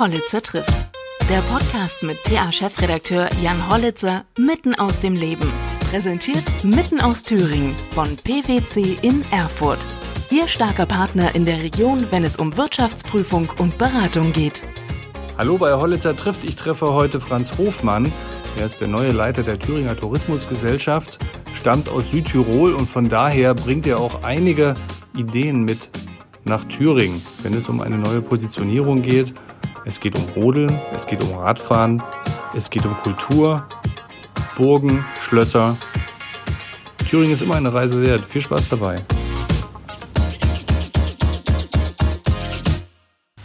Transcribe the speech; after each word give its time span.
Hollitzer 0.00 0.40
trifft. 0.40 0.72
Der 1.28 1.40
Podcast 1.52 2.02
mit 2.02 2.16
TA-Chefredakteur 2.24 3.28
Jan 3.42 3.70
Hollitzer 3.70 4.24
mitten 4.38 4.74
aus 4.74 5.00
dem 5.00 5.14
Leben. 5.14 5.52
Präsentiert 5.90 6.42
mitten 6.62 7.02
aus 7.02 7.22
Thüringen 7.22 7.74
von 7.90 8.16
PwC 8.16 8.96
in 9.02 9.22
Erfurt. 9.30 9.78
Ihr 10.30 10.48
starker 10.48 10.86
Partner 10.86 11.34
in 11.34 11.44
der 11.44 11.62
Region, 11.62 12.06
wenn 12.10 12.24
es 12.24 12.36
um 12.36 12.56
Wirtschaftsprüfung 12.56 13.52
und 13.58 13.76
Beratung 13.76 14.32
geht. 14.32 14.62
Hallo 15.36 15.58
bei 15.58 15.74
Hollitzer 15.74 16.16
trifft. 16.16 16.44
Ich 16.44 16.56
treffe 16.56 16.94
heute 16.94 17.20
Franz 17.20 17.58
Hofmann. 17.58 18.10
Er 18.56 18.64
ist 18.64 18.80
der 18.80 18.88
neue 18.88 19.12
Leiter 19.12 19.42
der 19.42 19.58
Thüringer 19.58 19.98
Tourismusgesellschaft, 19.98 21.18
stammt 21.52 21.90
aus 21.90 22.10
Südtirol 22.10 22.72
und 22.72 22.88
von 22.88 23.10
daher 23.10 23.52
bringt 23.52 23.86
er 23.86 24.00
auch 24.00 24.22
einige 24.22 24.72
Ideen 25.14 25.64
mit 25.64 25.90
nach 26.44 26.64
Thüringen, 26.64 27.20
wenn 27.42 27.52
es 27.52 27.68
um 27.68 27.82
eine 27.82 27.98
neue 27.98 28.22
Positionierung 28.22 29.02
geht. 29.02 29.34
Es 29.86 29.98
geht 29.98 30.14
um 30.18 30.42
Rodeln, 30.42 30.78
es 30.94 31.06
geht 31.06 31.22
um 31.24 31.38
Radfahren, 31.38 32.02
es 32.54 32.68
geht 32.68 32.84
um 32.84 32.94
Kultur, 33.02 33.66
Burgen, 34.56 35.04
Schlösser. 35.22 35.76
Thüringen 37.08 37.32
ist 37.32 37.40
immer 37.40 37.54
eine 37.56 37.72
Reise 37.72 38.02
wert. 38.02 38.22
Viel 38.28 38.42
Spaß 38.42 38.68
dabei. 38.68 38.96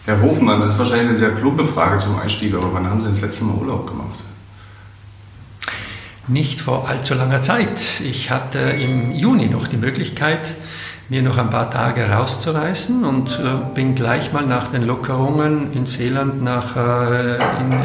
Herr 0.03 0.21
Hofmann, 0.21 0.59
das 0.59 0.71
ist 0.71 0.77
wahrscheinlich 0.77 1.07
eine 1.07 1.15
sehr 1.15 1.29
plumpe 1.29 1.65
Frage 1.65 1.99
zum 1.99 2.19
Einstieg, 2.19 2.53
aber 2.53 2.71
wann 2.73 2.87
haben 2.87 2.99
Sie 2.99 3.07
das 3.07 3.21
letzte 3.21 3.45
Mal 3.45 3.55
Urlaub 3.55 3.87
gemacht? 3.87 4.19
Nicht 6.27 6.59
vor 6.59 6.89
allzu 6.89 7.13
langer 7.13 7.41
Zeit. 7.41 8.01
Ich 8.01 8.29
hatte 8.29 8.59
im 8.59 9.13
Juni 9.13 9.47
noch 9.47 9.67
die 9.67 9.77
Möglichkeit, 9.77 10.55
mir 11.09 11.21
noch 11.21 11.37
ein 11.37 11.49
paar 11.49 11.69
Tage 11.69 12.09
rauszureißen 12.09 13.03
und 13.03 13.39
äh, 13.39 13.73
bin 13.75 13.93
gleich 13.95 14.33
mal 14.33 14.45
nach 14.45 14.69
den 14.69 14.83
Lockerungen 14.83 15.71
in 15.73 15.85
Seeland 15.85 16.43
nach, 16.43 16.75
äh, 16.75 17.35
in, 17.35 17.71
äh, 17.71 17.77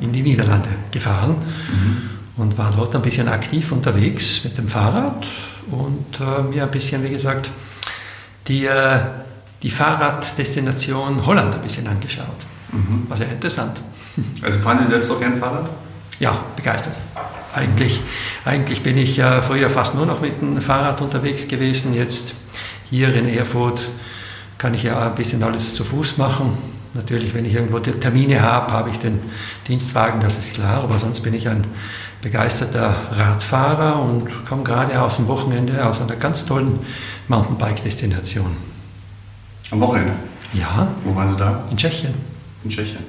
in, 0.00 0.12
die 0.12 0.22
Niederlande 0.22 0.70
gefahren 0.90 1.36
mhm. 1.36 2.42
und 2.42 2.56
war 2.56 2.72
dort 2.74 2.96
ein 2.96 3.02
bisschen 3.02 3.28
aktiv 3.28 3.70
unterwegs 3.70 4.44
mit 4.44 4.56
dem 4.56 4.66
Fahrrad 4.66 5.26
und 5.70 6.20
äh, 6.20 6.42
mir 6.42 6.62
ein 6.62 6.70
bisschen, 6.70 7.02
wie 7.04 7.10
gesagt, 7.10 7.50
die, 8.48 8.66
äh, 8.66 8.98
die 9.62 9.70
Fahrraddestination 9.70 11.26
Holland 11.26 11.54
ein 11.54 11.60
bisschen 11.60 11.86
angeschaut. 11.86 12.46
Mhm. 12.72 13.08
War 13.08 13.16
sehr 13.16 13.30
interessant. 13.30 13.80
Also 14.42 14.58
fahren 14.58 14.78
Sie 14.78 14.86
selbst 14.86 15.10
auch 15.10 15.20
gern 15.20 15.38
Fahrrad? 15.38 15.68
Ja, 16.20 16.44
begeistert. 16.56 16.94
Eigentlich, 17.54 18.00
eigentlich 18.44 18.82
bin 18.82 18.96
ich 18.96 19.16
ja 19.16 19.40
früher 19.42 19.70
fast 19.70 19.94
nur 19.94 20.06
noch 20.06 20.20
mit 20.20 20.40
dem 20.40 20.60
Fahrrad 20.60 21.00
unterwegs 21.00 21.46
gewesen. 21.46 21.94
Jetzt 21.94 22.34
hier 22.90 23.14
in 23.14 23.28
Erfurt 23.28 23.88
kann 24.58 24.74
ich 24.74 24.84
ja 24.84 25.06
ein 25.06 25.14
bisschen 25.14 25.42
alles 25.42 25.74
zu 25.74 25.84
Fuß 25.84 26.16
machen. 26.16 26.56
Natürlich, 26.94 27.34
wenn 27.34 27.44
ich 27.44 27.54
irgendwo 27.54 27.80
Termine 27.80 28.40
habe, 28.40 28.72
habe 28.72 28.90
ich 28.90 28.98
den 28.98 29.18
Dienstwagen, 29.66 30.20
das 30.20 30.38
ist 30.38 30.54
klar. 30.54 30.84
Aber 30.84 30.96
sonst 30.96 31.20
bin 31.20 31.34
ich 31.34 31.48
ein 31.48 31.66
begeisterter 32.22 32.94
Radfahrer 33.10 34.00
und 34.00 34.46
komme 34.46 34.62
gerade 34.62 35.00
aus 35.02 35.16
dem 35.16 35.26
Wochenende 35.26 35.84
aus 35.84 36.00
einer 36.00 36.16
ganz 36.16 36.44
tollen 36.44 36.78
Mountainbike-Destination. 37.28 38.56
Am 39.70 39.80
Wochenende? 39.80 40.12
Ja. 40.52 40.88
Wo 41.04 41.14
waren 41.16 41.30
Sie 41.30 41.36
da? 41.36 41.64
In 41.70 41.76
Tschechien. 41.76 42.14
In 42.62 42.70
Tschechien. 42.70 43.00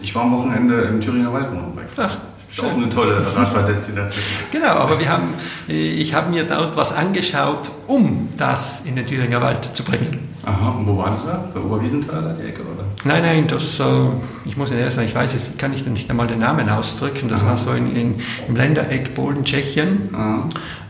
Ich 0.00 0.14
war 0.14 0.22
am 0.22 0.32
Wochenende 0.32 0.82
im 0.82 1.00
Thüringer 1.00 1.32
Wald 1.32 1.52
Mountainbike. 1.52 1.90
Ach, 1.96 2.18
ist 2.52 2.62
auch 2.62 2.72
eine 2.72 2.88
tolle 2.88 3.34
Radfahrdestination. 3.34 4.22
Genau, 4.50 4.74
aber 4.74 4.98
wir 4.98 5.08
haben, 5.08 5.34
ich 5.66 6.12
habe 6.12 6.30
mir 6.30 6.44
dort 6.44 6.76
was 6.76 6.92
angeschaut, 6.92 7.70
um 7.86 8.28
das 8.36 8.82
in 8.84 8.96
den 8.96 9.06
Thüringer 9.06 9.40
Wald 9.40 9.74
zu 9.74 9.82
bringen. 9.82 10.28
Aha, 10.44 10.70
und 10.70 10.86
wo 10.86 10.98
waren 10.98 11.14
Sie 11.14 11.24
da? 11.24 11.44
Bei 11.54 11.60
Oberwiesenthal, 11.60 12.36
die 12.38 12.48
Ecke, 12.48 12.62
oder? 12.62 12.84
Nein, 13.04 13.22
nein, 13.22 13.46
das, 13.46 13.80
äh, 13.80 13.84
ich 14.44 14.56
muss 14.56 14.70
ehrlich 14.70 14.92
sagen, 14.92 15.06
ich 15.06 15.14
weiß 15.14 15.32
jetzt, 15.32 15.58
kann 15.58 15.72
ich 15.72 15.86
nicht 15.86 16.10
einmal 16.10 16.26
den 16.26 16.40
Namen 16.40 16.68
ausdrücken. 16.68 17.28
Das 17.28 17.40
Aha. 17.40 17.50
war 17.50 17.58
so 17.58 17.72
in, 17.72 17.94
in, 17.96 18.14
im 18.48 18.56
Ländereck 18.56 19.14
Polen, 19.14 19.44
Tschechien. 19.44 20.10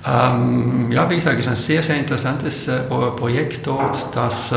Ähm, 0.04 0.90
ja, 0.90 1.08
wie 1.08 1.14
gesagt, 1.14 1.38
ist 1.38 1.48
ein 1.48 1.56
sehr, 1.56 1.82
sehr 1.82 1.96
interessantes 1.96 2.66
äh, 2.66 2.80
Projekt 2.80 3.66
dort, 3.66 4.06
das 4.16 4.52
äh, 4.52 4.56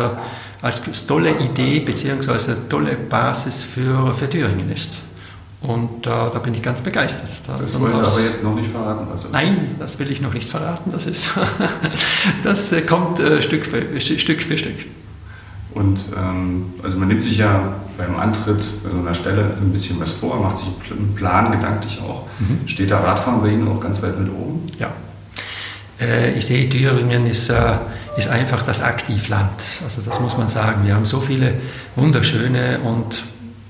als 0.61 0.81
tolle 1.05 1.31
Idee 1.37 1.81
bzw. 1.81 2.55
tolle 2.67 2.95
Basis 2.95 3.63
für, 3.63 4.13
für 4.13 4.27
Thüringen 4.27 4.71
ist. 4.71 5.01
Und 5.61 6.05
äh, 6.05 6.09
da 6.09 6.39
bin 6.43 6.53
ich 6.53 6.61
ganz 6.61 6.81
begeistert. 6.81 7.29
Da 7.47 7.57
das 7.57 7.79
wollte 7.79 7.97
das, 7.97 8.13
aber 8.13 8.21
jetzt 8.21 8.43
noch 8.43 8.55
nicht 8.55 8.69
verraten. 8.69 9.07
Also. 9.11 9.29
Nein, 9.31 9.75
das 9.79 9.97
will 9.97 10.11
ich 10.11 10.21
noch 10.21 10.33
nicht 10.33 10.47
verraten. 10.47 10.91
Das, 10.91 11.05
ist 11.05 11.29
das 12.43 12.71
äh, 12.71 12.81
kommt 12.81 13.19
äh, 13.19 13.41
Stück, 13.41 13.65
für, 13.65 13.99
Stück 13.99 14.41
für 14.41 14.57
Stück. 14.57 14.85
Und 15.73 16.05
ähm, 16.15 16.73
also 16.83 16.97
man 16.97 17.09
nimmt 17.09 17.21
sich 17.21 17.37
ja 17.37 17.73
beim 17.97 18.15
Antritt 18.15 18.63
bei 18.83 18.89
so 18.91 18.97
einer 18.97 19.13
Stelle 19.13 19.57
ein 19.61 19.71
bisschen 19.71 19.99
was 19.99 20.11
vor, 20.11 20.39
macht 20.39 20.57
sich 20.57 20.67
einen 20.91 21.13
Plan 21.15 21.51
gedanklich 21.51 21.99
auch. 22.01 22.23
Mhm. 22.39 22.67
Steht 22.67 22.91
da 22.91 22.99
Radfahren 22.99 23.41
bei 23.41 23.49
Ihnen 23.49 23.67
auch 23.67 23.79
ganz 23.79 24.01
weit 24.01 24.17
mit 24.19 24.31
oben? 24.31 24.61
Ja. 24.79 24.91
Äh, 25.99 26.31
ich 26.31 26.45
sehe, 26.45 26.69
Thüringen 26.69 27.25
ist, 27.27 27.49
äh, 27.49 27.73
ist 28.17 28.27
einfach 28.29 28.61
das 28.61 28.81
Aktivland. 28.81 29.63
Also 29.83 30.01
das 30.01 30.19
muss 30.19 30.37
man 30.37 30.47
sagen. 30.47 30.85
Wir 30.85 30.95
haben 30.95 31.05
so 31.05 31.19
viele 31.19 31.55
wunderschöne 31.95 32.79
und 32.79 33.23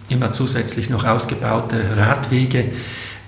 immer 0.10 0.32
zusätzlich 0.32 0.90
noch 0.90 1.04
ausgebaute 1.04 1.98
Radwege, 1.98 2.66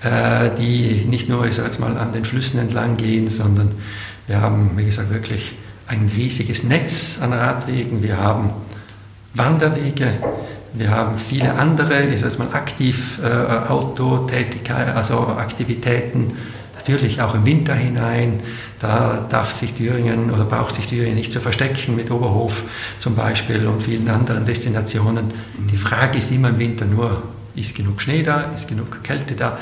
äh, 0.04 0.50
die 0.58 1.06
nicht 1.08 1.30
nur 1.30 1.46
ich 1.46 1.58
mal, 1.80 1.98
an 1.98 2.12
den 2.12 2.26
Flüssen 2.26 2.60
entlang 2.60 2.98
gehen, 2.98 3.30
sondern 3.30 3.72
wir 4.28 4.42
haben, 4.42 4.72
wie 4.76 4.86
gesagt, 4.86 5.12
wirklich 5.12 5.56
ein 5.88 6.10
riesiges 6.16 6.64
Netz 6.64 7.18
an 7.22 7.34
Radwegen. 7.34 8.04
Wir 8.04 8.18
haben 8.18 8.52
Wanderwege, 9.34 10.14
wir 10.74 10.92
haben 10.92 11.18
viele 11.18 11.54
andere, 11.54 12.04
ich 12.08 12.20
sage 12.20 12.38
mal 12.40 12.52
aktiv 12.52 13.20
äh, 13.24 13.70
Autotätigkeit, 13.70 14.96
also 14.96 15.28
Aktivitäten, 15.28 16.34
natürlich 16.88 17.22
auch 17.22 17.36
im 17.36 17.46
Winter 17.46 17.76
hinein. 17.76 18.40
Da 18.80 19.26
darf 19.30 19.52
sich 19.52 19.74
Thüringen 19.74 20.32
oder 20.32 20.46
braucht 20.46 20.76
sich 20.76 20.88
Thüringen 20.88 21.16
nicht 21.16 21.32
zu 21.32 21.40
verstecken 21.40 21.96
mit 21.96 22.12
Oberhof 22.12 22.64
zum 23.00 23.16
Beispiel 23.16 23.68
und 23.68 23.84
vielen 23.84 24.08
anderen 24.10 24.46
Destinationen. 24.46 25.26
Die 25.70 25.78
Frage 25.78 26.18
ist 26.18 26.32
immer 26.32 26.50
im 26.50 26.60
Winter 26.60 26.86
nur, 26.86 27.24
ist 27.56 27.76
genug 27.76 28.02
Schnee 28.02 28.24
da, 28.24 28.52
ist 28.54 28.68
genug 28.68 29.04
Kälte 29.04 29.36
da? 29.36 29.58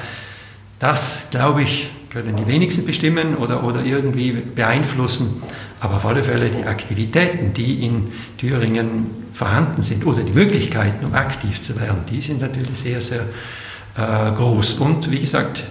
Das, 0.80 1.30
glaube 1.32 1.64
ich, 1.64 1.90
können 2.10 2.36
die 2.36 2.48
wenigsten 2.48 2.86
bestimmen 2.86 3.36
oder, 3.38 3.64
oder 3.64 3.84
irgendwie 3.84 4.32
beeinflussen. 4.32 5.42
Aber 5.80 5.96
auf 5.96 6.06
alle 6.06 6.24
Fälle 6.24 6.50
die 6.50 6.66
Aktivitäten, 6.66 7.54
die 7.54 7.86
in 7.86 8.12
Thüringen 8.38 9.08
vorhanden 9.34 9.82
sind 9.82 10.06
oder 10.06 10.24
die 10.24 10.32
Möglichkeiten, 10.32 11.06
um 11.06 11.14
aktiv 11.14 11.62
zu 11.62 11.80
werden, 11.80 12.00
die 12.10 12.22
sind 12.22 12.42
natürlich 12.42 12.78
sehr, 12.78 13.02
sehr 13.02 13.22
äh, 13.98 14.32
groß. 14.32 14.76
Und 14.76 15.12
wie 15.12 15.20
gesagt, 15.20 15.66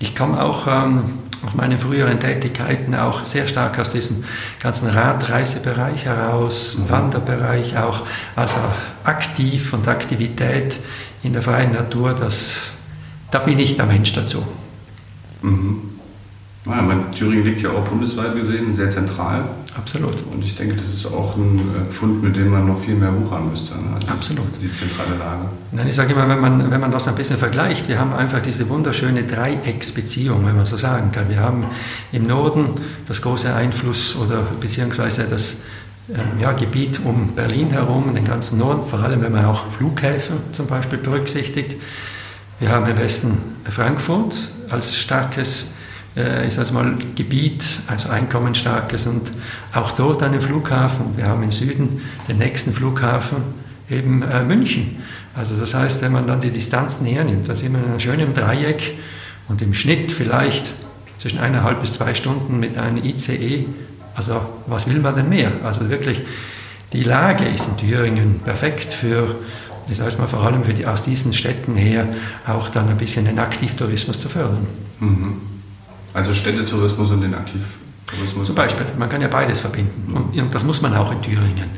ich 0.00 0.14
komme 0.14 0.42
auch 0.42 0.66
ähm, 0.66 1.04
auf 1.44 1.54
meine 1.54 1.78
früheren 1.78 2.18
Tätigkeiten 2.20 2.94
auch 2.94 3.24
sehr 3.24 3.46
stark 3.46 3.78
aus 3.78 3.90
diesem 3.90 4.24
ganzen 4.60 4.88
Radreisebereich 4.88 6.04
heraus, 6.04 6.76
mhm. 6.76 6.90
Wanderbereich 6.90 7.76
auch, 7.76 8.02
also 8.36 8.58
aktiv 9.04 9.72
und 9.72 9.86
Aktivität 9.88 10.80
in 11.22 11.32
der 11.32 11.42
freien 11.42 11.72
Natur, 11.72 12.14
das, 12.14 12.72
da 13.30 13.40
bin 13.40 13.58
ich 13.58 13.76
der 13.76 13.86
Mensch 13.86 14.12
dazu. 14.12 14.44
Mhm. 15.42 15.82
Mein, 16.64 17.12
Thüringen 17.12 17.44
liegt 17.44 17.62
ja 17.62 17.70
auch 17.70 17.86
bundesweit 17.86 18.34
gesehen 18.34 18.72
sehr 18.72 18.90
zentral. 18.90 19.44
Absolut. 19.78 20.16
Und 20.32 20.44
ich 20.44 20.56
denke, 20.56 20.74
das 20.74 20.88
ist 20.88 21.06
auch 21.06 21.36
ein 21.36 21.58
äh, 21.58 21.92
Fund, 21.92 22.22
mit 22.22 22.34
dem 22.34 22.48
man 22.48 22.66
noch 22.66 22.80
viel 22.80 22.96
mehr 22.96 23.14
wuchern 23.14 23.48
müsste. 23.50 23.76
Ne? 23.76 23.94
Also 23.94 24.08
Absolut. 24.08 24.46
Die 24.60 24.72
zentrale 24.72 25.16
Lage. 25.16 25.48
Nein, 25.70 25.86
ich 25.86 25.94
sage 25.94 26.12
immer, 26.12 26.28
wenn 26.28 26.40
man, 26.40 26.70
wenn 26.70 26.80
man 26.80 26.90
das 26.90 27.06
ein 27.06 27.14
bisschen 27.14 27.38
vergleicht, 27.38 27.88
wir 27.88 27.98
haben 28.00 28.12
einfach 28.12 28.40
diese 28.40 28.68
wunderschöne 28.68 29.22
Dreiecksbeziehung, 29.22 30.44
wenn 30.44 30.56
man 30.56 30.66
so 30.66 30.76
sagen 30.76 31.12
kann. 31.12 31.28
Wir 31.28 31.40
haben 31.40 31.64
im 32.10 32.26
Norden 32.26 32.70
das 33.06 33.22
große 33.22 33.54
Einfluss 33.54 34.16
oder 34.16 34.42
beziehungsweise 34.60 35.24
das 35.24 35.56
ähm, 36.10 36.40
ja, 36.40 36.52
Gebiet 36.52 37.00
um 37.04 37.34
Berlin 37.36 37.70
herum, 37.70 38.14
den 38.14 38.24
ganzen 38.24 38.58
Norden, 38.58 38.82
vor 38.82 38.98
allem 39.00 39.22
wenn 39.22 39.32
man 39.32 39.44
auch 39.44 39.70
Flughäfen 39.70 40.38
zum 40.50 40.66
Beispiel 40.66 40.98
berücksichtigt. 40.98 41.76
Wir 42.58 42.70
haben 42.70 42.86
im 42.86 42.98
Westen 42.98 43.38
Frankfurt 43.70 44.34
als 44.70 44.96
starkes 44.96 45.66
äh, 46.18 46.46
ist 46.46 46.58
also 46.58 46.74
mal 46.74 46.96
Gebiet, 47.14 47.80
also 47.86 48.08
einkommensstarkes 48.08 49.06
und 49.06 49.30
auch 49.72 49.92
dort 49.92 50.22
einen 50.22 50.40
Flughafen. 50.40 51.16
Wir 51.16 51.26
haben 51.26 51.42
im 51.42 51.52
Süden 51.52 52.02
den 52.28 52.38
nächsten 52.38 52.72
Flughafen, 52.72 53.38
eben 53.88 54.22
äh, 54.22 54.42
München. 54.42 54.96
Also 55.34 55.56
das 55.56 55.74
heißt, 55.74 56.02
wenn 56.02 56.12
man 56.12 56.26
dann 56.26 56.40
die 56.40 56.50
Distanzen 56.50 57.06
hernimmt, 57.06 57.48
da 57.48 57.54
sind 57.54 57.72
wir 57.72 58.00
schön 58.00 58.18
im 58.18 58.34
Dreieck 58.34 58.98
und 59.46 59.62
im 59.62 59.72
Schnitt 59.72 60.10
vielleicht 60.10 60.74
zwischen 61.18 61.38
eineinhalb 61.38 61.80
bis 61.80 61.92
zwei 61.92 62.14
Stunden 62.14 62.58
mit 62.58 62.76
einem 62.76 63.04
ICE. 63.04 63.66
Also 64.14 64.40
was 64.66 64.88
will 64.88 64.98
man 64.98 65.14
denn 65.14 65.28
mehr? 65.28 65.52
Also 65.62 65.88
wirklich, 65.88 66.22
die 66.92 67.04
Lage 67.04 67.44
ist 67.44 67.68
in 67.68 67.76
Thüringen 67.76 68.40
perfekt 68.44 68.92
für, 68.92 69.36
ich 69.88 69.96
sage 69.96 70.08
es 70.08 70.18
mal 70.18 70.26
vor 70.26 70.42
allem 70.42 70.64
für 70.64 70.74
die, 70.74 70.86
aus 70.86 71.02
diesen 71.02 71.32
Städten 71.32 71.76
her, 71.76 72.08
auch 72.46 72.68
dann 72.68 72.88
ein 72.88 72.96
bisschen 72.96 73.24
den 73.24 73.38
Aktivtourismus 73.38 74.20
zu 74.20 74.28
fördern. 74.28 74.66
Mhm. 74.98 75.57
Also 76.18 76.34
Städtetourismus 76.34 77.12
und 77.12 77.20
den 77.20 77.32
Aktivtourismus. 77.32 78.48
Zum 78.48 78.56
Beispiel, 78.56 78.86
man 78.98 79.08
kann 79.08 79.20
ja 79.20 79.28
beides 79.28 79.60
verbinden. 79.60 80.12
Und, 80.12 80.52
das 80.52 80.64
muss 80.64 80.82
man 80.82 80.92
auch 80.96 81.12
in 81.12 81.22
Thüringen. 81.22 81.70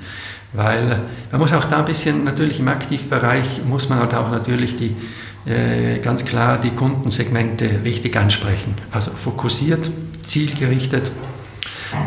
Weil 0.54 0.98
man 1.30 1.40
muss 1.42 1.52
auch 1.52 1.66
da 1.66 1.80
ein 1.80 1.84
bisschen, 1.84 2.24
natürlich 2.24 2.58
im 2.58 2.68
Aktivbereich, 2.68 3.62
muss 3.68 3.90
man 3.90 3.98
halt 3.98 4.14
auch 4.14 4.30
natürlich 4.30 4.76
die, 4.76 4.96
äh, 5.44 5.98
ganz 5.98 6.24
klar 6.24 6.56
die 6.56 6.70
Kundensegmente 6.70 7.68
richtig 7.84 8.16
ansprechen. 8.16 8.74
Also 8.90 9.10
fokussiert, 9.10 9.90
zielgerichtet, 10.22 11.12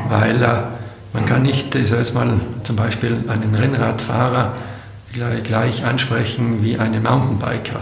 weil 0.09 0.41
äh, 0.41 0.47
man 1.13 1.27
kann 1.27 1.43
nicht, 1.43 1.75
ich 1.75 1.89
sage 1.89 2.01
jetzt 2.01 2.15
mal 2.15 2.41
zum 2.63 2.75
Beispiel 2.75 3.25
einen 3.27 3.53
Rennradfahrer 3.53 4.55
gleich, 5.13 5.43
gleich 5.43 5.85
ansprechen 5.85 6.63
wie 6.63 6.79
einen 6.79 7.03
Mountainbiker 7.03 7.81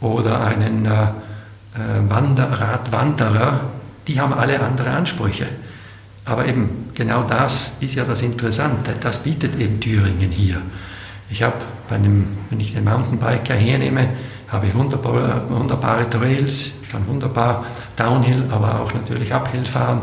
oder 0.00 0.44
einen 0.44 0.86
äh, 0.86 0.90
äh 0.90 2.10
Wander, 2.10 2.50
Radwanderer, 2.50 3.75
die 4.06 4.20
haben 4.20 4.32
alle 4.32 4.60
andere 4.60 4.90
Ansprüche. 4.90 5.46
Aber 6.24 6.46
eben 6.46 6.90
genau 6.94 7.22
das 7.22 7.76
ist 7.80 7.94
ja 7.94 8.04
das 8.04 8.22
Interessante, 8.22 8.92
das 9.00 9.18
bietet 9.18 9.60
eben 9.60 9.78
Thüringen 9.80 10.30
hier. 10.30 10.60
Ich 11.30 11.42
habe, 11.42 11.54
wenn 11.88 12.58
ich 12.58 12.74
den 12.74 12.84
Mountainbiker 12.84 13.54
hernehme, 13.54 14.08
habe 14.48 14.66
ich 14.66 14.74
wunderbare, 14.74 15.42
wunderbare 15.48 16.08
Trails, 16.08 16.72
kann 16.90 17.06
wunderbar 17.06 17.66
Downhill, 17.96 18.44
aber 18.50 18.80
auch 18.80 18.94
natürlich 18.94 19.32
Uphill 19.32 19.64
fahren. 19.64 20.02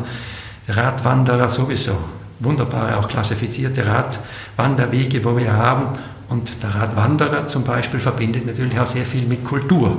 Radwanderer 0.67 1.49
sowieso, 1.49 1.97
wunderbare, 2.39 2.97
auch 2.97 3.07
klassifizierte 3.07 3.85
Radwanderwege, 3.85 5.23
wo 5.23 5.37
wir 5.37 5.53
haben. 5.53 5.87
Und 6.29 6.63
der 6.63 6.73
Radwanderer 6.75 7.47
zum 7.47 7.63
Beispiel 7.63 7.99
verbindet 7.99 8.45
natürlich 8.45 8.79
auch 8.79 8.85
sehr 8.85 9.05
viel 9.05 9.25
mit 9.25 9.43
Kultur. 9.43 9.97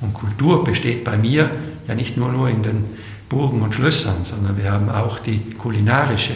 Und 0.00 0.12
Kultur 0.14 0.64
besteht 0.64 1.04
bei 1.04 1.16
mir 1.16 1.50
ja 1.86 1.94
nicht 1.94 2.16
nur, 2.16 2.32
nur 2.32 2.48
in 2.48 2.62
den 2.62 2.84
Burgen 3.32 3.62
und 3.62 3.74
Schlössern, 3.74 4.24
sondern 4.24 4.58
wir 4.58 4.70
haben 4.70 4.90
auch 4.90 5.18
die 5.18 5.40
kulinarische 5.56 6.34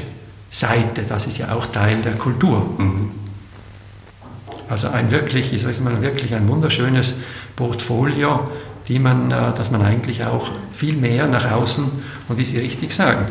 Seite, 0.49 1.03
das 1.07 1.27
ist 1.27 1.37
ja 1.37 1.53
auch 1.53 1.67
Teil 1.67 2.01
der 2.01 2.15
Kultur. 2.15 2.67
Mhm. 2.79 3.11
Also 4.71 4.89
ein 4.89 5.11
wirklich, 5.11 5.53
ich 5.53 5.61
sage 5.61 5.81
mal, 5.83 6.01
wirklich 6.01 6.35
ein 6.35 6.49
wunderschönes 6.49 7.15
Portfolio, 7.55 8.49
die 8.89 8.99
man, 8.99 9.31
äh, 9.31 9.53
dass 9.55 9.71
man 9.71 9.83
eigentlich 9.83 10.25
auch 10.25 10.51
viel 10.73 10.97
mehr 10.97 11.29
nach 11.29 11.53
außen, 11.53 11.85
und 12.29 12.39
wie 12.39 12.45
Sie 12.47 12.59
richtig 12.59 12.93
sagen, 12.93 13.27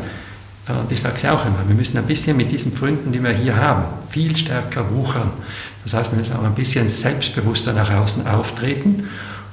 äh, 0.68 0.72
und 0.72 0.92
ich 0.92 1.00
sage 1.00 1.16
es 1.16 1.22
ja 1.22 1.34
auch 1.34 1.44
immer, 1.44 1.66
wir 1.66 1.74
müssen 1.74 1.98
ein 1.98 2.06
bisschen 2.06 2.36
mit 2.36 2.52
diesen 2.52 2.70
Pfründen, 2.70 3.10
die 3.10 3.20
wir 3.22 3.32
hier 3.32 3.56
haben, 3.56 3.82
viel 4.08 4.36
stärker 4.36 4.88
wuchern. 4.94 5.32
Das 5.82 5.92
heißt, 5.92 6.12
wir 6.12 6.18
müssen 6.18 6.36
auch 6.36 6.44
ein 6.44 6.54
bisschen 6.54 6.88
selbstbewusster 6.88 7.72
nach 7.72 7.92
außen 7.92 8.26
auftreten 8.28 9.08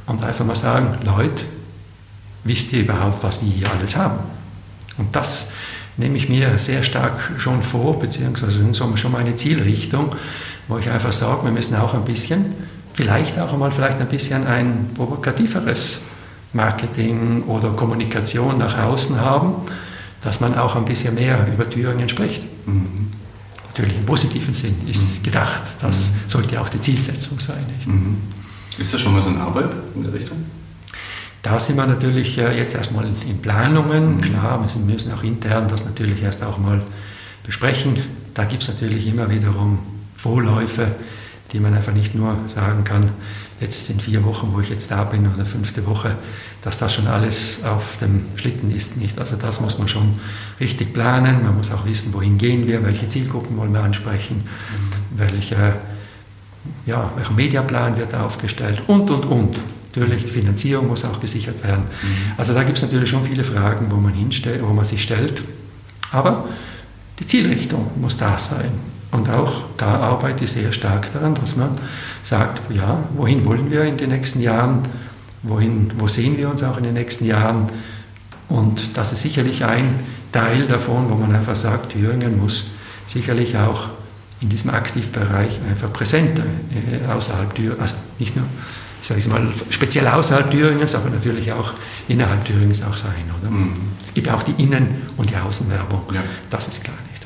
und 0.05 0.23
einfach 0.23 0.45
mal 0.45 0.55
sagen, 0.55 0.99
Leute, 1.03 1.45
wisst 2.43 2.73
ihr 2.73 2.81
überhaupt, 2.81 3.23
was 3.23 3.41
wir 3.41 3.51
hier 3.51 3.71
alles 3.71 3.95
haben? 3.95 4.19
Und 4.97 5.15
das 5.15 5.47
nehme 5.97 6.17
ich 6.17 6.29
mir 6.29 6.57
sehr 6.59 6.83
stark 6.83 7.33
schon 7.37 7.61
vor, 7.61 7.99
beziehungsweise 7.99 8.57
sind 8.57 8.75
so 8.75 8.95
schon 8.97 9.11
meine 9.11 9.35
Zielrichtung, 9.35 10.15
wo 10.67 10.77
ich 10.77 10.89
einfach 10.89 11.13
sage, 11.13 11.43
wir 11.43 11.51
müssen 11.51 11.75
auch 11.75 11.93
ein 11.93 12.03
bisschen, 12.03 12.53
vielleicht 12.93 13.39
auch 13.39 13.53
einmal 13.53 13.71
vielleicht 13.71 13.99
ein 13.99 14.07
bisschen 14.07 14.45
ein 14.47 14.89
provokativeres 14.95 15.99
Marketing 16.53 17.43
oder 17.43 17.69
Kommunikation 17.71 18.57
nach 18.57 18.77
außen 18.77 19.19
haben, 19.19 19.55
dass 20.21 20.39
man 20.39 20.55
auch 20.55 20.75
ein 20.75 20.85
bisschen 20.85 21.15
mehr 21.15 21.47
über 21.51 21.69
Thüringen 21.69 22.07
spricht. 22.07 22.43
Mhm. 22.65 23.09
Natürlich 23.67 23.97
im 23.97 24.05
positiven 24.05 24.53
Sinn 24.53 24.75
ist 24.87 25.19
mhm. 25.19 25.23
gedacht, 25.23 25.63
das 25.81 26.11
mhm. 26.11 26.15
sollte 26.27 26.61
auch 26.61 26.69
die 26.69 26.79
Zielsetzung 26.79 27.39
sein. 27.39 27.65
Mhm. 27.85 28.17
Ist 28.77 28.93
das 28.93 29.01
schon 29.01 29.13
mal 29.13 29.21
so 29.21 29.29
eine 29.29 29.41
Arbeit 29.41 29.71
in 29.95 30.03
der 30.03 30.13
Richtung? 30.13 30.37
Da 31.43 31.59
sind 31.59 31.75
wir 31.75 31.85
natürlich 31.85 32.37
äh, 32.37 32.57
jetzt 32.57 32.73
erstmal 32.73 33.05
in 33.05 33.39
Planungen. 33.41 34.15
Mhm. 34.15 34.21
Klar, 34.21 34.65
wir 34.65 34.81
müssen 34.81 35.13
auch 35.13 35.23
intern 35.23 35.67
das 35.67 35.85
natürlich 35.85 36.23
erst 36.23 36.41
auch 36.41 36.57
mal 36.57 36.81
besprechen. 37.45 37.95
Da 38.33 38.45
gibt 38.45 38.63
es 38.63 38.69
natürlich 38.69 39.05
immer 39.05 39.29
wiederum 39.29 39.77
Vorläufe, 40.15 40.87
die 41.51 41.59
man 41.59 41.73
einfach 41.73 41.93
nicht 41.93 42.15
nur 42.15 42.37
sagen 42.47 42.85
kann, 42.85 43.11
jetzt 43.59 43.89
in 43.89 43.99
vier 43.99 44.23
Wochen, 44.23 44.51
wo 44.53 44.61
ich 44.61 44.69
jetzt 44.69 44.89
da 44.89 45.03
bin, 45.03 45.27
oder 45.31 45.45
fünfte 45.45 45.85
Woche, 45.85 46.15
dass 46.61 46.77
das 46.77 46.93
schon 46.93 47.07
alles 47.07 47.61
auf 47.65 47.97
dem 47.97 48.25
Schlitten 48.37 48.73
ist. 48.73 48.95
Nicht? 48.95 49.19
Also 49.19 49.35
das 49.35 49.59
muss 49.59 49.77
man 49.77 49.89
schon 49.89 50.17
richtig 50.61 50.93
planen. 50.93 51.43
Man 51.43 51.57
muss 51.57 51.71
auch 51.71 51.85
wissen, 51.85 52.13
wohin 52.13 52.37
gehen 52.37 52.67
wir, 52.67 52.85
welche 52.85 53.09
Zielgruppen 53.09 53.57
wollen 53.57 53.73
wir 53.73 53.83
ansprechen, 53.83 54.37
mhm. 54.37 55.19
welche, 55.19 55.75
ja, 56.85 57.11
welcher 57.17 57.33
Mediaplan 57.33 57.97
wird 57.97 58.15
aufgestellt 58.15 58.83
und, 58.87 59.09
und, 59.11 59.25
und. 59.25 59.59
Natürlich, 59.95 60.25
die 60.25 60.31
Finanzierung 60.31 60.87
muss 60.87 61.05
auch 61.05 61.19
gesichert 61.19 61.63
werden. 61.63 61.83
Mhm. 61.83 62.33
Also 62.37 62.53
da 62.53 62.63
gibt 62.63 62.77
es 62.77 62.81
natürlich 62.81 63.09
schon 63.09 63.23
viele 63.23 63.43
Fragen, 63.43 63.87
wo 63.91 63.97
man, 63.97 64.13
hinstellt, 64.13 64.61
wo 64.63 64.73
man 64.73 64.85
sich 64.85 65.03
stellt. 65.03 65.43
Aber 66.11 66.45
die 67.19 67.27
Zielrichtung 67.27 67.91
muss 67.99 68.17
da 68.17 68.37
sein. 68.37 68.71
Und 69.11 69.29
auch 69.29 69.65
da 69.77 69.97
arbeite 69.97 70.45
ich 70.45 70.51
sehr 70.51 70.71
stark 70.73 71.13
daran, 71.13 71.35
dass 71.35 71.55
man 71.55 71.77
sagt, 72.23 72.63
ja, 72.73 73.03
wohin 73.15 73.45
wollen 73.45 73.69
wir 73.69 73.83
in 73.83 73.97
den 73.97 74.09
nächsten 74.09 74.41
Jahren, 74.41 74.79
wohin, 75.43 75.91
wo 75.99 76.07
sehen 76.07 76.37
wir 76.37 76.49
uns 76.49 76.63
auch 76.63 76.77
in 76.77 76.85
den 76.85 76.95
nächsten 76.95 77.25
Jahren. 77.25 77.69
Und 78.49 78.97
das 78.97 79.13
ist 79.13 79.21
sicherlich 79.21 79.63
ein 79.63 79.99
Teil 80.31 80.63
davon, 80.63 81.11
wo 81.11 81.15
man 81.15 81.35
einfach 81.35 81.55
sagt, 81.55 81.91
Thüringen 81.91 82.39
muss 82.39 82.65
sicherlich 83.05 83.55
auch 83.57 83.89
in 84.41 84.49
diesem 84.49 84.71
Aktivbereich 84.71 85.59
einfach 85.69 85.93
präsenter 85.93 86.43
äh, 86.43 87.11
außerhalb 87.11 87.53
Thüringen, 87.53 87.79
also 87.79 87.95
nicht 88.17 88.35
nur 88.35 88.45
sage 89.03 89.19
ich 89.19 89.27
mal, 89.27 89.45
speziell 89.69 90.07
außerhalb 90.07 90.49
Thüringens, 90.49 90.95
aber 90.95 91.09
natürlich 91.09 91.51
auch 91.51 91.73
innerhalb 92.07 92.45
Thüringens 92.45 92.81
auch 92.83 92.95
sein. 92.95 93.25
Oder? 93.41 93.51
Mhm. 93.51 93.73
Es 94.05 94.13
gibt 94.13 94.29
auch 94.29 94.43
die 94.43 94.63
Innen- 94.63 94.95
und 95.17 95.29
die 95.29 95.35
Außenwerbung. 95.35 96.03
Ja. 96.13 96.23
Das 96.49 96.67
ist 96.67 96.83
klar 96.83 96.97
nicht. 97.11 97.25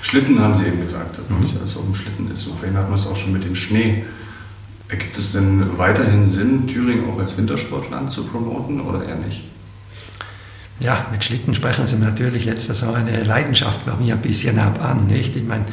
Schlitten 0.00 0.38
haben 0.38 0.54
Sie 0.54 0.66
eben 0.66 0.80
gesagt, 0.80 1.18
dass 1.18 1.30
noch 1.30 1.40
nicht 1.40 1.56
alles 1.58 1.76
auf 1.76 1.84
dem 1.84 1.94
Schlitten 1.94 2.30
ist. 2.30 2.42
So 2.42 2.54
vorhin 2.54 2.76
hatten 2.76 2.90
wir 2.90 2.96
es 2.96 3.06
auch 3.06 3.16
schon 3.16 3.32
mit 3.32 3.44
dem 3.44 3.56
Schnee. 3.56 4.04
Ergibt 4.88 5.16
es 5.16 5.32
denn 5.32 5.78
weiterhin 5.78 6.28
Sinn, 6.28 6.68
Thüringen 6.68 7.10
auch 7.10 7.18
als 7.18 7.36
Wintersportland 7.36 8.10
zu 8.10 8.24
promoten 8.24 8.80
oder 8.80 9.04
eher 9.04 9.16
nicht? 9.16 9.44
Ja, 10.78 11.06
mit 11.10 11.24
Schlitten 11.24 11.54
sprechen 11.54 11.86
Sie 11.86 11.96
natürlich 11.96 12.44
jetzt 12.44 12.72
so 12.72 12.92
eine 12.92 13.22
Leidenschaft 13.24 13.84
bei 13.86 13.94
mir 13.96 14.14
ein 14.14 14.20
bisschen 14.20 14.58
ab 14.58 14.80
an. 14.82 15.06
Nicht? 15.06 15.34
Ich 15.36 15.44
meine, 15.44 15.64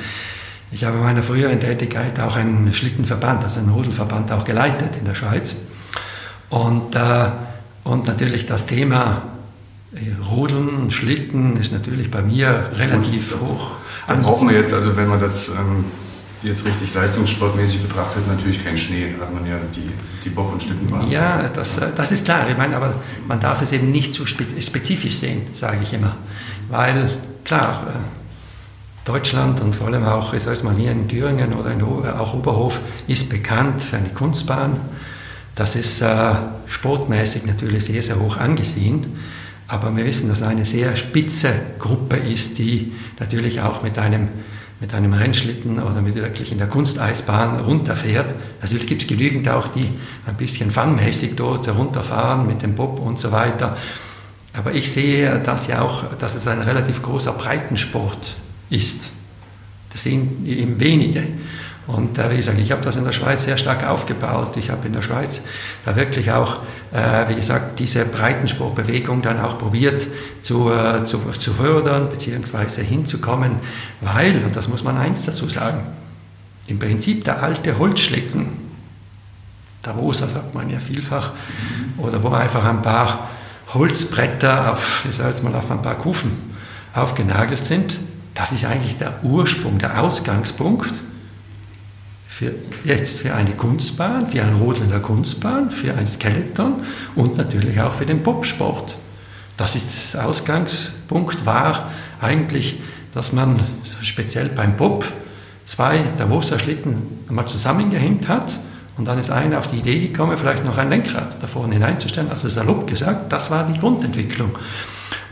ich 0.72 0.86
habe 0.86 0.98
in 0.98 1.04
meiner 1.04 1.22
früheren 1.22 1.60
Tätigkeit 1.60 2.20
auch 2.20 2.38
einen 2.38 2.74
Schlittenverband, 2.74 3.44
also 3.44 3.60
einen 3.60 3.70
Rudelverband 3.70 4.32
auch 4.32 4.46
geleitet 4.46 4.96
in 4.96 5.06
der 5.06 5.16
Schweiz. 5.16 5.56
Und, 6.50 6.96
äh, 6.96 7.30
und 7.84 8.08
natürlich 8.08 8.46
das 8.46 8.66
Thema 8.66 9.24
äh, 9.94 10.00
Rudeln, 10.30 10.90
Schlitten 10.90 11.58
ist 11.58 11.74
natürlich 11.74 12.10
bei 12.10 12.22
mir 12.22 12.70
relativ 12.76 13.34
und, 13.34 13.42
hoch. 13.42 13.72
Dann 14.08 14.22
brauchen 14.22 14.50
wir 14.50 14.56
jetzt, 14.56 14.74
also 14.74 14.96
wenn 14.96 15.08
man 15.08 15.20
das 15.20 15.50
ähm, 15.50 15.86
jetzt 16.42 16.66
richtig 16.66 16.94
leistungssportmäßig 16.94 17.82
betrachtet, 17.82 18.26
natürlich 18.28 18.64
keinen 18.64 18.78
Schnee, 18.78 19.13
hat 19.20 19.34
man 19.34 19.46
ja 19.46 19.58
die, 19.75 19.90
die 20.24 20.30
Bob- 20.30 20.54
und 20.54 20.63
Schlittenbahn. 20.63 21.10
Ja, 21.10 21.50
das, 21.50 21.80
äh, 21.80 21.88
das 21.94 22.13
ist 22.13 22.24
klar. 22.24 22.50
Ich 22.50 22.58
meine, 22.58 22.78
aber 22.78 22.96
man 23.28 23.42
darf 23.42 23.62
es 23.62 23.74
eben 23.74 23.92
nicht 23.92 24.13
zu 24.13 24.25
spezifisch 24.25 25.16
sehen, 25.16 25.48
sage 25.54 25.80
ich 25.84 25.94
immer. 25.94 26.16
Weil, 26.70 27.10
klar, 27.44 27.84
äh, 27.90 28.21
Deutschland 29.05 29.62
und 29.62 29.75
vor 29.75 29.88
allem 29.88 30.05
auch, 30.05 30.34
ich 30.34 30.43
sage 30.43 30.63
mal 30.63 30.75
hier 30.75 30.91
in 30.91 31.08
Thüringen 31.08 31.53
oder 31.53 31.72
in 31.72 31.81
auch 31.81 32.34
Oberhof, 32.34 32.79
ist 33.08 33.29
bekannt 33.29 33.81
für 33.81 33.98
eine 33.98 34.10
Kunstbahn. 34.10 34.79
Das 35.55 35.75
ist 35.75 36.01
äh, 36.01 36.34
sportmäßig 36.67 37.46
natürlich 37.46 37.86
sehr, 37.86 38.01
sehr 38.03 38.20
hoch 38.20 38.38
angesehen. 38.38 39.17
Aber 39.67 39.96
wir 39.96 40.05
wissen, 40.05 40.29
dass 40.29 40.41
es 40.41 40.48
eine 40.48 40.65
sehr 40.65 40.96
spitze 40.96 41.53
Gruppe 41.79 42.17
ist, 42.17 42.60
die 42.60 42.91
natürlich 43.20 43.62
auch 43.62 43.81
mit 43.84 43.98
einem, 43.98 44.27
mit 44.79 44.93
einem 44.93 45.13
Rennschlitten 45.13 45.81
oder 45.81 46.01
mit 46.01 46.15
wirklich 46.15 46.51
in 46.51 46.58
der 46.58 46.67
Kunsteisbahn 46.67 47.62
runterfährt. 47.62 48.36
Natürlich 48.62 48.86
gibt 48.86 49.01
es 49.01 49.08
genügend 49.08 49.48
auch, 49.50 49.67
die 49.67 49.89
ein 50.25 50.36
bisschen 50.36 50.72
funmäßig 50.72 51.36
dort 51.36 51.67
herunterfahren 51.67 52.46
mit 52.46 52.62
dem 52.62 52.75
Bob 52.75 53.00
und 53.00 53.17
so 53.17 53.31
weiter. 53.31 53.77
Aber 54.53 54.74
ich 54.74 54.91
sehe 54.91 55.39
das 55.39 55.67
ja 55.67 55.81
auch, 55.81 56.03
dass 56.20 56.36
es 56.36 56.48
ein 56.48 56.62
relativ 56.62 57.01
großer 57.01 57.31
Breitensport 57.31 58.36
ist. 58.72 59.10
Das 59.92 60.01
sind 60.04 60.48
eben 60.48 60.80
wenige. 60.80 61.24
Und 61.88 62.18
äh, 62.18 62.32
wie 62.32 62.38
gesagt, 62.38 62.60
ich 62.60 62.72
habe 62.72 62.82
das 62.82 62.96
in 62.96 63.04
der 63.04 63.12
Schweiz 63.12 63.44
sehr 63.44 63.58
stark 63.58 63.88
aufgebaut. 63.88 64.56
Ich 64.56 64.70
habe 64.70 64.88
in 64.88 64.94
der 64.94 65.01
Schweiz 65.01 65.42
da 65.84 65.96
wirklich 65.96 66.32
auch, 66.32 66.58
äh, 66.94 67.28
wie 67.28 67.36
gesagt, 67.36 67.80
diese 67.80 68.06
Breitensportbewegung 68.06 69.22
dann 69.22 69.40
auch 69.40 69.58
probiert 69.58 70.08
zu, 70.42 70.72
äh, 70.72 71.04
zu, 71.04 71.20
zu 71.38 71.54
fördern 71.54 72.10
bzw. 72.10 72.84
hinzukommen, 72.84 73.58
weil, 74.00 74.44
und 74.44 74.56
das 74.56 74.68
muss 74.68 74.84
man 74.84 74.98
eins 74.98 75.24
dazu 75.24 75.50
sagen, 75.50 75.82
im 76.68 76.80
Prinzip 76.80 77.25
der 77.25 77.44
alte 77.44 77.78
Holzschlitten, 77.78 78.48
der 79.86 79.94
Rosa 79.94 80.30
sagt 80.30 80.54
man 80.54 80.70
ja 80.70 80.80
vielfach, 80.80 81.32
oder 81.98 82.24
wo 82.24 82.30
einfach 82.30 82.63
ein 82.63 82.82
paar 82.82 83.30
Holzbretter 83.74 84.72
auf, 84.72 85.06
ich 85.10 85.16
sage 85.16 85.30
jetzt 85.30 85.44
mal, 85.44 85.54
auf 85.56 85.70
ein 85.72 85.82
paar 85.82 85.96
Kufen 85.96 86.32
aufgenagelt 86.94 87.66
sind, 87.66 88.00
das 88.34 88.52
ist 88.52 88.66
eigentlich 88.66 88.98
der 88.98 89.24
Ursprung, 89.24 89.78
der 89.78 90.02
Ausgangspunkt 90.02 90.94
für 92.28 92.54
jetzt 92.86 93.20
für 93.22 93.36
eine 93.36 93.52
Kunstbahn, 93.52 94.30
für 94.30 94.42
ein 94.42 94.56
Rodeln 94.56 94.90
der 94.90 95.02
Kunstbahn, 95.02 95.70
für 95.70 95.94
ein 95.94 96.08
Skeleton 96.08 96.76
und 97.16 97.38
natürlich 97.38 97.80
auch 97.82 97.94
für 97.94 98.06
den 98.06 98.24
Bobsport. 98.24 98.98
Das 99.58 99.76
ist 99.76 100.14
der 100.14 100.26
Ausgangspunkt, 100.26 101.46
war 101.46 101.92
eigentlich, 102.22 102.82
dass 103.14 103.34
man 103.34 103.60
speziell 104.02 104.48
beim 104.50 104.78
Bob 104.78 105.06
zwei 105.66 106.00
Davoser-Schlitten 106.18 107.20
einmal 107.30 107.46
zusammengehängt 107.48 108.28
hat 108.28 108.60
und 108.98 109.08
dann 109.08 109.20
ist 109.20 109.30
einer 109.30 109.60
auf 109.60 109.68
die 109.68 109.78
Idee 109.78 110.08
gekommen, 110.08 110.38
vielleicht 110.38 110.66
noch 110.66 110.78
ein 110.78 110.90
Lenkrad 110.90 111.38
da 111.42 111.48
vorne 111.48 111.74
hineinzustellen. 111.74 112.30
Also 112.30 112.50
salopp 112.50 112.88
gesagt, 112.88 113.32
das 113.32 113.52
war 113.52 113.66
die 113.68 113.80
Grundentwicklung. 113.80 114.52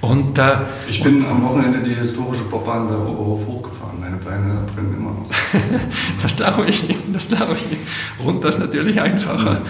Und, 0.01 0.37
äh, 0.37 0.55
ich 0.87 1.03
bin 1.03 1.17
und, 1.17 1.27
am 1.27 1.43
Wochenende 1.43 1.79
die 1.79 1.95
historische 1.95 2.45
Bobbahn 2.45 2.87
bei 2.87 2.95
Oberhof 2.95 3.45
hochgefahren. 3.45 3.99
Meine 3.99 4.17
Beine 4.17 4.61
brennen 4.73 4.95
immer 4.97 5.11
noch. 5.11 5.27
das 6.21 6.35
glaube 6.35 6.65
ich, 6.67 6.85
das 7.13 7.27
glaube 7.27 7.53
ich. 7.53 8.23
Runter 8.25 8.49
ist 8.49 8.59
natürlich 8.59 8.99
einfacher. 8.99 9.61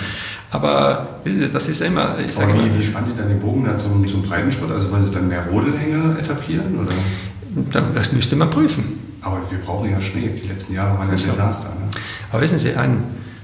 Aber 0.51 1.19
wissen 1.23 1.41
Sie, 1.41 1.49
das 1.49 1.69
ist 1.69 1.81
immer. 1.81 2.17
Ich 2.19 2.33
sage 2.33 2.53
wie, 2.53 2.77
wie 2.77 2.83
spannen 2.83 3.05
Sie 3.05 3.15
dann 3.15 3.29
den 3.29 3.39
Bogen 3.39 3.65
da 3.65 3.77
zum, 3.77 4.07
zum 4.07 4.23
Breitensport? 4.23 4.71
Also 4.71 4.91
wollen 4.91 5.05
Sie 5.05 5.11
dann 5.11 5.27
mehr 5.27 5.45
Rodelhänge 5.47 6.17
etablieren? 6.17 6.79
Oder? 6.79 7.83
Das 7.93 8.11
müsste 8.11 8.35
man 8.35 8.49
prüfen. 8.49 8.99
Aber 9.21 9.41
wir 9.49 9.59
brauchen 9.59 9.91
ja 9.91 9.99
Schnee. 10.01 10.29
Die 10.41 10.47
letzten 10.47 10.73
Jahre 10.73 10.97
waren 10.97 11.07
ja 11.07 11.13
ein 11.13 11.17
Desaster. 11.17 11.69
Ne? 11.69 11.89
Aber 12.31 12.41
wissen 12.41 12.57
Sie, 12.57 12.75
ein, 12.75 13.03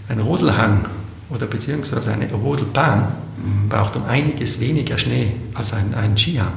ein 0.09 0.19
Rodelhang 0.19 0.85
oder 1.29 1.45
beziehungsweise 1.47 2.13
eine 2.13 2.31
Rodelbahn 2.31 3.01
mhm. 3.01 3.69
braucht 3.69 3.95
um 3.95 4.05
einiges 4.05 4.59
weniger 4.59 4.97
Schnee 4.97 5.31
als 5.53 5.73
ein, 5.73 5.93
ein 5.95 6.17
Skihang. 6.17 6.53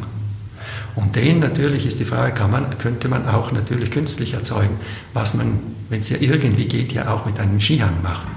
Und 0.95 1.15
den 1.17 1.39
natürlich 1.39 1.87
ist 1.87 2.01
die 2.01 2.05
Frage, 2.05 2.33
kann 2.33 2.51
man, 2.51 2.77
könnte 2.79 3.09
man 3.09 3.27
auch 3.27 3.53
natürlich 3.53 3.91
künstlich 3.91 4.35
erzeugen, 4.35 4.77
was 5.15 5.35
man, 5.35 5.61
wenn 5.89 6.01
es 6.01 6.09
ja 6.09 6.17
irgendwie 6.21 6.67
geht, 6.67 6.93
ja 6.93 7.13
auch 7.13 7.25
mit 7.25 7.39
einem 7.39 7.61
Skihang 7.61 8.03
macht. 8.03 8.29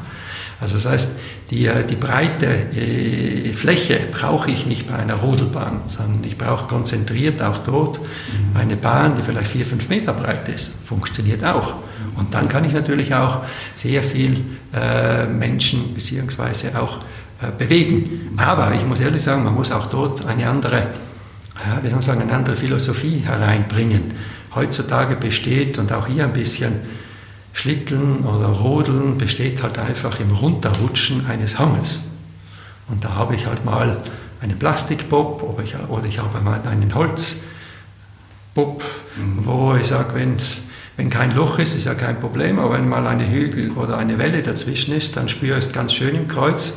Also 0.62 0.76
das 0.76 0.86
heißt, 0.86 1.12
die, 1.50 1.66
äh, 1.66 1.84
die 1.84 1.96
breite 1.96 2.46
äh, 2.46 3.52
Fläche 3.54 4.00
brauche 4.12 4.52
ich 4.52 4.68
nicht 4.68 4.88
bei 4.88 4.96
einer 4.96 5.16
Rodelbahn, 5.16 5.82
sondern 5.88 6.24
ich 6.24 6.38
brauche 6.38 6.68
konzentriert 6.68 7.42
auch 7.42 7.58
dort 7.58 8.00
mhm. 8.00 8.56
eine 8.56 8.76
Bahn, 8.76 9.16
die 9.16 9.24
vielleicht 9.24 9.50
vier, 9.50 9.66
fünf 9.66 9.90
Meter 9.90 10.14
breit 10.14 10.48
ist. 10.50 10.72
Funktioniert 10.84 11.44
auch. 11.44 11.74
Und 12.16 12.36
dann 12.36 12.48
kann 12.48 12.64
ich 12.64 12.74
natürlich 12.74 13.16
auch 13.16 13.42
sehr 13.74 14.04
viel 14.04 14.44
äh, 14.74 15.26
Menschen 15.26 15.96
beziehungsweise 15.96 16.80
auch 16.80 17.00
äh, 17.42 17.48
bewegen. 17.58 18.38
Aber 18.38 18.72
ich 18.74 18.86
muss 18.86 19.00
ehrlich 19.00 19.24
sagen, 19.24 19.44
man 19.44 19.56
muss 19.56 19.72
auch 19.72 19.88
dort 19.88 20.26
eine 20.28 20.48
andere, 20.48 20.84
wie 21.82 21.88
soll 21.88 21.96
man 21.96 22.02
sagen, 22.02 22.22
eine 22.22 22.34
andere 22.34 22.56
Philosophie 22.56 23.24
hereinbringen. 23.26 24.14
Heutzutage 24.54 25.16
besteht 25.16 25.80
und 25.80 25.92
auch 25.92 26.06
hier 26.06 26.26
ein 26.26 26.34
bisschen 26.34 26.74
Schlitteln 27.54 28.26
oder 28.26 28.48
Rodeln 28.48 29.18
besteht 29.18 29.62
halt 29.62 29.78
einfach 29.78 30.20
im 30.20 30.32
Runterrutschen 30.32 31.26
eines 31.28 31.60
Hanges. 31.60 32.00
Und 32.88 33.04
da 33.04 33.16
habe 33.16 33.36
ich 33.36 33.46
halt 33.48 33.66
mal 33.66 33.98
einen 34.42 34.58
Plastikbob 34.58 35.44
oder 35.44 35.64
ich, 35.64 35.76
oder 35.90 36.06
ich 36.06 36.20
habe 36.20 36.42
mal 36.42 36.62
einen 36.68 36.94
Holzbob, 36.96 37.42
mhm. 38.56 39.46
wo 39.46 39.76
ich 39.76 39.88
sage, 39.88 40.16
wenn 40.98 41.10
kein 41.10 41.36
Loch 41.36 41.60
ist, 41.60 41.76
ist 41.76 41.86
ja 41.86 41.94
kein 41.94 42.20
Problem, 42.20 42.60
aber 42.60 42.74
wenn 42.76 42.88
mal 42.88 43.08
eine 43.08 43.30
Hügel 43.30 43.72
oder 43.72 43.98
eine 43.98 44.18
Welle 44.18 44.42
dazwischen 44.42 44.94
ist, 44.94 45.16
dann 45.16 45.30
spüre 45.30 45.58
ich 45.58 45.66
es 45.66 45.72
ganz 45.72 45.94
schön 45.94 46.16
im 46.16 46.28
Kreuz. 46.28 46.74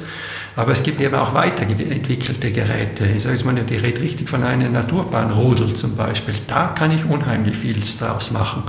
Aber 0.56 0.72
es 0.72 0.82
gibt 0.82 1.00
eben 1.00 1.14
auch 1.16 1.34
weiterentwickelte 1.34 2.52
Geräte. 2.52 3.06
Ich 3.06 3.24
sage 3.24 3.34
jetzt 3.34 3.44
mal, 3.44 3.54
die 3.54 3.76
redet 3.76 4.00
richtig 4.00 4.28
von 4.28 4.44
einer 4.44 4.68
Naturbahnrodel 4.68 5.74
zum 5.74 5.96
Beispiel. 5.96 6.34
Da 6.46 6.68
kann 6.68 6.92
ich 6.92 7.04
unheimlich 7.04 7.56
vieles 7.56 7.98
draus 7.98 8.30
machen 8.30 8.64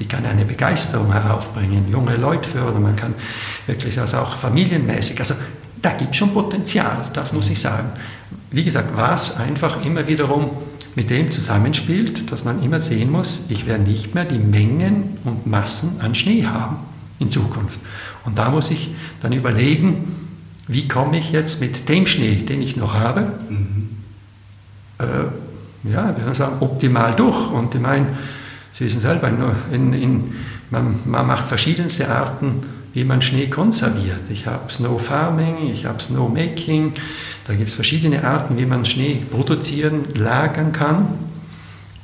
die 0.00 0.06
kann 0.06 0.24
eine 0.24 0.46
Begeisterung 0.46 1.12
heraufbringen, 1.12 1.92
junge 1.92 2.16
Leute 2.16 2.48
fördern, 2.48 2.82
man 2.82 2.96
kann 2.96 3.14
wirklich 3.66 4.00
also 4.00 4.16
auch 4.16 4.36
familienmäßig, 4.36 5.18
also 5.18 5.34
da 5.80 5.92
gibt 5.92 6.10
es 6.10 6.16
schon 6.16 6.32
Potenzial, 6.32 7.10
das 7.12 7.32
muss 7.32 7.48
ich 7.50 7.60
sagen. 7.60 7.90
Wie 8.50 8.64
gesagt, 8.64 8.96
was 8.96 9.36
einfach 9.36 9.84
immer 9.84 10.08
wiederum 10.08 10.50
mit 10.94 11.10
dem 11.10 11.30
zusammenspielt, 11.30 12.32
dass 12.32 12.44
man 12.44 12.62
immer 12.62 12.80
sehen 12.80 13.12
muss, 13.12 13.42
ich 13.48 13.66
werde 13.66 13.84
nicht 13.84 14.14
mehr 14.14 14.24
die 14.24 14.38
Mengen 14.38 15.18
und 15.24 15.46
Massen 15.46 16.00
an 16.00 16.14
Schnee 16.14 16.44
haben 16.44 16.78
in 17.18 17.30
Zukunft. 17.30 17.78
Und 18.24 18.38
da 18.38 18.50
muss 18.50 18.70
ich 18.70 18.90
dann 19.20 19.32
überlegen, 19.32 20.29
wie 20.70 20.86
komme 20.88 21.18
ich 21.18 21.32
jetzt 21.32 21.60
mit 21.60 21.88
dem 21.88 22.06
Schnee, 22.06 22.36
den 22.36 22.62
ich 22.62 22.76
noch 22.76 22.94
habe, 22.94 23.32
mhm. 23.48 23.88
äh, 24.98 25.90
ja, 25.92 26.14
wir 26.16 26.34
sagen, 26.34 26.56
optimal 26.60 27.14
durch. 27.14 27.50
Und 27.50 27.74
ich 27.74 27.80
meine, 27.80 28.06
Sie 28.72 28.84
wissen 28.84 29.00
selber, 29.00 29.30
in, 29.72 29.92
in, 29.92 30.32
man, 30.70 31.00
man, 31.04 31.26
macht 31.26 31.48
verschiedenste 31.48 32.08
Arten, 32.08 32.62
wie 32.92 33.04
man 33.04 33.20
Schnee 33.20 33.48
konserviert. 33.48 34.22
Ich 34.30 34.46
habe 34.46 34.70
Snow 34.70 35.00
Farming, 35.00 35.70
ich 35.72 35.86
habe 35.86 36.00
Snow 36.00 36.32
Making, 36.32 36.92
da 37.46 37.54
gibt 37.54 37.70
es 37.70 37.74
verschiedene 37.74 38.24
Arten, 38.24 38.56
wie 38.58 38.66
man 38.66 38.84
Schnee 38.84 39.22
produzieren, 39.30 40.06
lagern 40.14 40.72
kann. 40.72 41.08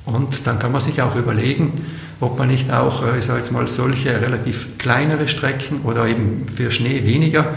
Und 0.04 0.46
dann 0.46 0.58
kann 0.58 0.72
man 0.72 0.80
sich 0.80 1.02
auch 1.02 1.16
überlegen, 1.16 1.72
ob 2.20 2.38
man 2.38 2.48
nicht 2.48 2.72
auch, 2.72 3.02
äh, 3.02 3.18
ich 3.18 3.24
sage 3.24 3.40
jetzt 3.40 3.52
mal, 3.52 3.66
solche 3.68 4.20
relativ 4.20 4.78
kleinere 4.78 5.28
Strecken 5.28 5.80
oder 5.80 6.06
eben 6.06 6.46
für 6.54 6.70
Schnee 6.70 7.04
weniger, 7.04 7.54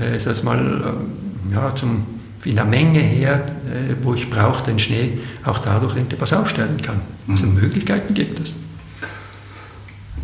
äh, 0.00 0.16
ich 0.16 0.22
sage 0.22 0.36
jetzt 0.36 0.44
mal, 0.44 0.58
äh, 0.58 1.54
ja, 1.54 1.74
zum 1.74 2.06
in 2.44 2.56
der 2.56 2.64
Menge 2.64 3.00
her, 3.00 3.42
äh, 3.66 3.94
wo 4.02 4.14
ich 4.14 4.28
brauche, 4.28 4.62
den 4.64 4.78
Schnee 4.78 5.18
auch 5.44 5.58
dadurch 5.58 5.96
etwas 5.96 6.32
aufstellen 6.32 6.80
kann. 6.82 7.00
Also 7.28 7.46
mhm. 7.46 7.54
Möglichkeiten 7.54 8.12
gibt 8.14 8.38
es. 8.40 8.54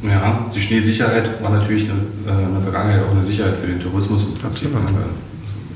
Ja, 0.02 0.46
die 0.54 0.60
Schneesicherheit 0.60 1.42
war 1.42 1.50
natürlich 1.50 1.84
eine, 1.90 2.00
äh, 2.26 2.44
in 2.44 2.54
der 2.54 2.62
Vergangenheit 2.62 3.02
auch 3.04 3.10
eine 3.10 3.22
Sicherheit 3.22 3.58
für 3.58 3.66
den 3.66 3.80
Tourismus. 3.80 4.26
Also 4.42 4.66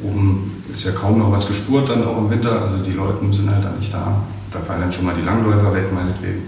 oben 0.02 0.52
ist 0.72 0.84
ja 0.84 0.92
kaum 0.92 1.18
noch 1.18 1.32
was 1.32 1.46
gespurt 1.46 1.88
dann 1.88 2.04
auch 2.04 2.18
im 2.18 2.30
Winter, 2.30 2.62
also 2.62 2.82
die 2.84 2.92
Leute 2.92 3.20
sind 3.32 3.50
halt 3.50 3.64
dann 3.64 3.78
nicht 3.78 3.92
da. 3.92 4.22
Da 4.52 4.60
fallen 4.60 4.82
dann 4.82 4.92
schon 4.92 5.04
mal 5.04 5.14
die 5.14 5.24
Langläufer 5.24 5.74
weg, 5.74 5.92
meinetwegen. 5.92 6.42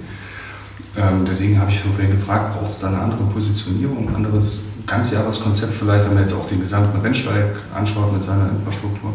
Ähm, 0.96 1.24
deswegen 1.28 1.60
habe 1.60 1.70
ich 1.70 1.80
so 1.80 1.88
vorhin 1.90 2.12
gefragt, 2.12 2.58
braucht 2.58 2.72
es 2.72 2.78
da 2.78 2.88
eine 2.88 2.98
andere 2.98 3.24
Positionierung, 3.24 4.08
ein 4.08 4.14
anderes 4.14 4.60
Ganzjahreskonzept 4.86 5.74
vielleicht, 5.74 6.04
wenn 6.04 6.14
man 6.14 6.22
jetzt 6.22 6.32
auch 6.32 6.48
den 6.48 6.60
gesamten 6.60 7.00
Rennsteig 7.00 7.50
anschaut 7.74 8.12
mit 8.12 8.22
seiner 8.22 8.50
Infrastruktur? 8.50 9.14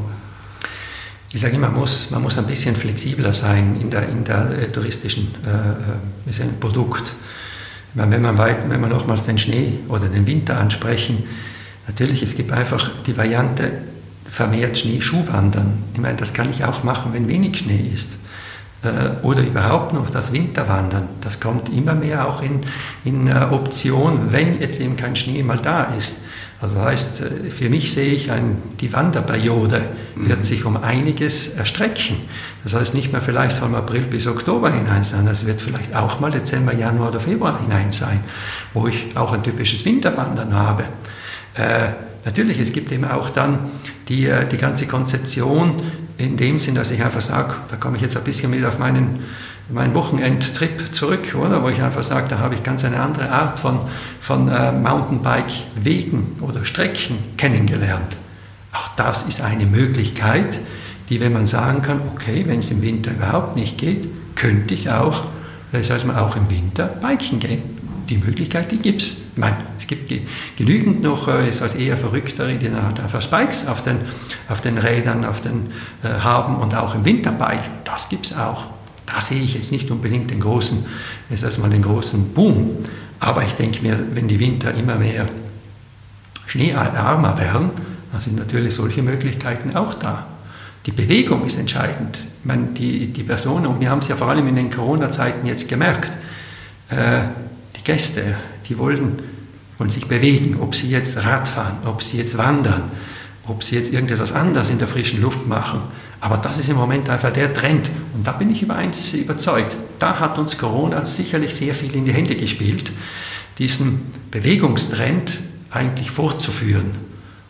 ich 1.33 1.39
sage 1.39 1.55
immer, 1.55 1.69
man 1.69 1.79
muss, 1.79 2.11
man 2.11 2.21
muss 2.21 2.37
ein 2.37 2.45
bisschen 2.45 2.75
flexibler 2.75 3.33
sein 3.33 3.77
in 3.79 3.89
der, 3.89 4.09
in 4.09 4.23
der 4.23 4.49
äh, 4.51 4.67
touristischen 4.67 5.33
äh, 5.45 6.29
äh 6.29 6.45
Produkt. 6.59 7.13
Meine, 7.93 8.11
wenn, 8.11 8.21
man 8.21 8.37
weit, 8.37 8.69
wenn 8.69 8.81
wir 8.81 8.87
nochmals 8.87 9.23
den 9.23 9.37
Schnee 9.37 9.79
oder 9.87 10.07
den 10.07 10.27
Winter 10.27 10.57
ansprechen, 10.57 11.23
natürlich, 11.87 12.21
es 12.21 12.35
gibt 12.35 12.51
einfach 12.51 12.91
die 13.05 13.17
Variante 13.17 13.71
vermehrt 14.29 14.77
Schneeschuhwandern. 14.77 15.83
Ich 15.93 15.99
meine, 15.99 16.15
das 16.15 16.33
kann 16.33 16.49
ich 16.49 16.63
auch 16.63 16.83
machen, 16.83 17.13
wenn 17.13 17.27
wenig 17.27 17.57
Schnee 17.57 17.89
ist. 17.93 18.17
Äh, 18.83 19.23
oder 19.23 19.43
überhaupt 19.43 19.93
noch 19.93 20.09
das 20.09 20.33
Winterwandern. 20.33 21.07
Das 21.21 21.39
kommt 21.39 21.69
immer 21.69 21.93
mehr 21.93 22.27
auch 22.27 22.41
in, 22.41 22.61
in 23.05 23.27
äh, 23.27 23.47
Option, 23.51 24.31
wenn 24.31 24.59
jetzt 24.59 24.79
eben 24.79 24.97
kein 24.97 25.15
Schnee 25.15 25.43
mal 25.43 25.59
da 25.59 25.83
ist. 25.83 26.17
Also 26.59 26.81
heißt, 26.81 27.21
äh, 27.21 27.51
für 27.51 27.69
mich 27.69 27.93
sehe 27.93 28.11
ich, 28.11 28.31
ein, 28.31 28.57
die 28.79 28.91
Wanderperiode 28.91 29.83
wird 30.15 30.39
mhm. 30.39 30.43
sich 30.43 30.65
um 30.65 30.77
einiges 30.77 31.49
erstrecken. 31.49 32.17
Das 32.63 32.73
heißt 32.73 32.95
nicht 32.95 33.11
mehr 33.11 33.21
vielleicht 33.21 33.55
vom 33.55 33.75
April 33.75 34.01
bis 34.01 34.25
Oktober 34.25 34.71
hinein 34.71 35.03
sein, 35.03 35.27
es 35.27 35.45
wird 35.45 35.61
vielleicht 35.61 35.95
auch 35.95 36.19
mal 36.19 36.31
Dezember, 36.31 36.73
Januar 36.73 37.09
oder 37.09 37.19
Februar 37.19 37.59
hinein 37.61 37.91
sein, 37.91 38.23
wo 38.73 38.87
ich 38.87 39.15
auch 39.15 39.31
ein 39.31 39.43
typisches 39.43 39.85
Winterwandern 39.85 40.55
habe. 40.55 40.85
Äh, 41.53 41.89
natürlich, 42.25 42.59
es 42.59 42.73
gibt 42.73 42.91
eben 42.91 43.05
auch 43.05 43.29
dann 43.29 43.59
die, 44.09 44.27
die 44.51 44.57
ganze 44.57 44.87
Konzeption 44.87 45.75
in 46.17 46.37
dem 46.37 46.59
Sinn, 46.59 46.75
dass 46.75 46.91
ich 46.91 47.03
einfach 47.03 47.21
sage, 47.21 47.55
da 47.69 47.75
komme 47.75 47.97
ich 47.97 48.01
jetzt 48.01 48.17
ein 48.17 48.23
bisschen 48.23 48.51
wieder 48.51 48.67
auf 48.67 48.79
meinen 48.79 49.19
meinen 49.73 49.95
Wochenendtrip 49.95 50.93
zurück, 50.93 51.35
oder? 51.35 51.63
Wo 51.63 51.69
ich 51.69 51.81
einfach 51.81 52.03
sage, 52.03 52.27
da 52.29 52.39
habe 52.39 52.55
ich 52.55 52.63
ganz 52.63 52.83
eine 52.83 52.99
andere 52.99 53.31
Art 53.31 53.59
von, 53.59 53.79
von 54.19 54.47
äh, 54.47 54.71
Mountainbike-Wegen 54.71 56.37
oder 56.41 56.65
Strecken 56.65 57.17
kennengelernt. 57.37 58.17
Auch 58.73 58.89
das 58.95 59.23
ist 59.23 59.41
eine 59.41 59.65
Möglichkeit, 59.65 60.59
die, 61.09 61.19
wenn 61.19 61.33
man 61.33 61.47
sagen 61.47 61.81
kann, 61.81 62.01
okay, 62.13 62.43
wenn 62.47 62.59
es 62.59 62.71
im 62.71 62.81
Winter 62.81 63.11
überhaupt 63.11 63.55
nicht 63.55 63.77
geht, 63.77 64.07
könnte 64.35 64.73
ich 64.73 64.89
auch, 64.89 65.25
das 65.71 65.89
heißt 65.89 66.05
man 66.05 66.17
auch 66.17 66.35
im 66.35 66.49
Winter 66.49 66.85
biken 66.85 67.39
gehen. 67.39 67.61
Die 68.09 68.17
Möglichkeit, 68.17 68.71
die 68.71 68.77
gibt 68.77 69.01
es. 69.01 69.15
Ich 69.33 69.37
meine, 69.37 69.57
es 69.77 69.87
gibt 69.87 70.11
genügend 70.57 71.03
noch 71.03 71.27
äh, 71.27 71.51
also 71.61 71.77
eher 71.77 71.97
Verrücktere, 71.97 72.55
die 72.55 72.69
dann 72.69 72.83
halt 72.83 72.99
einfach 72.99 73.21
Spikes 73.21 73.65
auf 73.65 73.81
den, 73.81 73.97
auf 74.49 74.61
den 74.61 74.77
Rädern 74.77 75.23
auf 75.23 75.41
den, 75.41 75.71
äh, 76.03 76.19
haben 76.19 76.57
und 76.57 76.75
auch 76.75 76.95
im 76.95 77.05
Winter 77.05 77.31
biken. 77.31 77.71
Das 77.85 78.09
gibt 78.09 78.25
es 78.25 78.37
auch. 78.37 78.65
Da 79.05 79.21
sehe 79.21 79.41
ich 79.41 79.53
jetzt 79.53 79.71
nicht 79.71 79.89
unbedingt 79.89 80.31
den 80.31 80.39
großen, 80.39 80.85
jetzt 81.29 81.43
erstmal 81.43 81.69
den 81.69 81.81
großen 81.81 82.33
Boom. 82.33 82.77
Aber 83.19 83.43
ich 83.43 83.53
denke 83.53 83.81
mir, 83.81 83.97
wenn 84.13 84.27
die 84.27 84.39
Winter 84.39 84.73
immer 84.73 84.95
mehr 84.95 85.25
schneearmer 86.45 87.37
werden, 87.39 87.71
dann 88.11 88.19
sind 88.19 88.37
natürlich 88.37 88.75
solche 88.75 89.01
Möglichkeiten 89.01 89.75
auch 89.75 89.93
da. 89.93 90.27
Die 90.85 90.91
Bewegung 90.91 91.45
ist 91.45 91.57
entscheidend. 91.57 92.19
Ich 92.39 92.45
meine, 92.45 92.67
die, 92.67 93.07
die 93.07 93.23
Personen, 93.23 93.67
und 93.67 93.79
wir 93.79 93.89
haben 93.89 93.99
es 93.99 94.07
ja 94.07 94.15
vor 94.15 94.29
allem 94.29 94.47
in 94.47 94.55
den 94.55 94.69
Corona-Zeiten 94.69 95.45
jetzt 95.45 95.69
gemerkt, 95.69 96.11
äh, 96.89 97.21
die 97.77 97.83
Gäste, 97.83 98.35
die 98.71 98.77
wollen, 98.77 99.19
wollen 99.77 99.89
sich 99.89 100.07
bewegen, 100.07 100.57
ob 100.61 100.73
sie 100.75 100.89
jetzt 100.89 101.17
Radfahren, 101.25 101.77
ob 101.85 102.01
sie 102.01 102.17
jetzt 102.17 102.37
wandern, 102.37 102.83
ob 103.45 103.63
sie 103.63 103.75
jetzt 103.75 103.91
irgendetwas 103.91 104.31
anderes 104.31 104.69
in 104.69 104.77
der 104.77 104.87
frischen 104.87 105.21
Luft 105.21 105.47
machen. 105.47 105.81
Aber 106.21 106.37
das 106.37 106.57
ist 106.57 106.69
im 106.69 106.77
Moment 106.77 107.09
einfach 107.09 107.33
der 107.33 107.53
Trend. 107.53 107.91
Und 108.13 108.25
da 108.25 108.31
bin 108.31 108.49
ich 108.49 108.61
über 108.61 108.75
eins 108.75 109.13
überzeugt. 109.13 109.75
Da 109.99 110.19
hat 110.19 110.37
uns 110.37 110.57
Corona 110.57 111.05
sicherlich 111.05 111.53
sehr 111.53 111.75
viel 111.75 111.95
in 111.95 112.05
die 112.05 112.13
Hände 112.13 112.35
gespielt, 112.35 112.93
diesen 113.57 114.01
Bewegungstrend 114.29 115.39
eigentlich 115.71 116.11
fortzuführen. 116.11 116.91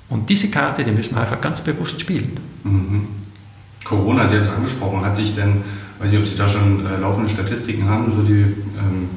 Und 0.09 0.29
diese 0.29 0.49
Karte, 0.49 0.83
die 0.83 0.91
müssen 0.91 1.15
wir 1.15 1.21
einfach 1.21 1.39
ganz 1.39 1.61
bewusst 1.61 2.01
spielen. 2.01 2.39
Mhm. 2.63 3.07
Corona, 3.83 4.27
Sie 4.27 4.35
haben 4.35 4.43
es 4.43 4.49
angesprochen, 4.49 5.05
hat 5.05 5.15
sich 5.15 5.35
denn, 5.35 5.61
weiß 5.99 6.09
nicht, 6.11 6.19
ob 6.19 6.27
Sie 6.27 6.37
da 6.37 6.47
schon 6.47 6.85
äh, 6.85 6.97
laufende 6.97 7.29
Statistiken 7.29 7.89
haben, 7.89 8.11
so 8.15 8.21
die, 8.23 8.41
ähm, 8.41 9.09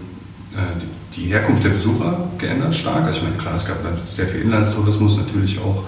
äh, 0.53 0.81
die, 0.81 0.87
die, 1.17 1.27
Herkunft 1.27 1.65
der 1.65 1.71
Besucher 1.71 2.29
geändert 2.39 2.75
stark? 2.75 3.05
Also 3.05 3.19
ich 3.19 3.25
meine, 3.25 3.37
klar, 3.37 3.55
es 3.55 3.65
gab 3.65 3.79
sehr 4.07 4.27
viel 4.27 4.43
Inlandstourismus, 4.43 5.17
natürlich 5.17 5.59
auch, 5.59 5.85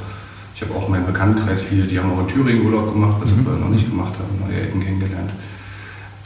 ich 0.54 0.62
habe 0.62 0.74
auch 0.74 0.86
in 0.86 0.92
meinem 0.92 1.06
Bekanntenkreis 1.06 1.62
viele, 1.62 1.84
die 1.84 1.98
haben 1.98 2.12
auch 2.12 2.20
in 2.20 2.28
Thüringen 2.28 2.64
Urlaub 2.64 2.92
gemacht, 2.92 3.16
was 3.20 3.30
mhm. 3.30 3.36
sie 3.36 3.42
vorher 3.42 3.60
noch 3.60 3.70
nicht 3.70 3.88
gemacht 3.88 4.14
haben, 4.14 4.48
neue 4.48 4.62
Ecken 4.62 4.82
kennengelernt. 4.82 5.30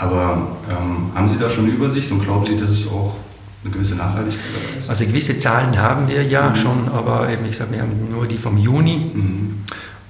Aber 0.00 0.57
ähm, 0.71 1.11
haben 1.14 1.28
Sie 1.28 1.38
da 1.38 1.50
schon 1.50 1.64
eine 1.64 1.75
Übersicht 1.75 2.11
und 2.11 2.23
glauben 2.23 2.47
Sie, 2.47 2.57
dass 2.57 2.71
es 2.71 2.88
auch 2.88 3.16
eine 3.62 3.73
gewisse 3.73 3.97
Nachhaltigkeit 3.97 4.45
ist? 4.78 4.88
Also 4.88 5.04
gewisse 5.04 5.37
Zahlen 5.37 5.78
haben 5.78 6.09
wir 6.09 6.23
ja 6.23 6.49
mhm. 6.49 6.54
schon, 6.54 6.88
aber 6.88 7.28
eben, 7.28 7.45
ich 7.45 7.57
sage, 7.57 7.73
wir 7.73 7.83
haben 7.83 8.11
nur 8.11 8.26
die 8.26 8.38
vom 8.38 8.57
Juni 8.57 9.11
mhm. 9.12 9.59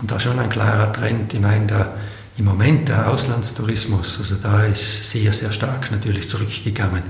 und 0.00 0.11
da 0.11 0.20
schon 0.20 0.38
ein 0.38 0.49
klarer 0.49 0.92
Trend. 0.92 1.35
Ich 1.35 1.40
meine, 1.40 1.66
der, 1.66 1.94
im 2.38 2.44
Moment 2.44 2.88
der 2.88 3.11
Auslandstourismus, 3.11 4.18
also 4.18 4.37
da 4.37 4.64
ist 4.64 5.11
sehr, 5.11 5.32
sehr 5.32 5.50
stark 5.50 5.90
natürlich 5.90 6.28
zurückgegangen. 6.28 7.02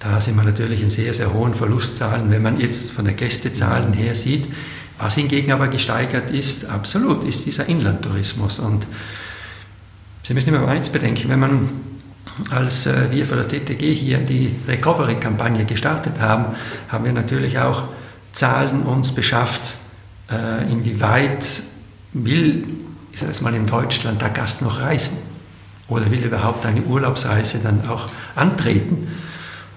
Da 0.00 0.20
sind 0.20 0.36
wir 0.36 0.44
natürlich 0.44 0.82
in 0.82 0.90
sehr, 0.90 1.12
sehr 1.12 1.32
hohen 1.32 1.54
Verlustzahlen, 1.54 2.30
wenn 2.30 2.42
man 2.42 2.60
jetzt 2.60 2.92
von 2.92 3.04
den 3.04 3.16
Gästezahlen 3.16 3.92
her 3.92 4.14
sieht. 4.14 4.46
Was 4.98 5.16
hingegen 5.16 5.52
aber 5.52 5.68
gesteigert 5.68 6.30
ist, 6.30 6.66
absolut, 6.66 7.24
ist 7.24 7.46
dieser 7.46 7.66
Inlandtourismus. 7.66 8.58
Und 8.58 8.86
Sie 10.22 10.34
müssen 10.34 10.54
immer 10.54 10.68
eins 10.68 10.90
bedenken, 10.90 11.30
wenn 11.30 11.40
man 11.40 11.68
als 12.50 12.86
äh, 12.86 13.10
wir 13.10 13.26
von 13.26 13.38
der 13.38 13.48
TTG 13.48 13.94
hier 13.94 14.18
die 14.18 14.54
Recovery-Kampagne 14.68 15.64
gestartet 15.64 16.20
haben, 16.20 16.54
haben 16.88 17.04
wir 17.04 17.12
natürlich 17.12 17.58
auch 17.58 17.84
Zahlen 18.32 18.82
uns 18.82 19.12
beschafft, 19.12 19.76
äh, 20.30 20.70
inwieweit 20.70 21.62
will, 22.12 22.66
ich 23.12 23.20
sage 23.20 23.32
es 23.32 23.40
mal 23.40 23.54
in 23.54 23.66
Deutschland, 23.66 24.20
der 24.22 24.30
Gast 24.30 24.62
noch 24.62 24.80
reisen 24.80 25.16
oder 25.88 26.10
will 26.10 26.22
überhaupt 26.22 26.66
eine 26.66 26.82
Urlaubsreise 26.82 27.58
dann 27.62 27.88
auch 27.88 28.08
antreten. 28.36 29.08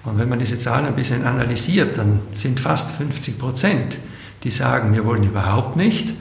Und 0.04 0.18
wenn 0.18 0.28
man 0.28 0.38
diese 0.38 0.58
Zahlen 0.58 0.86
ein 0.86 0.96
bisschen 0.96 1.24
analysiert, 1.24 1.98
dann 1.98 2.20
sind 2.34 2.58
fast 2.58 2.92
50 2.96 3.38
Prozent, 3.38 3.98
die 4.42 4.50
sagen, 4.50 4.94
wir 4.94 5.04
wollen 5.04 5.22
überhaupt 5.22 5.76
nicht 5.76 6.14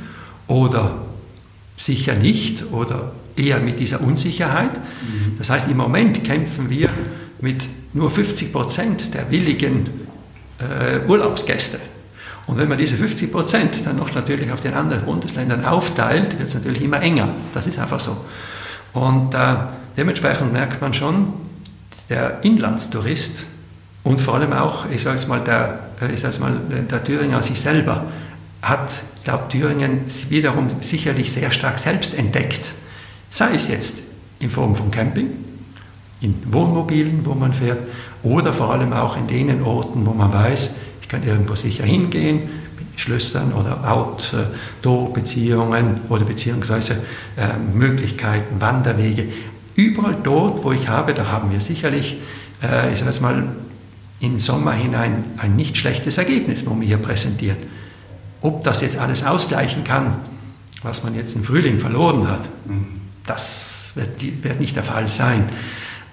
oder 0.48 1.06
sicher 1.78 2.14
nicht 2.14 2.72
oder 2.72 3.12
eher 3.36 3.60
mit 3.60 3.80
dieser 3.80 4.02
Unsicherheit. 4.02 4.78
Mhm. 4.78 5.38
Das 5.38 5.50
heißt, 5.50 5.68
im 5.68 5.78
Moment 5.78 6.24
kämpfen 6.24 6.70
wir 6.70 6.90
mit 7.40 7.68
nur 7.94 8.12
50 8.12 8.52
Prozent 8.54 9.14
der 9.16 9.32
willigen 9.32 9.90
äh, 10.60 11.08
Urlaubsgäste. 11.08 11.80
Und 12.48 12.58
wenn 12.58 12.68
man 12.68 12.78
diese 12.78 12.98
50 12.98 13.32
Prozent 13.32 13.86
dann 13.86 13.98
noch 13.98 14.14
natürlich 14.14 14.52
auf 14.52 14.62
den 14.62 14.74
anderen 14.74 15.06
Bundesländern 15.06 15.66
aufteilt, 15.66 16.38
wird 16.38 16.48
es 16.48 16.54
natürlich 16.54 16.84
immer 16.84 17.02
enger. 17.02 17.30
Das 17.54 17.66
ist 17.66 17.80
einfach 17.80 18.00
so. 18.00 18.18
Und 18.94 19.34
äh, 19.34 19.56
dementsprechend 19.98 20.54
merkt 20.54 20.82
man 20.82 20.94
schon, 20.94 21.34
der 22.10 22.44
Inlandstourist 22.44 23.46
und 24.04 24.20
vor 24.20 24.36
allem 24.36 24.54
auch, 24.54 24.86
ich 24.90 25.02
sage 25.02 25.18
es 25.18 25.28
mal, 25.28 25.42
der, 25.42 25.80
äh, 26.02 26.14
ich 26.14 26.20
sag's 26.20 26.40
mal, 26.40 26.60
der 26.90 27.04
Thüringer 27.04 27.42
sich 27.44 27.60
selber 27.60 28.06
hat, 28.62 29.04
glaube, 29.24 29.48
Thüringen 29.50 30.02
wiederum 30.30 30.70
sicherlich 30.82 31.32
sehr 31.32 31.52
stark 31.52 31.78
selbst 31.80 32.18
entdeckt. 32.18 32.74
Sei 33.30 33.56
es 33.56 33.68
jetzt 33.68 34.04
in 34.40 34.50
Form 34.50 34.76
von 34.76 34.90
Camping, 34.92 35.30
in 36.22 36.36
Wohnmobilen, 36.52 37.26
wo 37.26 37.34
man 37.34 37.54
fährt, 37.54 37.80
oder 38.24 38.54
vor 38.54 38.72
allem 38.72 38.94
auch 38.94 39.18
in 39.18 39.28
den 39.28 39.62
Orten, 39.64 40.06
wo 40.06 40.14
man 40.14 40.32
weiß, 40.34 40.72
ich 41.02 41.08
kann 41.08 41.24
irgendwo 41.24 41.56
sicher 41.56 41.84
hingehen, 41.84 42.42
mit 42.78 43.00
Schlössern 43.00 43.54
oder 43.54 43.92
Outdoor-Beziehungen 43.92 46.02
oder 46.10 46.26
beziehungsweise 46.26 46.98
äh, 47.38 47.58
Möglichkeiten, 47.74 48.62
Wanderwege. 48.62 49.26
Überall 49.76 50.18
dort, 50.22 50.64
wo 50.64 50.72
ich 50.72 50.90
habe, 50.90 51.14
da 51.14 51.28
haben 51.28 51.52
wir 51.52 51.62
sicherlich, 51.62 52.18
äh, 52.62 52.92
ich 52.92 53.00
sage 53.00 53.12
es 53.12 53.22
mal, 53.22 53.44
im 54.22 54.40
Sommer 54.40 54.74
hinein 54.74 55.24
ein 55.38 55.56
nicht 55.56 55.76
schlechtes 55.76 56.18
Ergebnis, 56.18 56.66
wo 56.66 56.80
wir 56.80 56.88
hier 56.88 56.98
präsentieren. 56.98 57.58
Ob 58.42 58.64
das 58.64 58.82
jetzt 58.82 58.98
alles 58.98 59.24
ausgleichen 59.24 59.84
kann, 59.84 60.18
was 60.84 61.04
man 61.04 61.16
jetzt 61.16 61.36
im 61.36 61.44
Frühling 61.44 61.80
verloren 61.80 62.30
hat, 62.30 62.50
das 63.26 63.92
wird, 63.96 64.44
wird, 64.44 64.60
nicht 64.60 64.76
der 64.76 64.84
Fall 64.84 65.08
sein. 65.08 65.46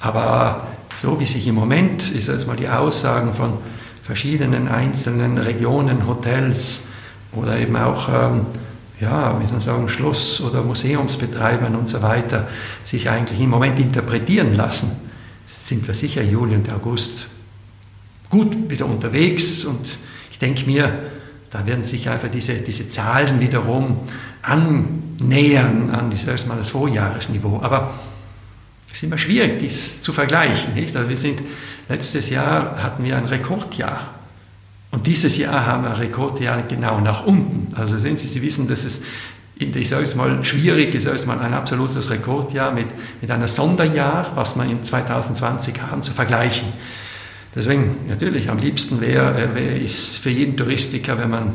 Aber 0.00 0.68
so 0.94 1.20
wie 1.20 1.26
sich 1.26 1.46
im 1.46 1.54
Moment, 1.54 2.10
ist 2.10 2.28
jetzt 2.28 2.46
mal 2.46 2.56
die 2.56 2.68
Aussagen 2.68 3.32
von 3.32 3.54
verschiedenen 4.02 4.68
einzelnen 4.68 5.36
Regionen, 5.38 6.06
Hotels 6.06 6.82
oder 7.32 7.58
eben 7.58 7.76
auch, 7.76 8.08
ähm, 8.08 8.46
ja, 9.00 9.38
wie 9.38 9.44
soll 9.44 9.52
man 9.52 9.60
sagen, 9.60 9.88
Schloss- 9.88 10.40
oder 10.40 10.62
Museumsbetreibern 10.62 11.74
und 11.76 11.88
so 11.88 12.02
weiter, 12.02 12.48
sich 12.84 13.10
eigentlich 13.10 13.40
im 13.40 13.50
Moment 13.50 13.78
interpretieren 13.78 14.54
lassen, 14.54 14.92
sind 15.46 15.86
wir 15.86 15.94
sicher 15.94 16.22
Juli 16.22 16.54
und 16.54 16.72
August 16.72 17.28
gut 18.30 18.70
wieder 18.70 18.86
unterwegs 18.86 19.64
und 19.64 19.98
ich 20.30 20.38
denke 20.38 20.66
mir, 20.66 20.98
da 21.50 21.66
werden 21.66 21.84
sich 21.84 22.08
einfach 22.08 22.28
diese, 22.28 22.54
diese 22.54 22.88
Zahlen 22.88 23.40
wiederum 23.40 24.00
annähern 24.42 25.90
an 25.90 26.10
das, 26.10 26.26
erstmal 26.26 26.58
das 26.58 26.70
Vorjahresniveau. 26.70 27.60
Aber 27.62 27.94
es 28.90 28.98
ist 28.98 29.02
immer 29.02 29.18
schwierig, 29.18 29.58
dies 29.58 30.02
zu 30.02 30.12
vergleichen. 30.12 30.74
Nicht? 30.74 30.94
Also 30.94 31.08
wir 31.08 31.16
sind, 31.16 31.42
letztes 31.88 32.30
Jahr 32.30 32.82
hatten 32.82 33.04
wir 33.04 33.16
ein 33.16 33.24
Rekordjahr. 33.24 34.14
Und 34.90 35.06
dieses 35.06 35.36
Jahr 35.36 35.66
haben 35.66 35.82
wir 35.82 35.90
ein 35.90 35.96
Rekordjahr 35.96 36.62
genau 36.62 37.00
nach 37.00 37.26
unten. 37.26 37.74
Also 37.74 37.98
sehen 37.98 38.16
Sie, 38.16 38.28
Sie 38.28 38.40
wissen, 38.42 38.68
dass 38.68 38.84
es, 38.84 39.02
ich 39.56 39.88
sage 39.88 40.04
es 40.04 40.14
mal, 40.14 40.44
schwierig 40.44 40.94
ist, 40.94 41.06
es 41.06 41.26
mal 41.26 41.38
ein 41.40 41.52
absolutes 41.52 42.10
Rekordjahr 42.10 42.72
mit, 42.72 42.86
mit 43.20 43.30
einem 43.30 43.48
Sonderjahr, 43.48 44.32
was 44.34 44.56
wir 44.56 44.64
in 44.64 44.82
2020 44.82 45.74
haben, 45.82 46.02
zu 46.02 46.12
vergleichen. 46.12 46.68
Deswegen, 47.54 47.96
natürlich, 48.08 48.50
am 48.50 48.58
liebsten 48.58 49.00
wäre 49.00 49.54
wär 49.54 49.82
es 49.82 50.18
für 50.18 50.30
jeden 50.30 50.56
Touristiker, 50.56 51.18
wenn 51.18 51.30
man 51.30 51.54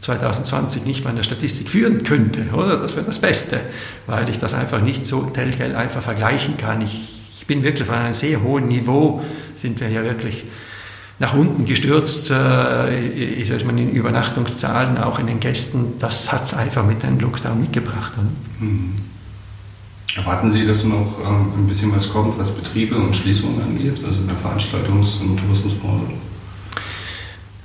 2020 0.00 0.84
nicht 0.84 1.04
mal 1.04 1.10
in 1.10 1.16
der 1.16 1.22
Statistik 1.22 1.68
führen 1.68 2.02
könnte, 2.02 2.46
oder? 2.52 2.76
Das 2.76 2.94
wäre 2.96 3.06
das 3.06 3.18
Beste, 3.18 3.60
weil 4.06 4.28
ich 4.28 4.38
das 4.38 4.54
einfach 4.54 4.82
nicht 4.82 5.06
so 5.06 5.22
telquel 5.22 5.74
einfach 5.74 6.02
vergleichen 6.02 6.56
kann. 6.56 6.82
Ich, 6.82 7.10
ich, 7.38 7.46
bin 7.46 7.62
wirklich 7.62 7.86
von 7.86 7.96
einem 7.96 8.14
sehr 8.14 8.42
hohen 8.42 8.68
Niveau, 8.68 9.22
sind 9.54 9.80
wir 9.80 9.88
ja 9.88 10.02
wirklich 10.02 10.44
nach 11.18 11.34
unten 11.34 11.66
gestürzt, 11.66 12.30
äh, 12.30 12.98
ich 12.98 13.48
sage 13.48 13.64
mal 13.64 13.78
in 13.78 13.90
Übernachtungszahlen, 13.90 14.98
auch 14.98 15.18
in 15.18 15.26
den 15.26 15.40
Gästen. 15.40 15.94
Das 15.98 16.32
hat 16.32 16.44
es 16.44 16.54
einfach 16.54 16.86
mit 16.86 17.02
dem 17.02 17.18
Lockdown 17.18 17.60
mitgebracht. 17.60 18.12
Mhm. 18.60 18.94
Erwarten 20.16 20.50
Sie, 20.50 20.64
dass 20.64 20.84
noch 20.84 21.18
ähm, 21.20 21.52
ein 21.56 21.66
bisschen 21.66 21.94
was 21.94 22.08
kommt, 22.08 22.38
was 22.38 22.50
Betriebe 22.50 22.96
und 22.96 23.16
Schließungen 23.16 23.60
angeht, 23.60 23.98
also 24.04 24.20
in 24.20 24.28
der 24.28 24.36
Veranstaltungs- 24.36 25.20
und 25.20 25.38
Tourismusbranche? 25.38 26.14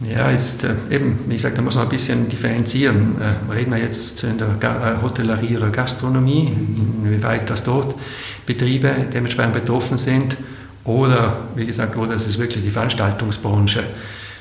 Ja, 0.01 0.31
jetzt 0.31 0.63
äh, 0.63 0.75
eben, 0.89 1.19
wie 1.27 1.33
gesagt, 1.33 1.57
da 1.57 1.61
muss 1.61 1.75
man 1.75 1.83
ein 1.83 1.89
bisschen 1.89 2.29
differenzieren. 2.29 3.15
Äh, 3.19 3.53
reden 3.53 3.71
wir 3.71 3.79
jetzt 3.79 4.23
in 4.23 4.37
der 4.37 4.47
äh, 4.61 5.01
Hotellerie 5.01 5.57
oder 5.57 5.69
Gastronomie, 5.69 6.51
inwieweit 7.03 7.49
das 7.49 7.63
dort 7.63 7.95
Betriebe 8.45 8.93
dementsprechend 9.13 9.53
betroffen 9.53 9.97
sind, 9.97 10.37
oder 10.85 11.37
wie 11.55 11.65
gesagt, 11.65 11.97
oder 11.97 12.15
es 12.15 12.25
ist 12.25 12.39
wirklich 12.39 12.63
die 12.63 12.71
Veranstaltungsbranche. 12.71 13.83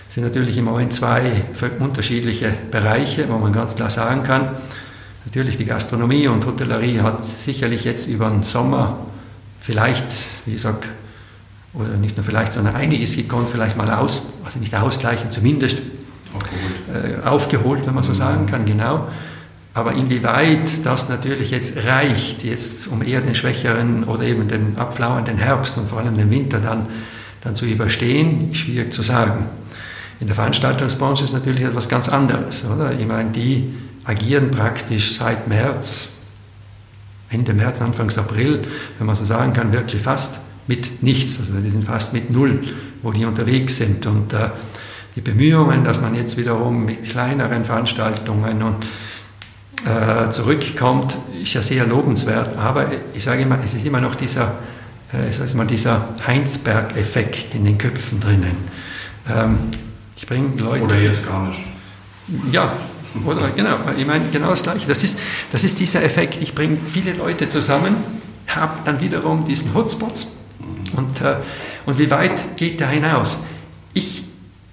Es 0.08 0.14
sind 0.14 0.24
natürlich 0.24 0.56
im 0.56 0.64
Moment 0.64 0.92
zwei 0.92 1.42
unterschiedliche 1.80 2.52
Bereiche, 2.70 3.28
wo 3.28 3.36
man 3.36 3.52
ganz 3.52 3.74
klar 3.74 3.90
sagen 3.90 4.22
kann, 4.22 4.50
Natürlich, 5.24 5.56
die 5.56 5.64
Gastronomie 5.64 6.28
und 6.28 6.46
Hotellerie 6.46 7.00
hat 7.00 7.24
sicherlich 7.24 7.84
jetzt 7.84 8.06
über 8.06 8.30
den 8.30 8.44
Sommer 8.44 8.98
vielleicht, 9.60 10.04
wie 10.46 10.54
ich 10.54 10.60
sage, 10.60 10.88
oder 11.74 11.96
nicht 11.96 12.16
nur 12.16 12.24
vielleicht, 12.24 12.54
sondern 12.54 12.76
einiges 12.76 13.16
gekonnt, 13.16 13.50
vielleicht 13.50 13.76
mal 13.76 13.90
aus, 13.90 14.22
also 14.44 14.58
nicht 14.58 14.74
ausgleichen, 14.74 15.30
zumindest 15.30 15.78
aufgeholt, 16.34 17.22
äh, 17.22 17.26
aufgeholt 17.26 17.86
wenn 17.86 17.94
man 17.94 18.02
so 18.02 18.14
sagen 18.14 18.46
kann, 18.46 18.64
genau. 18.64 19.06
Aber 19.74 19.92
inwieweit 19.92 20.84
das 20.84 21.08
natürlich 21.08 21.50
jetzt 21.50 21.76
reicht, 21.84 22.42
jetzt 22.42 22.88
um 22.88 23.02
eher 23.02 23.20
den 23.20 23.34
schwächeren 23.34 24.04
oder 24.04 24.24
eben 24.24 24.48
den 24.48 24.76
abflauenden 24.76 25.36
Herbst 25.36 25.78
und 25.78 25.86
vor 25.86 25.98
allem 25.98 26.16
den 26.16 26.30
Winter 26.30 26.58
dann, 26.58 26.86
dann 27.42 27.54
zu 27.54 27.64
überstehen, 27.64 28.50
ist 28.50 28.58
schwierig 28.58 28.92
zu 28.92 29.02
sagen. 29.02 29.46
In 30.20 30.26
der 30.26 30.34
Veranstaltungsbranche 30.34 31.24
ist 31.24 31.32
natürlich 31.32 31.62
etwas 31.62 31.88
ganz 31.88 32.08
anderes, 32.08 32.64
oder? 32.64 32.92
Ich 32.98 33.06
meine, 33.06 33.30
die 33.30 33.72
agieren 34.08 34.50
praktisch 34.50 35.14
seit 35.14 35.48
März, 35.48 36.08
Ende 37.30 37.52
März, 37.52 37.82
Anfang 37.82 38.10
April, 38.16 38.62
wenn 38.96 39.06
man 39.06 39.14
so 39.14 39.24
sagen 39.24 39.52
kann, 39.52 39.70
wirklich 39.70 40.02
fast 40.02 40.40
mit 40.66 41.02
nichts. 41.02 41.38
Also 41.38 41.54
die 41.54 41.70
sind 41.70 41.84
fast 41.84 42.14
mit 42.14 42.30
Null, 42.30 42.60
wo 43.02 43.12
die 43.12 43.26
unterwegs 43.26 43.76
sind. 43.76 44.06
Und 44.06 44.32
äh, 44.32 44.48
die 45.14 45.20
Bemühungen, 45.20 45.84
dass 45.84 46.00
man 46.00 46.14
jetzt 46.14 46.38
wiederum 46.38 46.86
mit 46.86 47.04
kleineren 47.04 47.64
Veranstaltungen 47.64 48.62
und 48.62 48.86
äh, 49.84 50.30
zurückkommt, 50.30 51.18
ist 51.42 51.52
ja 51.52 51.62
sehr 51.62 51.86
lobenswert. 51.86 52.56
Aber 52.56 52.86
ich 53.12 53.24
sage 53.24 53.42
immer, 53.42 53.58
es 53.62 53.74
ist 53.74 53.84
immer 53.84 54.00
noch 54.00 54.14
dieser, 54.14 54.54
äh, 55.12 55.28
ich 55.28 55.36
sage 55.36 55.54
mal, 55.54 55.66
dieser 55.66 56.08
Heinsberg-Effekt 56.26 57.54
in 57.54 57.66
den 57.66 57.76
Köpfen 57.76 58.20
drinnen. 58.20 58.56
Ähm, 59.30 59.58
Ich 60.16 60.26
bringe 60.26 60.58
Leute. 60.60 60.84
Oder 60.84 60.98
jetzt 60.98 61.26
gar 61.26 61.46
nicht. 61.46 61.60
Ja, 62.52 62.72
oder 63.24 63.50
genau, 63.50 63.78
ich 63.96 64.06
meine 64.06 64.28
genau 64.30 64.50
das 64.50 64.62
Gleiche. 64.62 64.86
Das 64.86 65.02
ist, 65.04 65.18
das 65.50 65.64
ist 65.64 65.78
dieser 65.80 66.02
Effekt. 66.02 66.40
Ich 66.42 66.54
bringe 66.54 66.78
viele 66.86 67.12
Leute 67.12 67.48
zusammen, 67.48 67.96
habe 68.48 68.80
dann 68.84 69.00
wiederum 69.00 69.44
diesen 69.44 69.74
Hotspots. 69.74 70.28
Und, 70.96 71.20
äh, 71.20 71.36
und 71.86 71.98
wie 71.98 72.10
weit 72.10 72.56
geht 72.56 72.80
der 72.80 72.88
hinaus? 72.88 73.38
Ich 73.94 74.24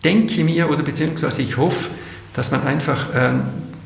denke 0.03 0.43
mir 0.43 0.69
oder 0.69 0.83
beziehungsweise 0.83 1.41
ich 1.41 1.57
hoffe, 1.57 1.89
dass 2.33 2.51
man 2.51 2.63
einfach 2.63 3.13
äh, 3.13 3.31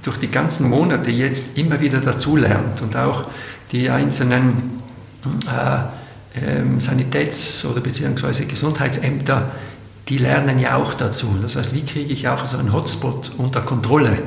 durch 0.04 0.18
die 0.18 0.30
ganzen 0.30 0.70
Monate 0.70 1.12
jetzt 1.12 1.58
immer 1.58 1.80
wieder 1.82 2.00
dazulernt 2.00 2.82
und 2.82 2.96
auch 2.96 3.26
die 3.72 3.90
einzelnen 3.90 4.82
äh, 5.46 6.40
äh, 6.40 6.80
Sanitäts- 6.80 7.66
oder 7.66 7.82
beziehungsweise 7.82 8.46
Gesundheitsämter, 8.46 9.52
die 10.10 10.18
lernen 10.18 10.60
ja 10.60 10.76
auch 10.76 10.94
dazu. 10.94 11.36
Das 11.42 11.56
heißt, 11.56 11.76
wie 11.76 11.84
kriege 11.84 12.12
ich 12.12 12.28
auch 12.28 12.44
so 12.46 12.58
einen 12.58 12.74
Hotspot 12.74 13.32
unter 13.38 13.62
Kontrolle? 13.62 14.18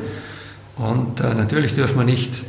Und 0.76 1.20
äh, 1.20 1.34
natürlich 1.34 1.74
dürfen 1.74 1.98
wir 1.98 2.04
nicht 2.04 2.44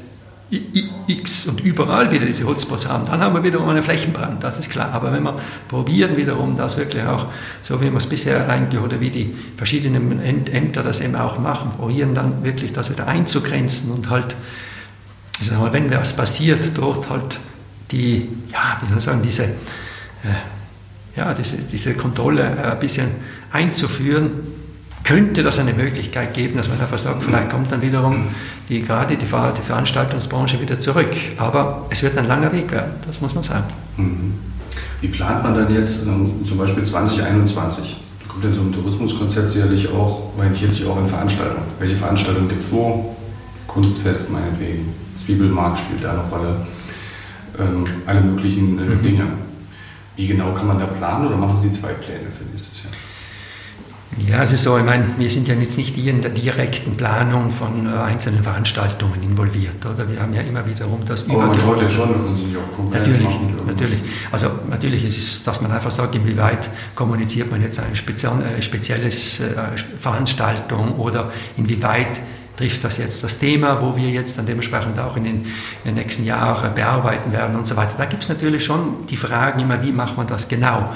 X 1.07 1.47
und 1.47 1.61
überall 1.61 2.11
wieder 2.11 2.25
diese 2.25 2.45
Hotspots 2.45 2.87
haben, 2.87 3.05
dann 3.05 3.19
haben 3.21 3.33
wir 3.33 3.43
wiederum 3.43 3.69
einen 3.69 3.81
Flächenbrand, 3.81 4.43
das 4.43 4.59
ist 4.59 4.69
klar. 4.69 4.91
Aber 4.93 5.11
wenn 5.11 5.23
wir 5.23 5.35
probieren 5.67 6.15
wiederum 6.17 6.55
das 6.57 6.77
wirklich 6.77 7.03
auch, 7.03 7.25
so 7.61 7.81
wie 7.81 7.89
wir 7.89 7.97
es 7.97 8.07
bisher 8.07 8.47
eigentlich 8.47 8.81
oder 8.81 8.99
wie 9.01 9.09
die 9.09 9.35
verschiedenen 9.57 10.21
Ämter 10.21 10.83
das 10.83 11.01
eben 11.01 11.15
auch 11.15 11.39
machen, 11.39 11.71
probieren 11.71 12.13
dann 12.13 12.43
wirklich 12.43 12.71
das 12.71 12.89
wieder 12.89 13.07
einzugrenzen 13.07 13.91
und 13.91 14.09
halt, 14.09 14.35
ich 15.39 15.47
sag 15.47 15.59
mal, 15.59 15.73
wenn 15.73 15.91
was 15.91 16.13
passiert, 16.13 16.77
dort 16.77 17.09
halt 17.09 17.39
die, 17.91 18.29
ja, 18.51 18.77
wie 18.81 18.87
soll 18.87 18.97
ich 18.97 19.03
sagen, 19.03 19.21
diese, 19.23 19.43
äh, 19.43 19.47
ja, 21.15 21.34
diese, 21.34 21.58
diese 21.58 21.93
Kontrolle 21.93 22.41
äh, 22.41 22.71
ein 22.71 22.80
bisschen 22.80 23.10
einzuführen, 23.52 24.32
könnte 25.04 25.43
das 25.43 25.60
eine 25.60 25.73
Möglichkeit 25.73 26.34
geben, 26.34 26.58
dass 26.58 26.69
man 26.69 26.80
einfach 26.80 26.97
sagt, 26.97 27.23
vielleicht 27.23 27.49
kommt 27.49 27.71
dann 27.71 27.82
wiederum 27.82 28.30
die, 28.69 28.82
gerade 28.82 29.15
die, 29.15 29.26
die 29.26 29.62
Veranstaltungsbranche 29.62 30.62
wieder 30.62 30.80
zurück. 30.80 31.10
Aber 31.38 31.88
es 31.89 32.04
wird 32.04 32.17
ein 32.17 32.26
langer 32.26 32.52
Weg 32.54 32.71
werden, 32.71 32.93
das 33.06 33.19
muss 33.19 33.36
man 33.36 33.43
sagen. 33.43 33.65
Mhm. 33.97 34.34
Wie 35.02 35.10
plant 35.10 35.43
man 35.43 35.54
dann 35.54 35.73
jetzt 35.73 36.04
ähm, 36.04 36.45
zum 36.45 36.58
Beispiel 36.58 36.84
2021? 36.84 37.97
Da 38.21 38.32
kommt 38.32 38.45
in 38.45 38.54
so 38.54 38.62
einem 38.62 38.71
Tourismuskonzept 38.71 39.52
sicherlich 39.52 39.89
auch, 39.89 40.32
orientiert 40.38 40.71
sich 40.71 40.86
auch 40.88 40.97
in 40.97 41.08
Veranstaltungen. 41.08 41.65
Welche 41.80 41.97
Veranstaltungen 41.97 42.47
gibt 42.47 42.62
es 42.63 42.71
wo? 42.71 43.15
Kunstfest 43.67 44.32
meinetwegen, 44.32 44.93
Zwiebelmarkt 45.17 45.80
spielt 45.80 46.04
da 46.04 46.12
eine 46.12 46.21
Rolle, 46.21 46.56
ähm, 47.60 47.86
alle 48.06 48.21
möglichen 48.21 48.80
äh, 48.80 48.95
mhm. 48.95 49.02
Dinge. 49.02 49.23
Wie 50.15 50.28
genau 50.28 50.54
kann 50.54 50.67
man 50.67 50.80
da 50.80 50.86
planen 50.86 51.28
oder 51.28 51.38
machen 51.38 51.58
Sie 51.60 51.71
zwei 51.71 51.93
Pläne 51.93 52.30
für 52.38 52.43
nächstes 52.45 52.84
Jahr? 52.84 52.93
Ja, 54.30 54.43
es 54.43 54.52
ist 54.52 54.63
so, 54.63 54.78
ich 54.78 54.84
meine, 54.84 55.06
wir 55.17 55.30
sind 55.30 55.47
ja 55.47 55.56
jetzt 55.56 55.78
nicht 55.78 55.97
in 55.97 56.21
der 56.21 56.32
direkten 56.32 56.95
Planung 56.95 57.49
von 57.49 57.88
äh, 57.88 57.97
einzelnen 57.97 58.43
Veranstaltungen 58.43 59.23
involviert, 59.23 59.86
oder? 59.86 60.08
Wir 60.10 60.21
haben 60.21 60.34
ja 60.34 60.41
immer 60.41 60.65
wiederum 60.65 61.04
das 61.06 61.28
Aber 61.28 61.47
man 61.47 61.60
schaut 61.60 61.82
ja 61.82 61.89
schon, 61.89 62.10
dass 62.10 62.38
Sie 62.38 62.56
auch 62.56 62.76
Konkurrenz 62.76 63.08
natürlich, 63.08 63.28
machen. 63.28 63.56
Natürlich, 63.65 63.99
also 64.32 64.47
natürlich 64.69 65.04
ist 65.06 65.17
es, 65.17 65.43
dass 65.43 65.62
man 65.62 65.71
einfach 65.71 65.91
sagt, 65.91 66.15
inwieweit 66.15 66.69
kommuniziert 66.95 67.49
man 67.49 67.62
jetzt 67.62 67.80
eine 67.80 67.95
spezielle, 67.95 68.43
äh, 68.58 68.62
spezielles 68.62 69.39
äh, 69.39 69.45
Veranstaltung 69.99 70.91
oder 70.93 71.32
inwieweit 71.58 72.21
trifft 72.55 72.83
das 72.83 72.97
jetzt 72.97 73.23
das 73.23 73.39
Thema, 73.39 73.81
wo 73.81 73.95
wir 73.95 74.09
jetzt 74.09 74.37
dann 74.37 74.45
dementsprechend 74.45 74.99
auch 74.99 75.17
in 75.17 75.23
den, 75.23 75.35
in 75.35 75.45
den 75.85 75.95
nächsten 75.95 76.23
Jahren 76.23 76.73
bearbeiten 76.75 77.31
werden 77.31 77.55
und 77.55 77.65
so 77.65 77.75
weiter. 77.75 77.95
Da 77.97 78.05
gibt 78.05 78.23
es 78.23 78.29
natürlich 78.29 78.63
schon 78.63 79.05
die 79.09 79.17
Fragen 79.17 79.59
immer, 79.59 79.81
wie 79.83 79.91
macht 79.91 80.17
man 80.17 80.27
das 80.27 80.47
genau. 80.47 80.93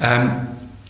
Ähm, 0.00 0.30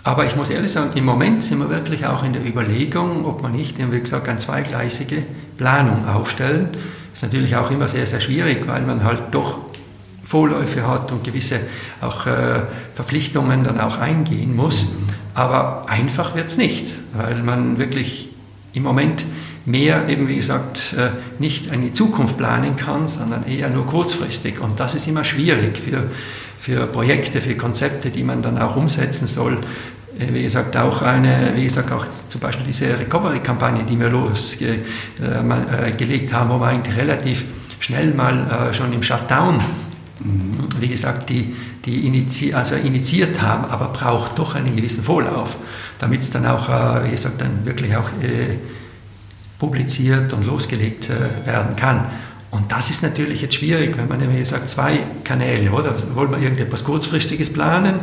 aber 0.02 0.24
ich 0.24 0.36
muss 0.36 0.48
ehrlich 0.48 0.72
sagen, 0.72 0.90
im 0.94 1.04
Moment 1.04 1.42
sind 1.42 1.58
wir 1.58 1.68
wirklich 1.68 2.06
auch 2.06 2.22
in 2.22 2.32
der 2.32 2.46
Überlegung, 2.46 3.26
ob 3.26 3.42
man 3.42 3.52
nicht, 3.52 3.76
wie 3.78 4.00
gesagt, 4.00 4.28
eine 4.28 4.38
zweigleisige 4.38 5.24
Planung 5.58 6.08
aufstellen. 6.08 6.68
Ist 7.12 7.22
natürlich 7.22 7.56
auch 7.56 7.70
immer 7.70 7.86
sehr, 7.86 8.06
sehr 8.06 8.20
schwierig, 8.20 8.66
weil 8.66 8.82
man 8.82 9.04
halt 9.04 9.22
doch 9.32 9.58
Vorläufe 10.24 10.86
hat 10.86 11.12
und 11.12 11.24
gewisse 11.24 11.60
auch 12.00 12.26
äh, 12.26 12.62
Verpflichtungen 12.94 13.64
dann 13.64 13.80
auch 13.80 13.98
eingehen 13.98 14.54
muss. 14.54 14.86
Aber 15.34 15.86
einfach 15.88 16.34
wird 16.34 16.46
es 16.46 16.56
nicht, 16.56 16.86
weil 17.14 17.42
man 17.42 17.78
wirklich 17.78 18.28
im 18.72 18.84
Moment 18.84 19.26
mehr 19.66 20.08
eben, 20.08 20.28
wie 20.28 20.36
gesagt, 20.36 20.94
äh, 20.96 21.10
nicht 21.38 21.66
in 21.66 21.82
die 21.82 21.92
Zukunft 21.92 22.36
planen 22.38 22.76
kann, 22.76 23.08
sondern 23.08 23.46
eher 23.46 23.68
nur 23.70 23.86
kurzfristig. 23.86 24.60
Und 24.60 24.80
das 24.80 24.94
ist 24.94 25.06
immer 25.06 25.24
schwierig 25.24 25.78
für 25.78 26.08
für 26.60 26.86
Projekte, 26.86 27.40
für 27.40 27.54
Konzepte, 27.54 28.10
die 28.10 28.22
man 28.22 28.42
dann 28.42 28.58
auch 28.58 28.76
umsetzen 28.76 29.26
soll. 29.26 29.58
Äh, 30.18 30.34
wie 30.34 30.42
gesagt, 30.42 30.76
auch 30.76 31.00
eine, 31.00 31.52
wie 31.56 31.64
gesagt, 31.64 31.90
auch 31.90 32.04
zum 32.28 32.40
Beispiel 32.40 32.66
diese 32.66 32.98
Recovery-Kampagne, 32.98 33.84
die 33.84 33.98
wir 33.98 34.10
losgelegt 34.10 34.84
äh, 35.20 36.34
haben, 36.34 36.50
wo 36.50 36.58
wir 36.58 36.66
eigentlich 36.66 36.96
relativ 36.96 37.46
schnell 37.78 38.12
mal 38.12 38.74
schon 38.74 38.92
im 38.92 39.02
Shutdown, 39.02 39.58
wie 40.78 40.88
gesagt, 40.88 41.30
die, 41.30 41.56
die 41.86 42.06
initi 42.06 42.52
also 42.52 42.74
initiiert 42.74 43.40
haben, 43.40 43.64
aber 43.64 43.86
braucht 43.86 44.38
doch 44.38 44.54
einen 44.54 44.76
gewissen 44.76 45.02
Vorlauf, 45.02 45.56
damit 45.98 46.20
es 46.20 46.30
dann 46.30 46.44
auch, 46.44 46.68
wie 47.04 47.10
gesagt, 47.12 47.40
dann 47.40 47.64
wirklich 47.64 47.96
auch 47.96 48.10
publiziert 49.60 50.32
und 50.32 50.44
losgelegt 50.44 51.08
werden 51.46 51.76
kann. 51.76 52.06
Und 52.50 52.72
das 52.72 52.90
ist 52.90 53.02
natürlich 53.04 53.42
jetzt 53.42 53.54
schwierig, 53.54 53.96
wenn 53.96 54.08
man 54.08 54.20
wie 54.36 54.44
sagt, 54.44 54.68
zwei 54.68 55.04
Kanäle, 55.22 55.70
oder? 55.70 55.94
Wollen 56.14 56.32
wir 56.32 56.38
irgendetwas 56.38 56.82
Kurzfristiges 56.82 57.52
planen, 57.52 58.00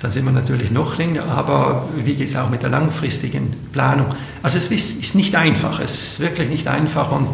dann 0.00 0.10
sind 0.10 0.24
wir 0.24 0.32
natürlich 0.32 0.70
noch 0.70 0.96
länger, 0.96 1.24
aber 1.26 1.86
wie 1.96 2.14
geht 2.14 2.28
es 2.28 2.36
auch 2.36 2.48
mit 2.48 2.62
der 2.62 2.70
langfristigen 2.70 3.54
Planung? 3.72 4.14
Also 4.42 4.56
es 4.56 4.70
ist 4.70 5.14
nicht 5.14 5.36
einfach, 5.36 5.80
es 5.80 6.12
ist 6.12 6.20
wirklich 6.20 6.48
nicht 6.48 6.66
einfach 6.66 7.12
und 7.12 7.28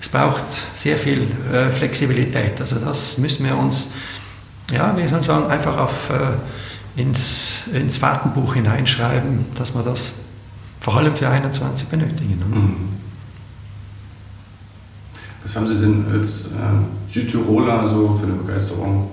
es 0.00 0.08
braucht 0.08 0.44
sehr 0.74 0.96
viel 0.96 1.26
äh, 1.52 1.70
Flexibilität. 1.70 2.60
Also 2.60 2.76
das 2.76 3.18
müssen 3.18 3.44
wir 3.44 3.56
uns, 3.56 3.88
ja, 4.72 4.96
wie 4.96 5.08
soll 5.08 5.20
ich 5.20 5.26
sagen, 5.26 5.50
einfach 5.50 5.76
auf, 5.76 6.10
äh, 6.10 7.00
ins, 7.00 7.64
ins 7.72 7.98
Fahrtenbuch 7.98 8.54
hineinschreiben, 8.54 9.46
dass 9.56 9.74
wir 9.74 9.82
das 9.82 10.14
vor 10.78 10.96
allem 10.96 11.16
für 11.16 11.28
21 11.28 11.88
benötigen. 11.88 12.38
Mhm. 12.48 13.01
Was 15.42 15.56
haben 15.56 15.66
Sie 15.66 15.80
denn 15.80 16.04
als 16.12 16.46
äh, 16.46 17.12
Südtiroler 17.12 17.88
so 17.88 18.18
für 18.20 18.26
eine 18.26 18.36
Begeisterung 18.36 19.10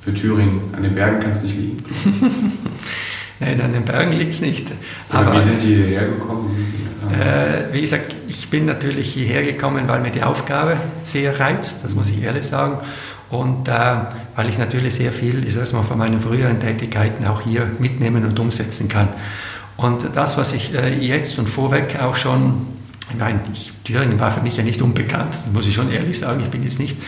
für 0.00 0.14
Thüringen? 0.14 0.60
An 0.76 0.82
den 0.82 0.94
Bergen 0.94 1.20
kann 1.20 1.30
es 1.30 1.42
nicht 1.42 1.56
liegen. 1.56 1.84
Nein, 3.40 3.60
an 3.60 3.72
den 3.72 3.84
Bergen 3.84 4.12
liegt 4.12 4.32
es 4.32 4.40
nicht. 4.40 4.72
Aber, 5.10 5.36
wie 5.36 5.42
sind 5.42 5.60
Sie 5.60 5.74
hierher 5.74 6.06
gekommen? 6.06 6.48
Wie, 6.56 7.14
äh, 7.14 7.72
wie 7.72 7.80
gesagt, 7.80 8.16
ich 8.28 8.48
bin 8.48 8.64
natürlich 8.64 9.12
hierher 9.12 9.42
gekommen, 9.42 9.88
weil 9.88 10.00
mir 10.00 10.10
die 10.10 10.22
Aufgabe 10.22 10.76
sehr 11.02 11.38
reizt, 11.38 11.84
das 11.84 11.94
muss 11.94 12.10
ich 12.10 12.22
ehrlich 12.22 12.44
sagen. 12.44 12.78
Und 13.28 13.68
äh, 13.68 13.72
weil 14.36 14.48
ich 14.48 14.58
natürlich 14.58 14.94
sehr 14.94 15.12
viel, 15.12 15.44
ich 15.44 15.54
sage 15.54 15.74
mal, 15.74 15.82
von 15.82 15.98
meinen 15.98 16.20
früheren 16.20 16.60
Tätigkeiten 16.60 17.26
auch 17.26 17.40
hier 17.40 17.66
mitnehmen 17.78 18.24
und 18.24 18.38
umsetzen 18.38 18.88
kann. 18.88 19.08
Und 19.76 20.10
das, 20.14 20.38
was 20.38 20.52
ich 20.52 20.74
äh, 20.74 20.94
jetzt 20.94 21.38
und 21.38 21.48
vorweg 21.48 21.98
auch 22.00 22.16
schon 22.16 22.66
Nein, 23.16 23.40
Thüringen 23.84 24.18
war 24.18 24.32
für 24.32 24.40
mich 24.40 24.56
ja 24.56 24.64
nicht 24.64 24.82
unbekannt, 24.82 25.32
das 25.44 25.52
muss 25.52 25.66
ich 25.66 25.74
schon 25.74 25.92
ehrlich 25.92 26.18
sagen. 26.18 26.40
Ich 26.40 26.50
bin 26.50 26.64
jetzt 26.64 26.80
nicht 26.80 26.98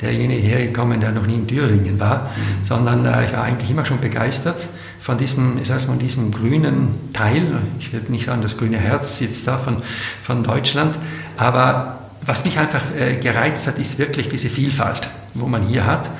derjenige 0.00 0.40
hergekommen, 0.40 0.98
der 0.98 1.12
noch 1.12 1.26
nie 1.26 1.34
in 1.34 1.46
Thüringen 1.46 2.00
war, 2.00 2.24
mhm. 2.24 2.62
sondern 2.64 3.04
äh, 3.04 3.26
ich 3.26 3.32
war 3.32 3.44
eigentlich 3.44 3.70
immer 3.70 3.84
schon 3.84 4.00
begeistert 4.00 4.66
von 4.98 5.18
diesem, 5.18 5.58
ich 5.58 5.66
sag 5.66 5.86
mal, 5.88 5.98
diesem 5.98 6.30
grünen 6.30 7.12
Teil. 7.12 7.58
Ich 7.78 7.92
würde 7.92 8.10
nicht 8.10 8.24
sagen, 8.24 8.40
das 8.40 8.56
grüne 8.56 8.78
Herz 8.78 9.20
jetzt 9.20 9.46
da 9.46 9.58
von, 9.58 9.76
von 10.22 10.42
Deutschland, 10.42 10.98
aber 11.36 11.98
was 12.24 12.44
mich 12.44 12.58
einfach 12.58 12.82
äh, 12.96 13.16
gereizt 13.16 13.66
hat, 13.66 13.78
ist 13.78 13.98
wirklich 13.98 14.28
diese 14.28 14.48
Vielfalt, 14.48 15.10
wo 15.34 15.46
man 15.46 15.66
hier 15.66 15.84
hat. 15.84 16.10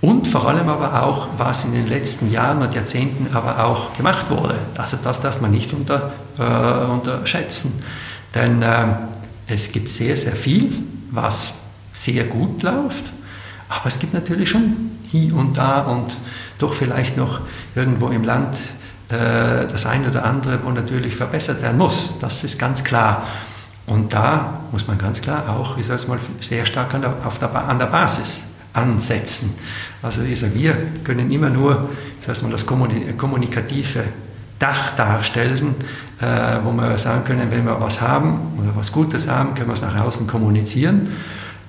Und 0.00 0.28
vor 0.28 0.46
allem 0.46 0.68
aber 0.68 1.02
auch, 1.02 1.28
was 1.38 1.64
in 1.64 1.72
den 1.72 1.86
letzten 1.86 2.30
Jahren 2.30 2.60
und 2.62 2.74
Jahrzehnten 2.74 3.34
aber 3.34 3.64
auch 3.64 3.94
gemacht 3.94 4.30
wurde. 4.30 4.56
Also 4.76 4.98
das 5.02 5.20
darf 5.20 5.40
man 5.40 5.50
nicht 5.50 5.72
unter, 5.72 6.12
äh, 6.38 6.90
unterschätzen. 6.90 7.72
Denn 8.34 8.62
äh, 8.62 8.86
es 9.46 9.70
gibt 9.72 9.88
sehr, 9.88 10.16
sehr 10.16 10.36
viel, 10.36 10.72
was 11.10 11.54
sehr 11.92 12.24
gut 12.24 12.62
läuft, 12.62 13.12
aber 13.68 13.86
es 13.86 13.98
gibt 13.98 14.14
natürlich 14.14 14.50
schon 14.50 14.90
hier 15.10 15.34
und 15.34 15.56
da 15.56 15.82
und 15.82 16.16
doch 16.58 16.74
vielleicht 16.74 17.16
noch 17.16 17.40
irgendwo 17.74 18.08
im 18.08 18.22
Land 18.24 18.56
äh, 19.08 19.66
das 19.66 19.86
eine 19.86 20.08
oder 20.08 20.24
andere, 20.24 20.62
wo 20.64 20.70
natürlich 20.70 21.14
verbessert 21.14 21.62
werden 21.62 21.78
muss. 21.78 22.18
Das 22.18 22.44
ist 22.44 22.58
ganz 22.58 22.84
klar. 22.84 23.26
Und 23.86 24.12
da 24.12 24.60
muss 24.72 24.86
man 24.88 24.98
ganz 24.98 25.20
klar 25.20 25.48
auch, 25.48 25.78
ich 25.78 25.86
sage 25.86 26.08
mal, 26.08 26.18
sehr 26.40 26.66
stark 26.66 26.92
an 26.94 27.02
der, 27.02 27.14
der, 27.40 27.68
an 27.68 27.78
der 27.78 27.86
Basis 27.86 28.42
ansetzen. 28.72 29.54
Also 30.02 30.22
sage, 30.34 30.54
wir 30.54 30.76
können 31.04 31.30
immer 31.30 31.50
nur, 31.50 31.88
ich 32.20 32.26
sage 32.26 32.42
mal, 32.42 32.50
das 32.50 32.66
kommunikative 32.66 34.04
Dach 34.58 34.96
darstellen, 34.96 35.74
äh, 36.20 36.58
wo 36.64 36.72
wir 36.72 36.98
sagen 36.98 37.24
können, 37.24 37.50
wenn 37.50 37.64
wir 37.64 37.80
was 37.80 38.00
haben 38.00 38.58
oder 38.58 38.74
was 38.74 38.92
Gutes 38.92 39.28
haben, 39.28 39.54
können 39.54 39.68
wir 39.68 39.74
es 39.74 39.82
nach 39.82 40.00
außen 40.00 40.26
kommunizieren. 40.26 41.08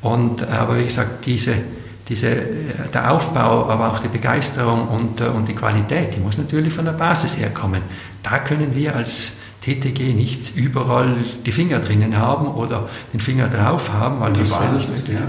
Und, 0.02 0.42
äh, 0.42 0.46
aber 0.46 0.78
wie 0.78 0.84
gesagt, 0.84 1.26
diese, 1.26 1.56
diese, 2.08 2.30
äh, 2.30 2.44
der 2.94 3.12
Aufbau, 3.12 3.70
aber 3.70 3.92
auch 3.92 4.00
die 4.00 4.08
Begeisterung 4.08 4.88
und, 4.88 5.22
äh, 5.22 5.26
und 5.26 5.48
die 5.48 5.56
Qualität, 5.56 6.16
die 6.16 6.20
muss 6.20 6.38
natürlich 6.38 6.74
von 6.74 6.86
der 6.86 6.94
Basis 6.94 7.38
herkommen. 7.38 7.82
Da 8.24 8.40
können 8.40 8.74
wir 8.76 8.96
als 8.96 9.34
TTG 9.62 10.14
nicht 10.14 10.56
überall 10.56 11.16
die 11.46 11.52
Finger 11.52 11.80
drinnen 11.80 12.18
haben 12.18 12.48
oder 12.48 12.88
den 13.12 13.20
Finger 13.20 13.50
drauf 13.50 13.92
haben. 13.92 14.22
Weil 14.22 14.34
die 14.34 14.40
Basis 14.40 14.90
ist 14.90 15.08
ja. 15.10 15.20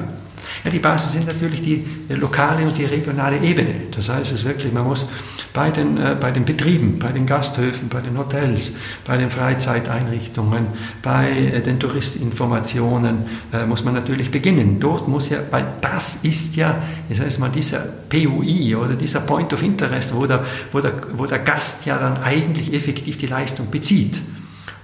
Ja, 0.64 0.70
die 0.70 0.78
Basis 0.78 1.12
sind 1.12 1.26
natürlich 1.26 1.62
die 1.62 1.84
lokale 2.08 2.66
und 2.66 2.76
die 2.76 2.84
regionale 2.84 3.38
Ebene. 3.38 3.74
Das 3.94 4.08
heißt 4.08 4.32
es 4.32 4.44
wirklich, 4.44 4.72
man 4.72 4.84
muss 4.84 5.06
bei 5.52 5.70
den, 5.70 5.96
äh, 5.96 6.16
bei 6.20 6.30
den 6.30 6.44
Betrieben, 6.44 6.98
bei 6.98 7.12
den 7.12 7.26
Gasthöfen, 7.26 7.88
bei 7.88 8.00
den 8.00 8.18
Hotels, 8.18 8.72
bei 9.04 9.16
den 9.16 9.30
Freizeiteinrichtungen, 9.30 10.66
bei 11.02 11.30
äh, 11.30 11.60
den 11.60 11.78
Touristinformationen 11.78 13.18
äh, 13.52 13.66
muss 13.66 13.84
man 13.84 13.94
natürlich 13.94 14.30
beginnen. 14.30 14.80
Dort 14.80 15.08
muss 15.08 15.28
ja, 15.28 15.38
weil 15.50 15.66
das 15.80 16.20
ist 16.22 16.56
ja, 16.56 16.82
ich 17.08 17.18
sage 17.18 17.38
mal, 17.40 17.50
dieser 17.50 17.80
PUI 18.08 18.74
oder 18.74 18.94
dieser 18.94 19.20
Point 19.20 19.52
of 19.52 19.62
Interest, 19.62 20.14
wo 20.14 20.26
der, 20.26 20.44
wo 20.72 20.80
der, 20.80 20.92
wo 21.14 21.26
der 21.26 21.38
Gast 21.40 21.86
ja 21.86 21.98
dann 21.98 22.18
eigentlich 22.18 22.72
effektiv 22.72 23.16
die 23.16 23.26
Leistung 23.26 23.70
bezieht. 23.70 24.20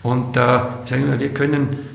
Und 0.03 0.37
äh, 0.37 0.59
ich 0.85 0.91
sage 0.91 1.19
wir 1.19 1.29
können 1.31 1.69
äh, 1.73 1.94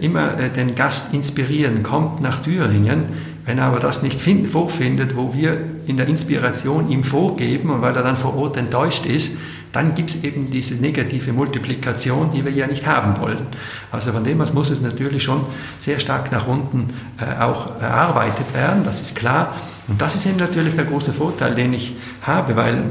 immer 0.00 0.38
äh, 0.38 0.50
den 0.50 0.74
Gast 0.74 1.12
inspirieren, 1.14 1.82
kommt 1.82 2.20
nach 2.22 2.40
Thüringen. 2.40 3.04
Wenn 3.44 3.58
er 3.58 3.64
aber 3.64 3.80
das 3.80 4.02
nicht 4.02 4.20
find, 4.20 4.48
vorfindet, 4.48 5.16
wo 5.16 5.34
wir 5.34 5.56
in 5.86 5.96
der 5.96 6.06
Inspiration 6.06 6.88
ihm 6.88 7.02
vorgeben 7.02 7.70
und 7.70 7.82
weil 7.82 7.96
er 7.96 8.04
dann 8.04 8.16
vor 8.16 8.36
Ort 8.36 8.56
enttäuscht 8.56 9.04
ist, 9.04 9.32
dann 9.72 9.94
gibt 9.94 10.10
es 10.10 10.22
eben 10.22 10.50
diese 10.50 10.74
negative 10.74 11.32
Multiplikation, 11.32 12.30
die 12.30 12.44
wir 12.44 12.52
ja 12.52 12.66
nicht 12.66 12.86
haben 12.86 13.20
wollen. 13.20 13.46
Also 13.90 14.12
von 14.12 14.22
dem 14.22 14.40
aus 14.40 14.52
muss 14.52 14.70
es 14.70 14.80
natürlich 14.80 15.22
schon 15.22 15.44
sehr 15.78 15.98
stark 15.98 16.30
nach 16.30 16.46
unten 16.46 16.90
äh, 17.18 17.42
auch 17.42 17.80
erarbeitet 17.80 18.54
werden, 18.54 18.84
das 18.84 19.00
ist 19.00 19.16
klar. 19.16 19.56
Und 19.88 20.00
das 20.00 20.14
ist 20.14 20.26
eben 20.26 20.36
natürlich 20.36 20.74
der 20.74 20.84
große 20.84 21.12
Vorteil, 21.12 21.54
den 21.54 21.72
ich 21.72 21.96
habe, 22.22 22.54
weil 22.54 22.84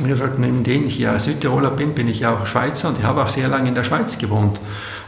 wie 0.00 0.08
gesagt, 0.08 0.38
neben 0.38 0.62
dem 0.62 0.86
ich 0.86 0.98
ja 0.98 1.18
Südtiroler 1.18 1.70
bin, 1.70 1.92
bin 1.92 2.08
ich 2.08 2.20
ja 2.20 2.32
auch 2.32 2.46
Schweizer 2.46 2.88
und 2.88 2.98
ich 2.98 3.04
habe 3.04 3.22
auch 3.22 3.28
sehr 3.28 3.48
lange 3.48 3.68
in 3.68 3.74
der 3.74 3.82
Schweiz 3.82 4.16
gewohnt 4.16 4.60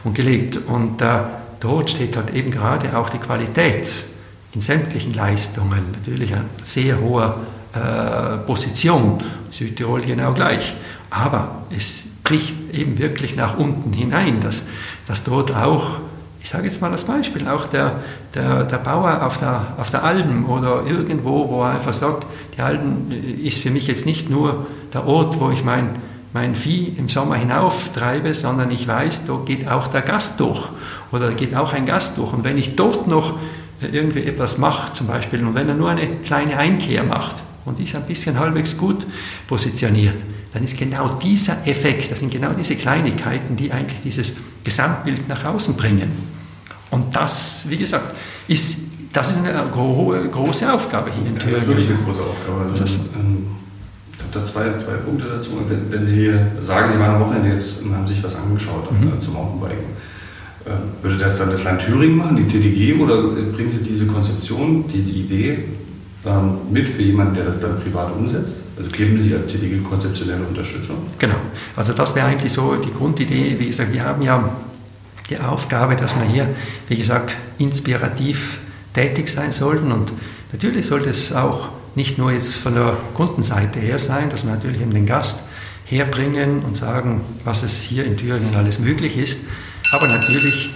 und 0.05 0.15
gelebt. 0.15 0.57
Und 0.57 1.01
äh, 1.03 1.21
dort 1.61 1.91
steht 1.91 2.17
halt 2.17 2.31
eben 2.35 2.51
gerade 2.51 2.97
auch 2.97 3.11
die 3.11 3.19
Qualität 3.19 4.05
in 4.53 4.61
sämtlichen 4.61 5.15
Leistungen, 5.15 5.93
natürlich 5.93 6.35
eine 6.35 6.47
sehr 6.65 7.01
hohe 7.01 7.37
äh, 7.73 8.39
Position, 8.47 9.19
Südtirol 9.51 10.01
genau 10.01 10.33
gleich. 10.33 10.75
Aber 11.11 11.63
es 11.77 12.07
bricht 12.25 12.55
eben 12.73 12.99
wirklich 12.99 13.37
nach 13.37 13.59
unten 13.59 13.93
hinein, 13.93 14.41
dass, 14.41 14.65
dass 15.07 15.23
dort 15.23 15.55
auch, 15.55 15.99
ich 16.41 16.49
sage 16.49 16.65
jetzt 16.65 16.81
mal 16.81 16.91
als 16.91 17.05
Beispiel, 17.05 17.47
auch 17.47 17.67
der, 17.67 18.01
der, 18.35 18.65
der 18.65 18.79
Bauer 18.79 19.25
auf 19.25 19.39
der, 19.39 19.75
auf 19.77 19.91
der 19.91 20.03
Alm 20.03 20.49
oder 20.49 20.85
irgendwo, 20.87 21.49
wo 21.49 21.63
er 21.63 21.71
einfach 21.71 21.93
sagt, 21.93 22.27
die 22.57 22.63
Alm 22.63 23.13
ist 23.43 23.59
für 23.59 23.71
mich 23.71 23.87
jetzt 23.87 24.07
nicht 24.07 24.31
nur 24.31 24.67
der 24.93 25.07
Ort, 25.07 25.39
wo 25.41 25.51
ich 25.51 25.65
mein 25.65 25.91
mein 26.33 26.55
Vieh 26.55 26.95
im 26.97 27.09
Sommer 27.09 27.37
hinauftreibe, 27.37 28.35
sondern 28.35 28.71
ich 28.71 28.87
weiß, 28.87 29.27
da 29.27 29.39
geht 29.45 29.69
auch 29.69 29.89
der 29.89 30.03
Gast 30.03 30.39
durch 30.39 30.69
oder 31.11 31.29
da 31.29 31.35
geht 31.35 31.55
auch 31.55 31.73
ein 31.73 31.87
Gast 31.87 32.19
durch. 32.19 32.33
Und 32.33 32.45
wenn 32.45 32.57
ich 32.57 32.77
dort 32.77 33.09
noch 33.09 33.39
irgendwie 33.81 34.25
etwas 34.25 34.59
mache, 34.59 34.93
zum 34.93 35.07
Beispiel, 35.07 35.45
und 35.45 35.55
wenn 35.55 35.69
er 35.69 35.75
nur 35.75 35.91
eine 35.91 36.07
kleine 36.25 36.57
Einkehr 36.57 37.03
macht 37.03 37.37
und 37.65 37.81
ist 37.81 37.95
ein 37.95 38.05
bisschen 38.05 38.39
halbwegs 38.39 38.77
gut 38.77 39.07
positioniert, 39.49 40.17
dann 40.53 40.63
ist 40.63 40.77
genau 40.77 41.09
dieser 41.09 41.67
Effekt, 41.67 42.11
das 42.11 42.21
sind 42.21 42.31
genau 42.33 42.53
diese 42.53 42.77
Kleinigkeiten, 42.77 43.57
die 43.57 43.73
eigentlich 43.73 44.01
dieses 44.01 44.37
Gesamtbild 44.65 45.29
nach 45.29 45.45
außen 45.45 45.77
bringen. 45.77 46.11
Und 46.91 47.15
das, 47.15 47.65
wie 47.69 47.77
gesagt, 47.77 48.17
ist, 48.49 48.79
das 49.13 49.31
ist 49.31 49.39
eine 49.39 49.71
große 49.71 50.73
Aufgabe 50.73 51.11
hier. 51.13 51.33
Das 51.33 51.45
ist 51.45 51.67
wirklich 51.67 51.89
eine 51.89 51.99
große 51.99 52.21
Aufgabe. 52.21 52.71
Also, 52.71 53.01
ähm, 53.15 53.47
da 54.33 54.43
zwei, 54.43 54.73
zwei 54.75 54.95
Punkte 54.95 55.27
dazu. 55.27 55.51
Wenn, 55.69 55.91
wenn 55.91 56.05
Sie 56.05 56.33
sagen, 56.61 56.93
Sie 56.93 56.99
waren 56.99 57.17
am 57.17 57.21
Wochenende 57.21 57.51
jetzt 57.51 57.83
und 57.83 57.95
haben 57.95 58.07
sich 58.07 58.23
was 58.23 58.37
angeschaut 58.37 58.91
mhm. 58.91 59.09
äh, 59.09 59.21
zum 59.21 59.35
Mountainbiken, 59.35 59.85
äh, 60.65 61.03
würde 61.03 61.17
das 61.17 61.39
dann 61.39 61.51
das 61.51 61.65
Land 61.65 61.81
Thüringen 61.83 62.17
machen, 62.17 62.37
die 62.37 62.47
TDG, 62.47 63.01
oder 63.01 63.23
bringen 63.23 63.71
Sie 63.71 63.83
diese 63.83 64.07
Konzeption, 64.07 64.85
diese 64.89 65.11
Idee 65.11 65.65
ähm, 66.25 66.59
mit 66.71 66.89
für 66.89 67.03
jemanden, 67.03 67.35
der 67.35 67.45
das 67.45 67.61
dann 67.61 67.81
privat 67.81 68.15
umsetzt? 68.15 68.61
Also 68.79 68.93
geben 68.93 69.19
Sie 69.19 69.35
als 69.35 69.47
TDG 69.47 69.83
konzeptionelle 69.83 70.45
Unterstützung? 70.45 70.97
Genau. 71.19 71.37
Also 71.77 71.93
das 71.93 72.15
wäre 72.15 72.27
eigentlich 72.27 72.53
so 72.53 72.77
die 72.77 72.93
Grundidee. 72.93 73.57
Wie 73.59 73.67
gesagt, 73.67 73.93
wir 73.93 74.05
haben 74.05 74.23
ja 74.23 74.51
die 75.29 75.39
Aufgabe, 75.39 75.97
dass 75.97 76.17
wir 76.17 76.25
hier, 76.25 76.49
wie 76.89 76.97
gesagt, 76.97 77.37
inspirativ 77.59 78.59
tätig 78.93 79.29
sein 79.29 79.53
sollten 79.53 79.93
und 79.93 80.13
natürlich 80.53 80.87
sollte 80.87 81.11
es 81.11 81.33
auch 81.33 81.69
nicht 81.95 82.19
nur 82.19 82.33
jetzt 82.33 82.57
von 82.57 82.75
der 82.75 82.97
Kundenseite 83.15 83.81
her 83.81 83.99
sein, 83.99 84.29
dass 84.31 84.45
wir 84.45 84.53
natürlich 84.53 84.81
eben 84.81 84.95
den 84.95 85.07
Gast 85.07 85.43
herbringen 85.85 86.61
und 86.61 86.77
sagen, 86.77 87.23
was 87.45 87.63
es 87.63 87.83
hier 87.83 88.05
in 88.05 88.17
Thüringen 88.17 88.55
alles 88.55 88.79
möglich 88.79 89.17
ist, 89.17 89.41
aber 89.93 90.07
natürlich 90.07 90.71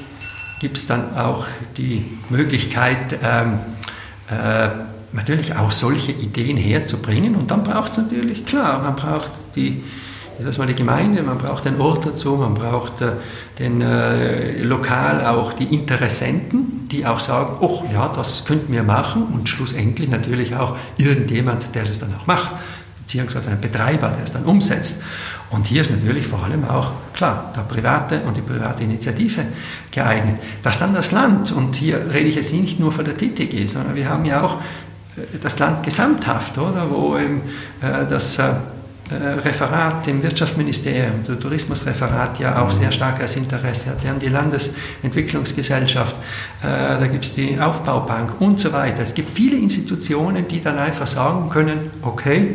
gibt 0.60 0.76
es 0.76 0.86
dann 0.86 1.16
auch 1.16 1.46
die 1.76 2.04
Möglichkeit, 2.30 3.18
ähm, 3.22 3.60
äh, 4.30 4.68
natürlich 5.12 5.54
auch 5.56 5.70
solche 5.70 6.12
Ideen 6.12 6.56
herzubringen. 6.56 7.36
Und 7.36 7.50
dann 7.50 7.62
braucht 7.62 7.92
es 7.92 7.98
natürlich, 7.98 8.44
klar, 8.44 8.82
man 8.82 8.96
braucht 8.96 9.30
die 9.54 9.82
das 10.38 10.46
ist 10.46 10.58
mal 10.58 10.66
die 10.66 10.74
Gemeinde, 10.74 11.22
man 11.22 11.38
braucht 11.38 11.64
den 11.64 11.80
Ort 11.80 12.06
dazu, 12.06 12.36
man 12.36 12.54
braucht 12.54 13.00
äh, 13.00 13.12
den, 13.58 13.80
äh, 13.80 14.62
lokal 14.62 15.24
auch 15.26 15.52
die 15.52 15.74
Interessenten, 15.74 16.88
die 16.90 17.06
auch 17.06 17.20
sagen, 17.20 17.56
oh 17.60 17.84
ja, 17.92 18.08
das 18.08 18.44
könnten 18.44 18.72
wir 18.72 18.82
machen 18.82 19.24
und 19.32 19.48
schlussendlich 19.48 20.08
natürlich 20.08 20.56
auch 20.56 20.76
irgendjemand, 20.96 21.74
der 21.74 21.84
das 21.84 21.98
dann 21.98 22.14
auch 22.14 22.26
macht, 22.26 22.52
beziehungsweise 23.00 23.50
ein 23.50 23.60
Betreiber, 23.60 24.08
der 24.08 24.24
es 24.24 24.32
dann 24.32 24.44
umsetzt. 24.44 25.02
Und 25.50 25.66
hier 25.66 25.82
ist 25.82 25.90
natürlich 25.90 26.26
vor 26.26 26.42
allem 26.42 26.64
auch, 26.64 26.90
klar, 27.12 27.52
der 27.54 27.60
private 27.60 28.20
und 28.22 28.36
die 28.36 28.40
private 28.40 28.82
Initiative 28.82 29.44
geeignet. 29.90 30.36
Dass 30.62 30.80
dann 30.80 30.94
das 30.94 31.12
Land, 31.12 31.52
und 31.52 31.76
hier 31.76 32.12
rede 32.12 32.28
ich 32.28 32.34
jetzt 32.34 32.52
nicht 32.52 32.80
nur 32.80 32.90
von 32.90 33.04
der 33.04 33.16
TTG, 33.16 33.66
sondern 33.66 33.94
wir 33.94 34.08
haben 34.08 34.24
ja 34.24 34.42
auch 34.42 34.56
äh, 35.16 35.38
das 35.40 35.58
Land 35.58 35.84
gesamthaft, 35.84 36.58
oder, 36.58 36.90
wo 36.90 37.16
eben 37.16 37.42
äh, 37.80 38.04
das 38.08 38.38
äh, 38.38 38.54
Referat 39.10 40.08
im 40.08 40.22
Wirtschaftsministerium, 40.22 41.22
der 41.28 41.38
Tourismusreferat 41.38 42.38
ja 42.38 42.62
auch 42.62 42.70
sehr 42.70 42.90
starkes 42.90 43.36
Interesse 43.36 43.90
hat. 43.90 44.02
Wir 44.02 44.10
haben 44.10 44.18
die 44.18 44.28
Landesentwicklungsgesellschaft, 44.28 46.16
äh, 46.62 46.98
da 46.98 47.06
gibt 47.06 47.24
es 47.24 47.34
die 47.34 47.60
Aufbaubank 47.60 48.40
und 48.40 48.58
so 48.58 48.72
weiter. 48.72 49.02
Es 49.02 49.12
gibt 49.12 49.28
viele 49.28 49.58
Institutionen, 49.58 50.48
die 50.48 50.60
dann 50.60 50.78
einfach 50.78 51.06
sagen 51.06 51.50
können, 51.50 51.90
okay, 52.00 52.54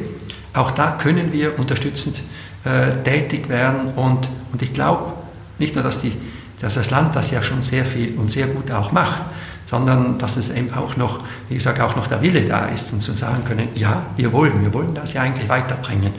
auch 0.54 0.72
da 0.72 0.92
können 0.92 1.32
wir 1.32 1.60
unterstützend 1.60 2.24
äh, 2.66 2.92
tätig 3.04 3.48
werden 3.48 3.94
und, 3.96 4.28
und 4.52 4.62
ich 4.64 4.74
glaube 4.74 5.14
nicht 5.60 5.76
nur, 5.76 5.84
dass, 5.84 6.00
die, 6.00 6.14
dass 6.60 6.74
das 6.74 6.90
Land 6.90 7.16
das 7.16 7.30
ja 7.30 7.44
schon 7.44 7.62
sehr 7.62 7.86
viel 7.86 8.18
und 8.18 8.32
sehr 8.32 8.48
gut 8.48 8.72
auch 8.72 8.92
macht, 8.92 9.22
sondern 9.70 10.18
dass 10.18 10.36
es 10.36 10.50
eben 10.50 10.74
auch 10.74 10.98
noch, 10.98 11.20
wie 11.48 11.54
gesagt, 11.54 11.80
auch 11.80 11.96
noch 11.96 12.08
der 12.08 12.24
Wille 12.24 12.42
da 12.42 12.66
ist 12.66 12.92
und 12.92 13.04
zu 13.04 13.14
sagen 13.14 13.44
können, 13.46 13.68
ja, 13.76 14.02
wir 14.18 14.34
wollen, 14.34 14.64
wir 14.64 14.74
wollen 14.74 14.96
das 14.96 15.14
ja 15.14 15.22
eigentlich 15.22 15.48
weiterbringen. 15.48 16.12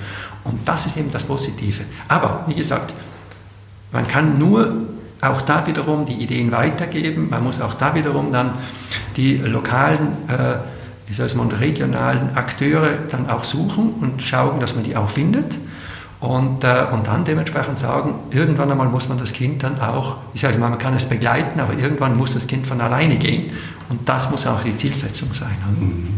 Und 0.44 0.68
das 0.68 0.86
ist 0.86 0.96
eben 0.96 1.10
das 1.10 1.24
Positive. 1.24 1.82
Aber, 2.06 2.44
wie 2.46 2.54
gesagt, 2.54 2.94
man 3.90 4.06
kann 4.06 4.38
nur 4.38 4.72
auch 5.20 5.42
da 5.42 5.66
wiederum 5.66 6.06
die 6.06 6.22
Ideen 6.22 6.52
weitergeben, 6.52 7.28
man 7.28 7.42
muss 7.42 7.60
auch 7.60 7.74
da 7.74 7.92
wiederum 7.92 8.30
dann 8.30 8.52
die 9.16 9.38
lokalen, 9.38 10.12
äh, 10.28 10.58
wie 11.08 11.12
soll 11.14 11.28
mal, 11.34 11.48
regionalen 11.48 12.36
Akteure 12.36 12.98
dann 13.10 13.28
auch 13.28 13.42
suchen 13.42 13.94
und 14.00 14.22
schauen, 14.22 14.60
dass 14.60 14.76
man 14.76 14.84
die 14.84 14.96
auch 14.96 15.10
findet. 15.10 15.58
Und, 16.20 16.64
äh, 16.64 16.84
und 16.92 17.06
dann 17.06 17.24
dementsprechend 17.24 17.78
sagen, 17.78 18.14
irgendwann 18.30 18.70
einmal 18.70 18.88
muss 18.88 19.08
man 19.08 19.16
das 19.16 19.32
Kind 19.32 19.62
dann 19.62 19.80
auch, 19.80 20.16
ich 20.34 20.42
sage 20.42 20.58
mal, 20.58 20.68
man 20.68 20.78
kann 20.78 20.92
es 20.94 21.06
begleiten, 21.06 21.58
aber 21.58 21.72
irgendwann 21.72 22.16
muss 22.16 22.34
das 22.34 22.46
Kind 22.46 22.66
von 22.66 22.78
alleine 22.80 23.16
gehen. 23.16 23.50
Und 23.88 24.06
das 24.06 24.30
muss 24.30 24.46
auch 24.46 24.60
die 24.60 24.76
Zielsetzung 24.76 25.32
sein. 25.32 25.56
Mhm. 25.78 26.08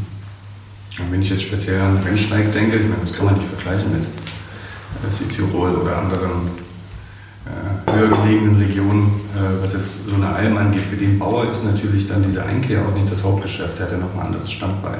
wenn 1.10 1.22
ich 1.22 1.30
jetzt 1.30 1.42
speziell 1.42 1.80
an 1.80 1.98
Rennsteig 1.98 2.52
denke, 2.52 2.76
ich 2.76 2.82
meine, 2.82 3.00
das 3.00 3.14
kann 3.14 3.26
man 3.26 3.36
nicht 3.36 3.46
vergleichen 3.48 3.92
mit 3.92 4.02
äh, 4.02 5.16
Südtirol 5.18 5.70
oder 5.76 5.98
anderen 5.98 6.50
äh, 7.46 7.92
höher 7.92 8.08
gelegenen 8.08 8.56
Regionen, 8.56 9.20
äh, 9.36 9.62
was 9.62 9.72
jetzt 9.72 10.06
so 10.06 10.14
eine 10.16 10.28
Alm 10.28 10.56
angeht. 10.56 10.82
Für 10.90 10.96
den 10.96 11.16
Bauer 11.16 11.48
ist 11.48 11.64
natürlich 11.64 12.08
dann 12.08 12.24
diese 12.24 12.44
Einkehr 12.44 12.80
auch 12.84 12.94
nicht 12.94 13.10
das 13.10 13.22
Hauptgeschäft, 13.22 13.78
der 13.78 13.86
hat 13.86 13.92
ja 13.92 13.98
noch 13.98 14.14
ein 14.14 14.20
anderes 14.26 14.50
Standbein. 14.50 14.98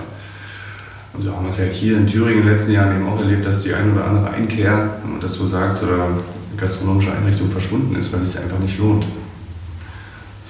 Und 1.15 1.23
so 1.23 1.33
haben 1.33 1.45
wir 1.45 1.51
es 1.51 1.59
halt 1.59 1.75
hier 1.75 1.97
in 1.99 2.07
Thüringen 2.07 2.41
in 2.41 2.47
den 2.47 2.55
letzten 2.55 2.73
Jahren 2.73 2.97
eben 2.97 3.09
auch 3.09 3.19
erlebt, 3.21 3.45
dass 3.45 3.63
die 3.63 3.75
ein 3.75 3.93
oder 3.93 4.05
andere 4.07 4.31
Einkehr, 4.31 4.99
wenn 5.03 5.13
man 5.13 5.21
das 5.21 5.35
so 5.35 5.47
sagt, 5.47 5.83
oder 5.83 6.09
gastronomische 6.57 7.13
Einrichtung 7.13 7.51
verschwunden 7.51 7.95
ist, 7.97 8.13
weil 8.13 8.21
es 8.21 8.33
sich 8.33 8.41
einfach 8.41 8.59
nicht 8.59 8.79
lohnt. 8.79 9.05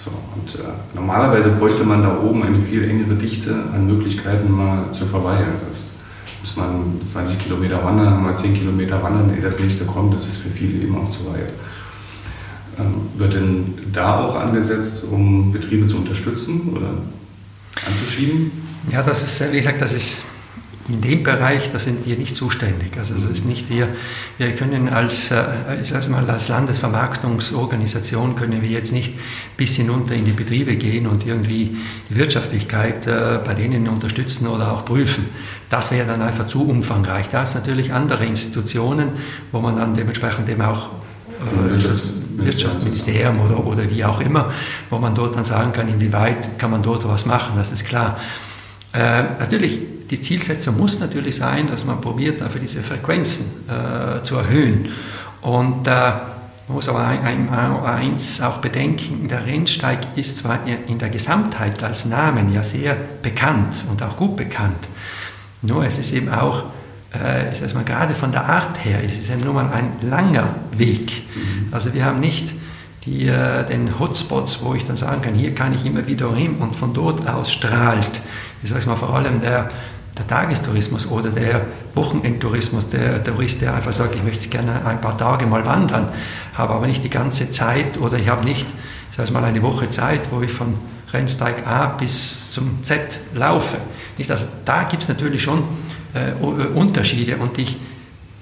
So, 0.05 0.11
und 0.11 0.55
äh, 0.55 0.69
normalerweise 0.95 1.51
bräuchte 1.51 1.85
man 1.85 2.03
da 2.03 2.19
oben 2.19 2.43
eine 2.45 2.61
viel 2.63 2.89
engere 2.89 3.15
Dichte 3.15 3.55
an 3.73 3.87
Möglichkeiten, 3.87 4.51
mal 4.53 4.91
zu 4.93 5.07
verweilen. 5.07 5.49
Das 5.69 5.85
muss 6.41 6.57
man 6.57 7.01
20 7.11 7.39
Kilometer 7.39 7.83
wandern, 7.83 8.23
mal 8.23 8.37
10 8.37 8.55
Kilometer 8.55 9.03
wandern, 9.03 9.35
ehe 9.35 9.43
das 9.43 9.59
nächste 9.59 9.85
kommt. 9.85 10.15
Das 10.15 10.27
ist 10.27 10.39
für 10.39 10.51
viele 10.51 10.83
eben 10.83 10.97
auch 10.97 11.11
zu 11.11 11.27
weit. 11.27 11.53
Ähm, 12.79 12.95
wird 13.17 13.35
denn 13.35 13.75
da 13.93 14.21
auch 14.21 14.37
angesetzt, 14.37 15.05
um 15.11 15.53
Betriebe 15.53 15.87
zu 15.87 15.99
unterstützen 15.99 16.73
oder 16.75 16.91
anzuschieben? 17.87 18.51
Ja, 18.91 19.03
das 19.03 19.23
ist, 19.23 19.53
wie 19.53 19.57
gesagt, 19.57 19.81
das 19.81 19.93
ist 19.93 20.25
in 20.89 21.01
dem 21.01 21.23
Bereich, 21.23 21.71
da 21.71 21.79
sind 21.79 22.07
wir 22.07 22.17
nicht 22.17 22.35
zuständig. 22.35 22.97
Also 22.99 23.15
es 23.15 23.25
ist 23.25 23.47
nicht 23.47 23.69
wir, 23.71 23.89
wir 24.39 24.53
können 24.53 24.89
als, 24.89 25.31
äh, 25.31 25.45
mal, 26.11 26.29
als 26.29 26.49
Landesvermarktungsorganisation 26.49 28.35
können 28.35 28.63
wir 28.63 28.69
jetzt 28.69 28.93
nicht 28.93 29.15
bis 29.57 29.77
hinunter 29.77 30.15
in 30.15 30.25
die 30.25 30.33
Betriebe 30.33 30.77
gehen 30.77 31.07
und 31.07 31.25
irgendwie 31.25 31.77
die 32.11 32.17
Wirtschaftlichkeit 32.17 33.07
äh, 33.07 33.39
bei 33.45 33.55
denen 33.55 33.87
unterstützen 33.89 34.49
oder 34.49 34.73
auch 34.73 34.85
prüfen. 34.85 35.27
Das 35.69 35.93
wäre 35.93 36.07
dann 36.07 36.21
einfach 36.21 36.47
zu 36.47 36.67
umfangreich. 36.67 37.29
Da 37.29 37.45
ist 37.45 37.55
natürlich 37.55 37.93
andere 37.93 38.25
Institutionen, 38.25 39.11
wo 39.53 39.61
man 39.61 39.77
dann 39.77 39.95
dementsprechend 39.95 40.49
eben 40.49 40.63
auch 40.63 40.91
äh, 41.41 42.45
Wirtschaftsministerium 42.45 43.41
oder, 43.41 43.65
oder 43.65 43.89
wie 43.89 44.05
auch 44.05 44.21
immer, 44.21 44.53
wo 44.91 44.99
man 44.99 45.15
dort 45.15 45.37
dann 45.37 45.45
sagen 45.45 45.73
kann, 45.73 45.89
inwieweit 45.89 46.59
kann 46.59 46.71
man 46.71 46.83
dort 46.83 47.07
was 47.07 47.25
machen, 47.25 47.53
das 47.57 47.71
ist 47.71 47.85
klar. 47.85 48.19
Äh, 48.93 49.23
natürlich, 49.39 49.81
die 50.13 50.21
Zielsetzung 50.21 50.77
muss 50.77 51.01
natürlich 51.01 51.37
sein, 51.37 51.69
dass 51.69 51.87
man 51.87 52.03
probiert, 52.03 52.43
dafür 52.43 52.61
diese 52.61 52.83
Frequenzen 52.83 53.47
äh, 53.67 54.23
zu 54.23 54.37
erhöhen. 54.37 54.91
Und 55.41 55.87
äh, 55.87 55.91
man 55.91 56.77
muss 56.77 56.87
aber 56.87 57.07
ein, 57.07 57.49
ein, 57.49 57.49
eins 57.49 58.43
auch 58.43 58.59
bedenken, 58.59 59.27
der 59.27 59.47
Rennsteig 59.47 60.01
ist 60.15 60.37
zwar 60.37 60.61
in 60.87 60.99
der 60.99 61.09
Gesamtheit 61.09 61.83
als 61.83 62.05
Namen 62.05 62.53
ja 62.53 62.63
sehr 62.63 62.95
bekannt 63.23 63.85
und 63.91 64.03
auch 64.03 64.17
gut 64.17 64.37
bekannt, 64.37 64.87
nur 65.63 65.85
es 65.85 65.99
ist 65.99 66.13
eben 66.13 66.29
auch 66.29 66.65
äh, 67.15 67.51
ist 67.51 67.63
erstmal 67.63 67.85
gerade 67.85 68.15
von 68.15 68.33
der 68.33 68.45
Art 68.47 68.85
her, 68.85 69.03
ist 69.03 69.19
es 69.19 69.29
ja 69.29 69.37
nur 69.37 69.55
mal 69.55 69.71
ein 69.71 69.93
langer 70.03 70.55
Weg. 70.77 71.23
Mhm. 71.35 71.69
Also 71.73 71.95
wir 71.95 72.05
haben 72.05 72.21
nicht 72.21 72.55
die, 73.05 73.29
äh, 73.29 73.65
den 73.65 73.99
Hotspots, 73.99 74.61
wo 74.63 74.75
ich 74.75 74.85
dann 74.85 74.97
sagen 74.97 75.23
kann, 75.23 75.35
hier 75.35 75.55
kann 75.55 75.75
ich 75.75 75.85
immer 75.85 76.07
wieder 76.07 76.35
hin 76.35 76.57
und 76.59 76.77
von 76.77 76.93
dort 76.93 77.27
aus 77.29 77.51
strahlt, 77.51 78.21
ich 78.63 78.71
sage 78.71 78.87
mal 78.87 78.97
vor 78.97 79.15
allem 79.15 79.41
der, 79.41 79.69
der 80.19 80.27
Tagestourismus 80.27 81.07
oder 81.11 81.31
der 81.31 81.63
Wochenendtourismus, 81.95 82.89
der 82.91 83.25
Tourist, 83.25 83.63
der 83.63 83.75
einfach 83.75 83.93
sagt, 83.93 84.15
ich 84.15 84.23
möchte 84.23 84.49
gerne 84.49 84.85
ein 84.85 85.01
paar 85.01 85.17
Tage 85.17 85.47
mal 85.47 85.65
wandern, 85.65 86.09
habe 86.55 86.75
aber 86.75 86.87
nicht 86.87 87.03
die 87.03 87.11
ganze 87.11 87.51
Zeit 87.51 87.99
oder 87.99 88.19
ich 88.19 88.29
habe 88.29 88.45
nicht, 88.45 88.67
ich 89.11 89.17
sage 89.17 89.33
mal, 89.33 89.45
eine 89.45 89.63
Woche 89.63 89.89
Zeit, 89.89 90.21
wo 90.31 90.43
ich 90.43 90.53
von 90.53 90.75
Rennsteig 91.13 91.67
A 91.67 91.87
bis 91.87 92.53
zum 92.53 92.83
Z 92.83 93.21
laufe. 93.35 93.77
Nicht, 94.19 94.31
also 94.31 94.47
da 94.65 94.85
gibt 94.85 95.03
es 95.03 95.09
natürlich 95.09 95.43
schon 95.43 95.65
äh, 96.15 96.33
Unterschiede 96.43 97.37
und 97.37 97.57
ich 97.59 97.77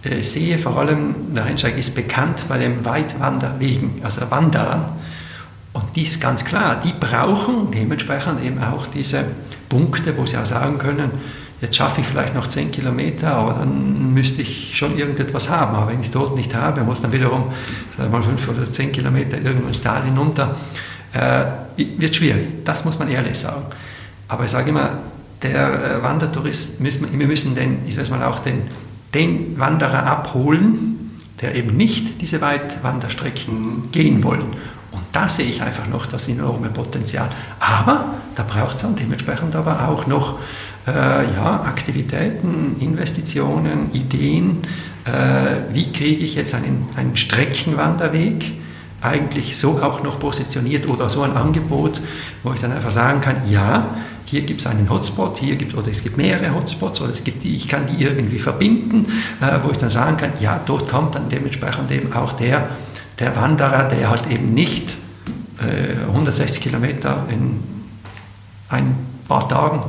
äh, 0.02 0.22
sehe 0.22 0.58
vor 0.58 0.76
allem, 0.78 1.34
der 1.34 1.46
Rennsteig 1.46 1.76
ist 1.78 1.94
bekannt 1.94 2.46
bei 2.48 2.58
den 2.58 2.84
Weitwanderwegen, 2.84 4.00
also 4.02 4.22
Wanderern. 4.30 4.92
Und 5.72 5.84
die 5.94 6.02
ist 6.02 6.20
ganz 6.20 6.44
klar, 6.44 6.80
die 6.80 6.92
brauchen 6.98 7.70
dementsprechend 7.70 8.42
eben 8.44 8.60
auch 8.60 8.88
diese 8.88 9.24
Punkte, 9.68 10.16
wo 10.16 10.26
sie 10.26 10.36
auch 10.36 10.46
sagen 10.46 10.78
können, 10.78 11.10
jetzt 11.60 11.76
schaffe 11.76 12.00
ich 12.00 12.06
vielleicht 12.06 12.34
noch 12.34 12.46
10 12.46 12.70
Kilometer, 12.70 13.34
aber 13.34 13.52
dann 13.54 14.14
müsste 14.14 14.42
ich 14.42 14.76
schon 14.76 14.96
irgendetwas 14.96 15.48
haben. 15.50 15.76
Aber 15.76 15.90
wenn 15.92 16.00
ich 16.00 16.10
dort 16.10 16.36
nicht 16.36 16.54
habe, 16.54 16.82
muss 16.82 17.00
dann 17.00 17.12
wiederum 17.12 17.44
sagen 17.96 18.10
mal 18.10 18.22
5 18.22 18.48
oder 18.48 18.64
10 18.64 18.92
Kilometer 18.92 19.38
irgendwo 19.38 19.68
ins 19.68 19.82
Tal 19.82 20.04
hinunter, 20.04 20.56
äh, 21.12 21.44
wird 21.76 22.14
schwierig. 22.14 22.64
Das 22.64 22.84
muss 22.84 22.98
man 22.98 23.08
ehrlich 23.08 23.38
sagen. 23.38 23.64
Aber 24.28 24.44
ich 24.44 24.50
sage 24.50 24.70
immer, 24.70 24.98
der 25.42 25.96
äh, 25.98 26.02
Wandertourist, 26.02 26.82
wir 26.82 27.26
müssen 27.26 27.54
den, 27.54 27.82
ich 27.86 27.94
sage 27.94 28.10
mal 28.10 28.22
auch 28.22 28.38
den, 28.38 28.62
den 29.14 29.58
Wanderer 29.58 30.06
abholen, 30.06 31.18
der 31.40 31.54
eben 31.54 31.76
nicht 31.76 32.20
diese 32.20 32.40
Weitwanderstrecken 32.40 33.90
gehen 33.90 34.22
wollen. 34.22 34.52
Und 34.92 35.02
da 35.12 35.28
sehe 35.28 35.46
ich 35.46 35.62
einfach 35.62 35.86
noch 35.86 36.06
das 36.06 36.28
enorme 36.28 36.68
Potenzial. 36.68 37.28
Aber 37.60 38.14
da 38.34 38.42
braucht 38.42 38.76
es 38.76 38.82
dann 38.82 38.96
dementsprechend 38.96 39.54
aber 39.54 39.88
auch 39.88 40.06
noch 40.06 40.38
ja, 40.92 41.62
Aktivitäten, 41.64 42.76
Investitionen, 42.80 43.90
Ideen. 43.92 44.58
Äh, 45.04 45.74
wie 45.74 45.90
kriege 45.92 46.24
ich 46.24 46.34
jetzt 46.34 46.54
einen, 46.54 46.88
einen 46.96 47.16
Streckenwanderweg 47.16 48.44
eigentlich 49.00 49.56
so 49.56 49.80
auch 49.80 50.02
noch 50.02 50.18
positioniert 50.18 50.88
oder 50.88 51.08
so 51.08 51.22
ein 51.22 51.36
Angebot, 51.36 52.00
wo 52.42 52.52
ich 52.52 52.60
dann 52.60 52.72
einfach 52.72 52.90
sagen 52.90 53.20
kann, 53.20 53.36
ja, 53.50 53.94
hier 54.26 54.42
gibt 54.42 54.60
es 54.60 54.66
einen 54.66 54.88
Hotspot, 54.88 55.38
hier 55.38 55.56
gibt 55.56 55.74
oder 55.74 55.90
es 55.90 56.02
gibt 56.02 56.16
mehrere 56.16 56.54
Hotspots 56.54 57.00
oder 57.00 57.10
es 57.10 57.24
gibt 57.24 57.42
die, 57.42 57.56
ich 57.56 57.66
kann 57.66 57.86
die 57.86 58.04
irgendwie 58.04 58.38
verbinden, 58.38 59.06
äh, 59.40 59.58
wo 59.64 59.70
ich 59.70 59.78
dann 59.78 59.90
sagen 59.90 60.16
kann, 60.16 60.32
ja, 60.40 60.60
dort 60.64 60.88
kommt 60.88 61.14
dann 61.14 61.28
dementsprechend 61.28 61.90
eben 61.90 62.12
auch 62.12 62.32
der, 62.34 62.68
der 63.18 63.34
Wanderer, 63.36 63.84
der 63.84 64.10
halt 64.10 64.30
eben 64.30 64.54
nicht 64.54 64.98
äh, 65.58 66.06
160 66.08 66.60
Kilometer 66.60 67.26
in 67.30 67.60
ein 68.68 68.94
paar 69.26 69.48
Tagen 69.48 69.82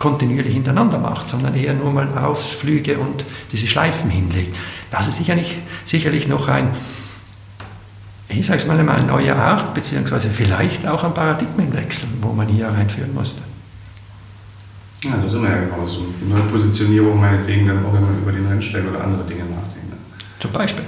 kontinuierlich 0.00 0.54
hintereinander 0.54 0.98
macht, 0.98 1.28
sondern 1.28 1.54
eher 1.54 1.74
nur 1.74 1.92
mal 1.92 2.08
Ausflüge 2.18 2.98
und 2.98 3.24
diese 3.52 3.66
Schleifen 3.66 4.10
hinlegt. 4.10 4.58
Das 4.90 5.06
ist 5.06 5.18
sicherlich, 5.18 5.58
sicherlich 5.84 6.26
noch 6.26 6.48
ein, 6.48 6.70
ich 8.30 8.46
sage 8.46 8.58
es 8.58 8.66
mal, 8.66 8.80
eine 8.80 9.04
neue 9.04 9.36
Art, 9.36 9.74
beziehungsweise 9.74 10.30
vielleicht 10.30 10.86
auch 10.86 11.04
ein 11.04 11.12
Paradigmenwechsel, 11.12 12.08
wo 12.22 12.32
man 12.32 12.48
hier 12.48 12.68
reinführen 12.68 13.14
musste. 13.14 13.42
Ja, 15.02 15.16
da 15.22 15.28
sind 15.28 15.42
wir 15.42 15.50
ja 15.50 15.60
genau 15.60 15.84
so. 15.86 16.06
Neue 16.26 16.42
Positionierung 16.42 17.20
meinetwegen 17.20 17.66
dann 17.66 17.84
auch, 17.84 17.92
wenn 17.92 18.02
man 18.02 18.18
über 18.18 18.32
den 18.32 18.46
Rennsteig 18.46 18.82
oder 18.88 19.04
andere 19.04 19.24
Dinge 19.24 19.42
nachdenkt. 19.42 19.94
Zum 20.38 20.50
Beispiel. 20.50 20.84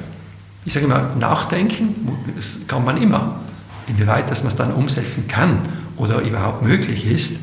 Ich 0.65 0.73
sage 0.73 0.87
immer, 0.87 1.15
nachdenken 1.17 1.95
das 2.35 2.61
kann 2.67 2.85
man 2.85 2.97
immer. 2.97 3.41
Inwieweit 3.87 4.31
dass 4.31 4.43
man 4.43 4.49
es 4.49 4.57
dann 4.57 4.73
umsetzen 4.73 5.29
kann 5.29 5.59
oder 5.99 6.21
überhaupt 6.21 6.63
möglich 6.63 7.07
ist, 7.07 7.37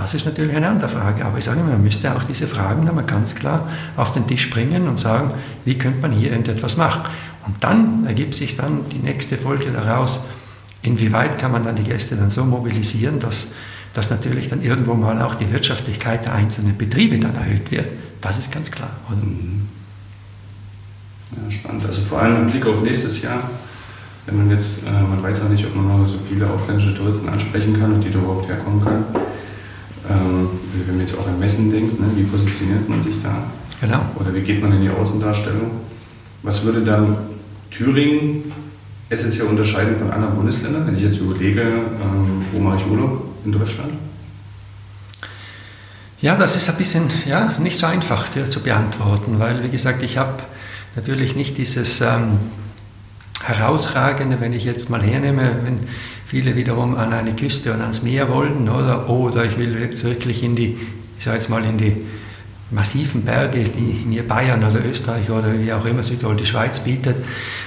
das 0.00 0.14
ist 0.14 0.24
natürlich 0.24 0.54
eine 0.54 0.68
andere 0.68 0.88
Frage. 0.88 1.24
Aber 1.24 1.38
ich 1.38 1.44
sage 1.44 1.60
immer, 1.60 1.70
man 1.70 1.82
müsste 1.82 2.14
auch 2.14 2.24
diese 2.24 2.46
Fragen 2.46 2.88
einmal 2.88 3.04
ganz 3.04 3.34
klar 3.34 3.68
auf 3.96 4.12
den 4.12 4.26
Tisch 4.26 4.50
bringen 4.50 4.88
und 4.88 4.98
sagen, 4.98 5.32
wie 5.64 5.76
könnte 5.76 6.02
man 6.02 6.12
hier 6.12 6.30
irgendetwas 6.30 6.76
machen. 6.76 7.02
Und 7.46 7.62
dann 7.62 8.06
ergibt 8.06 8.34
sich 8.34 8.56
dann 8.56 8.88
die 8.90 8.98
nächste 8.98 9.38
Folge 9.38 9.70
daraus, 9.70 10.20
inwieweit 10.82 11.38
kann 11.38 11.52
man 11.52 11.62
dann 11.62 11.76
die 11.76 11.84
Gäste 11.84 12.16
dann 12.16 12.30
so 12.30 12.44
mobilisieren, 12.44 13.18
dass 13.18 13.48
dass 13.92 14.10
natürlich 14.10 14.48
dann 14.48 14.62
irgendwo 14.62 14.94
mal 14.94 15.20
auch 15.22 15.34
die 15.34 15.50
Wirtschaftlichkeit 15.52 16.24
der 16.24 16.34
einzelnen 16.34 16.76
Betriebe 16.76 17.18
dann 17.18 17.34
erhöht 17.34 17.70
wird. 17.70 17.88
Das 18.20 18.38
ist 18.38 18.52
ganz 18.52 18.70
klar. 18.70 18.90
Mhm. 19.08 19.68
Ja, 21.32 21.50
spannend. 21.50 21.86
Also 21.86 22.02
vor 22.02 22.20
allem 22.20 22.42
im 22.42 22.50
Blick 22.50 22.66
auf 22.66 22.82
nächstes 22.82 23.22
Jahr, 23.22 23.50
wenn 24.26 24.36
man 24.36 24.50
jetzt, 24.50 24.84
äh, 24.84 24.90
man 24.90 25.22
weiß 25.22 25.42
auch 25.42 25.48
nicht, 25.48 25.64
ob 25.66 25.74
man 25.74 25.86
noch 25.86 26.08
so 26.08 26.18
viele 26.28 26.48
ausländische 26.48 26.94
Touristen 26.94 27.28
ansprechen 27.28 27.78
kann 27.78 27.94
und 27.94 28.04
die 28.04 28.10
da 28.10 28.18
überhaupt 28.18 28.48
herkommen 28.48 28.84
können. 28.84 29.04
Ähm, 30.10 30.48
also 30.72 30.86
wenn 30.86 30.96
man 30.96 31.00
jetzt 31.06 31.16
auch 31.18 31.26
an 31.26 31.38
Messen 31.38 31.70
denkt, 31.70 32.00
ne, 32.00 32.06
wie 32.16 32.24
positioniert 32.24 32.88
man 32.88 33.02
sich 33.02 33.22
da? 33.22 33.44
Genau. 33.80 34.00
Oder 34.16 34.34
wie 34.34 34.40
geht 34.40 34.60
man 34.60 34.72
in 34.72 34.82
die 34.82 34.90
Außendarstellung? 34.90 35.70
Was 36.42 36.64
würde 36.64 36.82
dann 36.82 37.16
Thüringen 37.70 38.52
essentiell 39.08 39.46
unterscheiden 39.46 39.96
von 39.96 40.10
anderen 40.10 40.34
Bundesländern, 40.34 40.86
wenn 40.86 40.96
ich 40.96 41.02
jetzt 41.02 41.18
überlege, 41.18 41.62
ähm, 41.62 42.44
wo 42.52 42.58
mache 42.58 42.78
ich 42.78 42.90
Urlaub? 42.90 43.30
in 43.44 43.52
Deutschland? 43.52 43.92
Ja, 46.20 46.36
das 46.36 46.56
ist 46.56 46.68
ein 46.68 46.76
bisschen 46.76 47.08
ja, 47.26 47.54
nicht 47.58 47.78
so 47.78 47.86
einfach 47.86 48.28
zu 48.28 48.60
beantworten, 48.60 49.38
weil, 49.38 49.62
wie 49.64 49.70
gesagt, 49.70 50.02
ich 50.02 50.18
habe 50.18 50.42
natürlich 50.94 51.34
nicht 51.34 51.56
dieses 51.56 52.00
ähm, 52.02 52.38
Herausragende, 53.42 54.40
wenn 54.40 54.52
ich 54.52 54.64
jetzt 54.64 54.90
mal 54.90 55.02
hernehme, 55.02 55.52
wenn 55.64 55.78
viele 56.30 56.54
wiederum 56.54 56.96
an 56.96 57.12
eine 57.12 57.34
Küste 57.34 57.74
und 57.74 57.80
ans 57.80 58.04
Meer 58.04 58.28
wollen, 58.28 58.68
oder, 58.68 59.10
oder 59.10 59.44
ich 59.44 59.58
will 59.58 59.74
wirklich 59.76 60.44
in 60.44 60.54
die, 60.54 60.78
ich 61.18 61.24
sage 61.24 61.38
jetzt 61.38 61.50
mal, 61.50 61.64
in 61.64 61.76
die 61.76 61.96
massiven 62.70 63.22
Berge, 63.22 63.64
die 63.64 64.04
mir 64.06 64.22
Bayern 64.28 64.62
oder 64.62 64.84
Österreich 64.84 65.28
oder 65.28 65.58
wie 65.58 65.72
auch 65.72 65.84
immer 65.84 66.04
Südtirol 66.04 66.36
die 66.36 66.46
Schweiz 66.46 66.78
bietet, 66.78 67.16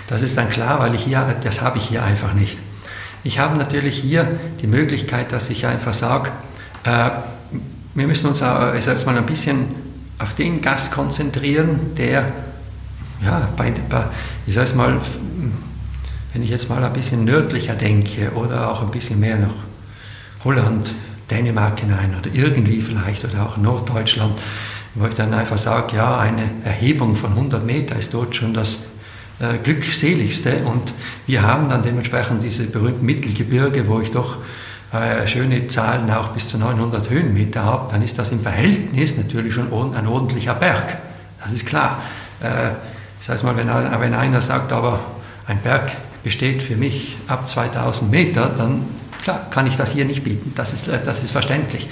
das 0.07 0.21
ist 0.21 0.37
dann 0.37 0.49
klar, 0.49 0.79
weil 0.79 0.95
ich 0.95 1.03
hier, 1.03 1.35
das 1.43 1.61
habe 1.61 1.77
ich 1.77 1.89
hier 1.89 2.03
einfach 2.03 2.33
nicht. 2.33 2.57
Ich 3.25 3.37
habe 3.37 3.57
natürlich 3.57 3.97
hier 3.97 4.31
die 4.61 4.67
Möglichkeit, 4.67 5.33
dass 5.33 5.49
ich 5.49 5.65
einfach 5.65 5.93
sage, 5.93 6.31
äh, 6.85 7.09
wir 7.95 8.07
müssen 8.07 8.27
uns 8.27 8.41
also 8.41 8.91
jetzt 8.91 9.05
mal 9.05 9.17
ein 9.17 9.25
bisschen 9.25 9.75
auf 10.19 10.35
den 10.35 10.61
Gast 10.61 10.93
konzentrieren, 10.93 11.97
der, 11.97 12.31
ja, 13.21 13.49
bei, 13.57 13.73
bei, 13.89 14.05
ich 14.47 14.53
sage 14.53 14.67
es 14.67 14.73
mal, 14.73 15.01
wenn 16.33 16.41
ich 16.41 16.49
jetzt 16.49 16.69
mal 16.69 16.83
ein 16.83 16.93
bisschen 16.93 17.25
nördlicher 17.25 17.75
denke 17.75 18.31
oder 18.35 18.71
auch 18.71 18.81
ein 18.81 18.91
bisschen 18.91 19.19
mehr 19.19 19.37
nach 19.37 19.53
Holland, 20.43 20.93
Dänemark 21.29 21.79
hinein 21.79 22.15
oder 22.19 22.29
irgendwie 22.33 22.81
vielleicht 22.81 23.23
oder 23.23 23.45
auch 23.45 23.57
Norddeutschland, 23.57 24.39
wo 24.95 25.05
ich 25.05 25.13
dann 25.13 25.33
einfach 25.33 25.57
sage, 25.57 25.95
ja, 25.95 26.17
eine 26.17 26.43
Erhebung 26.65 27.15
von 27.15 27.31
100 27.31 27.63
Meter 27.65 27.95
ist 27.95 28.13
dort 28.13 28.35
schon 28.35 28.53
das 28.53 28.79
äh, 29.39 29.57
glückseligste. 29.63 30.57
Und 30.65 30.93
wir 31.27 31.43
haben 31.43 31.69
dann 31.69 31.81
dementsprechend 31.83 32.43
diese 32.43 32.63
berühmten 32.63 33.05
Mittelgebirge, 33.05 33.87
wo 33.87 33.99
ich 33.99 34.11
doch 34.11 34.37
äh, 34.91 35.25
schöne 35.27 35.67
Zahlen 35.67 36.11
auch 36.11 36.29
bis 36.29 36.47
zu 36.47 36.57
900 36.57 37.09
Höhenmeter 37.09 37.63
habe, 37.63 37.91
dann 37.91 38.01
ist 38.01 38.19
das 38.19 38.31
im 38.31 38.41
Verhältnis 38.41 39.17
natürlich 39.17 39.53
schon 39.53 39.67
ein 39.95 40.07
ordentlicher 40.07 40.55
Berg. 40.55 40.97
Das 41.43 41.53
ist 41.53 41.65
klar. 41.65 42.01
Äh, 42.41 42.71
das 43.19 43.29
heißt 43.29 43.43
mal, 43.43 43.55
wenn, 43.55 43.67
wenn 43.67 44.13
einer 44.13 44.41
sagt, 44.41 44.71
aber 44.73 44.99
ein 45.47 45.59
Berg 45.61 45.91
besteht 46.23 46.63
für 46.63 46.75
mich 46.75 47.17
ab 47.27 47.49
2000 47.49 48.09
Meter, 48.09 48.49
dann 48.49 48.85
klar, 49.21 49.47
kann 49.49 49.67
ich 49.67 49.75
das 49.75 49.91
hier 49.91 50.05
nicht 50.05 50.23
bieten. 50.23 50.53
Das 50.55 50.73
ist, 50.73 50.87
das 50.87 51.23
ist 51.23 51.31
verständlich. 51.31 51.87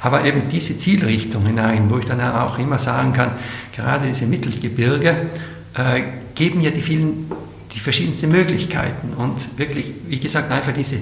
Aber 0.00 0.24
eben 0.24 0.48
diese 0.48 0.76
Zielrichtung 0.76 1.44
hinein, 1.44 1.90
wo 1.90 1.98
ich 1.98 2.04
dann 2.04 2.20
auch 2.20 2.58
immer 2.58 2.78
sagen 2.78 3.12
kann, 3.12 3.32
gerade 3.74 4.06
diese 4.06 4.26
Mittelgebirge 4.26 5.26
äh, 5.74 6.02
geben 6.34 6.60
ja 6.60 6.70
die 6.70 6.82
vielen, 6.82 7.30
die 7.72 7.80
verschiedensten 7.80 8.30
Möglichkeiten 8.30 9.14
und 9.14 9.58
wirklich, 9.58 9.92
wie 10.06 10.20
gesagt, 10.20 10.52
einfach 10.52 10.72
diese 10.72 10.98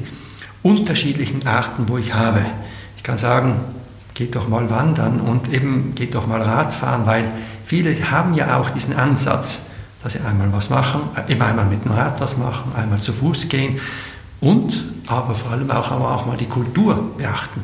unterschiedlichen 0.62 1.46
Arten, 1.46 1.88
wo 1.88 1.98
ich 1.98 2.14
habe. 2.14 2.40
Ich 2.96 3.02
kann 3.02 3.18
sagen, 3.18 3.60
geht 4.14 4.34
doch 4.34 4.48
mal 4.48 4.70
wandern 4.70 5.20
und 5.20 5.52
eben 5.52 5.94
geht 5.94 6.14
doch 6.14 6.26
mal 6.26 6.40
Radfahren, 6.40 7.04
weil 7.04 7.30
viele 7.64 7.94
haben 8.10 8.32
ja 8.34 8.58
auch 8.58 8.70
diesen 8.70 8.96
Ansatz, 8.96 9.65
dass 10.07 10.12
sie 10.12 10.20
einmal 10.20 10.52
was 10.52 10.70
machen, 10.70 11.00
eben 11.26 11.42
einmal 11.42 11.64
mit 11.64 11.84
dem 11.84 11.90
Rad 11.90 12.20
was 12.20 12.36
machen, 12.36 12.70
einmal 12.76 13.00
zu 13.00 13.12
Fuß 13.12 13.48
gehen 13.48 13.80
und 14.38 14.84
aber 15.09 15.34
vor 15.34 15.50
allem 15.50 15.68
auch, 15.68 15.90
aber 15.90 16.14
auch 16.14 16.26
mal 16.26 16.36
die 16.36 16.46
Kultur 16.46 17.11
beachten. 17.18 17.61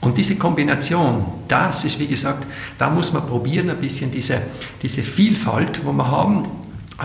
Und 0.00 0.16
diese 0.16 0.36
Kombination, 0.36 1.26
das 1.46 1.84
ist 1.84 1.98
wie 1.98 2.06
gesagt, 2.06 2.46
da 2.78 2.88
muss 2.88 3.12
man 3.12 3.26
probieren, 3.26 3.68
ein 3.68 3.78
bisschen 3.78 4.10
diese, 4.10 4.40
diese 4.80 5.02
Vielfalt, 5.02 5.84
wo 5.84 5.92
wir 5.92 6.08
haben, 6.08 6.46
äh, 7.02 7.04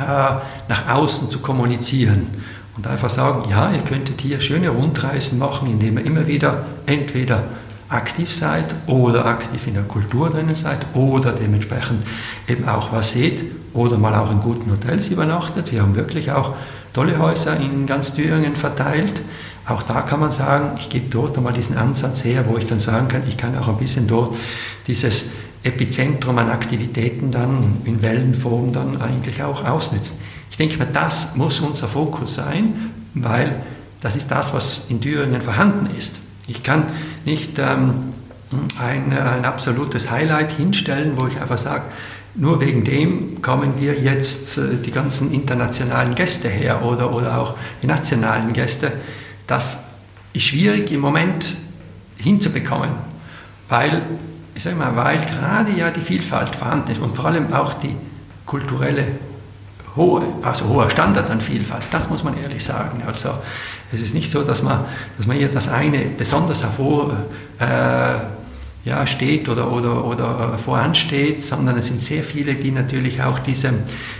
nach 0.69 0.87
außen 0.87 1.27
zu 1.27 1.39
kommunizieren. 1.39 2.29
Und 2.77 2.87
einfach 2.87 3.09
sagen, 3.09 3.49
ja, 3.49 3.71
ihr 3.71 3.81
könntet 3.81 4.21
hier 4.21 4.39
schöne 4.39 4.69
Rundreisen 4.69 5.39
machen, 5.39 5.69
indem 5.69 5.97
ihr 5.97 6.05
immer 6.05 6.25
wieder 6.25 6.65
entweder 6.85 7.43
aktiv 7.89 8.33
seid 8.33 8.73
oder 8.87 9.25
aktiv 9.25 9.67
in 9.67 9.73
der 9.73 9.83
Kultur 9.83 10.29
drinnen 10.29 10.55
seid 10.55 10.85
oder 10.93 11.33
dementsprechend 11.33 12.05
eben 12.47 12.69
auch 12.69 12.93
was 12.93 13.11
seht 13.11 13.58
oder 13.73 13.97
mal 13.97 14.15
auch 14.15 14.31
in 14.31 14.41
guten 14.41 14.71
Hotels 14.71 15.09
übernachtet. 15.09 15.71
Wir 15.71 15.81
haben 15.81 15.95
wirklich 15.95 16.31
auch 16.31 16.53
tolle 16.93 17.19
Häuser 17.19 17.57
in 17.57 17.85
ganz 17.85 18.13
Thüringen 18.13 18.55
verteilt. 18.55 19.21
Auch 19.67 19.83
da 19.83 20.01
kann 20.01 20.19
man 20.19 20.31
sagen, 20.31 20.71
ich 20.77 20.89
gebe 20.89 21.09
dort 21.09 21.37
einmal 21.37 21.53
diesen 21.53 21.77
Ansatz 21.77 22.23
her, 22.23 22.45
wo 22.47 22.57
ich 22.57 22.65
dann 22.65 22.79
sagen 22.79 23.07
kann, 23.07 23.23
ich 23.27 23.37
kann 23.37 23.57
auch 23.57 23.67
ein 23.67 23.77
bisschen 23.77 24.07
dort 24.07 24.35
dieses 24.87 25.25
Epizentrum 25.63 26.37
an 26.37 26.49
Aktivitäten 26.49 27.31
dann 27.31 27.81
in 27.83 28.01
Wellenform 28.01 28.71
dann 28.71 29.01
eigentlich 29.01 29.43
auch 29.43 29.65
ausnutzen. 29.65 30.17
Ich 30.49 30.57
denke 30.57 30.77
mal, 30.77 30.87
das 30.91 31.35
muss 31.35 31.59
unser 31.59 31.87
Fokus 31.87 32.35
sein, 32.35 32.91
weil 33.13 33.61
das 34.01 34.15
ist 34.15 34.31
das, 34.31 34.53
was 34.53 34.85
in 34.89 35.01
Thüringen 35.01 35.41
vorhanden 35.41 35.89
ist. 35.97 36.15
Ich 36.47 36.63
kann 36.63 36.85
nicht 37.25 37.59
ähm, 37.59 38.13
ein, 38.81 39.13
ein 39.15 39.45
absolutes 39.45 40.09
Highlight 40.09 40.53
hinstellen, 40.53 41.13
wo 41.15 41.27
ich 41.27 41.39
einfach 41.39 41.57
sage, 41.57 41.83
nur 42.35 42.61
wegen 42.61 42.83
dem 42.83 43.41
kommen 43.41 43.73
wir 43.77 43.95
jetzt 43.95 44.57
äh, 44.57 44.77
die 44.83 44.91
ganzen 44.91 45.31
internationalen 45.31 46.15
Gäste 46.15 46.49
her 46.49 46.83
oder, 46.83 47.13
oder 47.13 47.37
auch 47.39 47.55
die 47.81 47.87
nationalen 47.87 48.53
Gäste. 48.53 48.91
Das 49.47 49.79
ist 50.33 50.43
schwierig 50.43 50.91
im 50.91 51.01
Moment 51.01 51.55
hinzubekommen, 52.17 52.89
weil, 53.67 54.01
ich 54.53 54.63
sage 54.63 54.75
mal, 54.75 54.95
weil 54.95 55.25
gerade 55.25 55.71
ja 55.71 55.89
die 55.89 56.01
Vielfalt 56.01 56.55
vorhanden 56.55 56.91
ist 56.91 57.01
und 57.01 57.11
vor 57.11 57.25
allem 57.25 57.51
auch 57.53 57.73
die 57.73 57.95
kulturelle 58.45 59.05
hohe, 59.95 60.23
also 60.41 60.67
hoher 60.67 60.89
Standard 60.89 61.29
an 61.29 61.41
Vielfalt, 61.41 61.87
das 61.91 62.09
muss 62.09 62.23
man 62.23 62.37
ehrlich 62.37 62.63
sagen. 62.63 63.01
Also 63.05 63.29
es 63.91 64.01
ist 64.01 64.13
nicht 64.13 64.29
so, 64.29 64.43
dass 64.43 64.61
man, 64.61 64.85
dass 65.17 65.25
man 65.25 65.37
hier 65.37 65.49
das 65.49 65.67
eine 65.67 65.99
besonders 66.17 66.63
hervor 66.63 67.11
äh, 67.59 67.65
ja, 68.85 69.05
steht 69.05 69.49
oder, 69.49 69.71
oder, 69.71 70.05
oder 70.05 70.57
voransteht, 70.57 71.41
sondern 71.41 71.77
es 71.77 71.87
sind 71.87 72.01
sehr 72.01 72.23
viele, 72.23 72.55
die 72.55 72.71
natürlich 72.71 73.21
auch 73.21 73.39
diesem, 73.39 73.79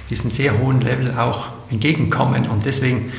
diesem 0.10 0.32
sehr 0.32 0.60
hohen 0.60 0.82
Level 0.82 1.18
auch 1.18 1.50
entgegenkommen. 1.72 2.48
Und 2.48 2.66
deswegen, 2.66 3.12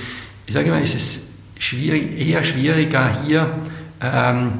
ich 0.46 0.54
sage 0.54 0.70
mal, 0.70 0.82
ist 0.82 0.94
es 0.94 1.22
schwierig, 1.58 2.20
eher 2.20 2.44
schwieriger 2.44 3.10
hier 3.24 3.50
ähm, 4.00 4.52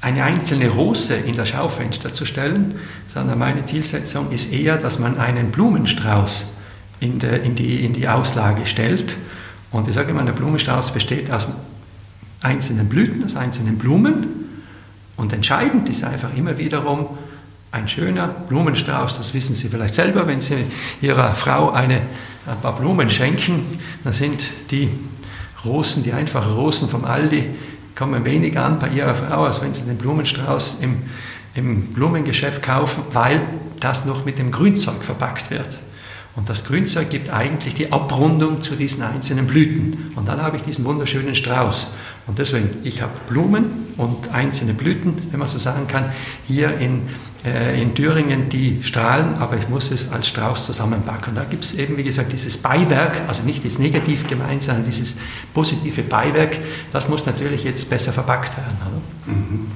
eine 0.00 0.22
einzelne 0.22 0.68
Rose 0.68 1.14
in 1.14 1.34
das 1.34 1.48
Schaufenster 1.48 2.12
zu 2.12 2.26
stellen, 2.26 2.74
sondern 3.06 3.38
meine 3.38 3.64
Zielsetzung 3.64 4.30
ist 4.32 4.52
eher, 4.52 4.76
dass 4.76 4.98
man 4.98 5.18
einen 5.18 5.50
Blumenstrauß 5.50 6.46
in, 7.00 7.18
de, 7.18 7.44
in, 7.44 7.54
die, 7.54 7.84
in 7.84 7.94
die 7.94 8.08
Auslage 8.08 8.66
stellt. 8.66 9.16
Und 9.70 9.88
ich 9.88 9.94
sage 9.94 10.10
immer, 10.10 10.22
der 10.22 10.32
Blumenstrauß 10.32 10.92
besteht 10.92 11.30
aus 11.30 11.48
einzelnen 12.42 12.88
Blüten, 12.88 13.24
aus 13.24 13.34
einzelnen 13.34 13.78
Blumen. 13.78 14.44
Und 15.16 15.32
entscheidend 15.32 15.88
ist 15.88 16.04
einfach 16.04 16.34
immer 16.34 16.58
wiederum 16.58 17.06
ein 17.70 17.88
schöner 17.88 18.28
Blumenstrauß, 18.28 19.16
das 19.18 19.34
wissen 19.34 19.56
Sie 19.56 19.68
vielleicht 19.68 19.94
selber, 19.94 20.26
wenn 20.26 20.40
Sie 20.40 20.64
Ihrer 21.00 21.34
Frau 21.34 21.70
eine, 21.70 22.02
ein 22.46 22.60
paar 22.62 22.76
Blumen 22.76 23.10
schenken, 23.10 23.80
dann 24.04 24.12
sind 24.12 24.48
die 24.70 24.88
Rosen, 25.64 26.02
die 26.02 26.12
einfachen 26.12 26.52
Rosen 26.52 26.88
vom 26.88 27.04
Aldi, 27.04 27.50
kommen 27.96 28.24
weniger 28.24 28.64
an 28.64 28.78
bei 28.78 28.88
Ihrer 28.88 29.14
Frau, 29.14 29.44
als 29.44 29.60
wenn 29.60 29.74
Sie 29.74 29.84
den 29.84 29.98
Blumenstrauß 29.98 30.78
im, 30.80 31.02
im 31.54 31.92
Blumengeschäft 31.92 32.62
kaufen, 32.62 33.02
weil 33.12 33.42
das 33.80 34.04
noch 34.04 34.24
mit 34.24 34.38
dem 34.38 34.50
Grünzeug 34.50 35.02
verpackt 35.02 35.50
wird. 35.50 35.78
Und 36.36 36.48
das 36.48 36.64
Grünzeug 36.64 37.10
gibt 37.10 37.30
eigentlich 37.30 37.74
die 37.74 37.92
Abrundung 37.92 38.60
zu 38.62 38.74
diesen 38.74 39.02
einzelnen 39.02 39.46
Blüten. 39.46 40.12
Und 40.16 40.26
dann 40.28 40.42
habe 40.42 40.56
ich 40.56 40.64
diesen 40.64 40.84
wunderschönen 40.84 41.36
Strauß. 41.36 41.88
Und 42.26 42.38
deswegen, 42.38 42.70
ich 42.84 43.02
habe 43.02 43.12
Blumen 43.28 43.84
und 43.98 44.32
einzelne 44.32 44.72
Blüten, 44.72 45.14
wenn 45.30 45.38
man 45.38 45.48
so 45.48 45.58
sagen 45.58 45.86
kann, 45.86 46.06
hier 46.46 46.78
in, 46.78 47.02
äh, 47.44 47.80
in 47.80 47.94
Thüringen, 47.94 48.48
die 48.48 48.82
strahlen, 48.82 49.34
aber 49.34 49.58
ich 49.58 49.68
muss 49.68 49.90
es 49.90 50.10
als 50.10 50.28
Strauß 50.28 50.64
zusammenpacken. 50.64 51.30
Und 51.30 51.36
da 51.36 51.44
gibt 51.44 51.64
es 51.64 51.74
eben, 51.74 51.98
wie 51.98 52.02
gesagt, 52.02 52.32
dieses 52.32 52.56
Beiwerk, 52.56 53.20
also 53.28 53.42
nicht 53.42 53.64
das 53.64 53.78
negativ 53.78 54.26
gemeint, 54.26 54.62
sondern 54.62 54.84
dieses 54.84 55.16
positive 55.52 56.02
Beiwerk, 56.02 56.56
das 56.92 57.08
muss 57.08 57.26
natürlich 57.26 57.64
jetzt 57.64 57.90
besser 57.90 58.12
verpackt 58.12 58.56
werden. 58.56 59.02
Mhm. 59.26 59.66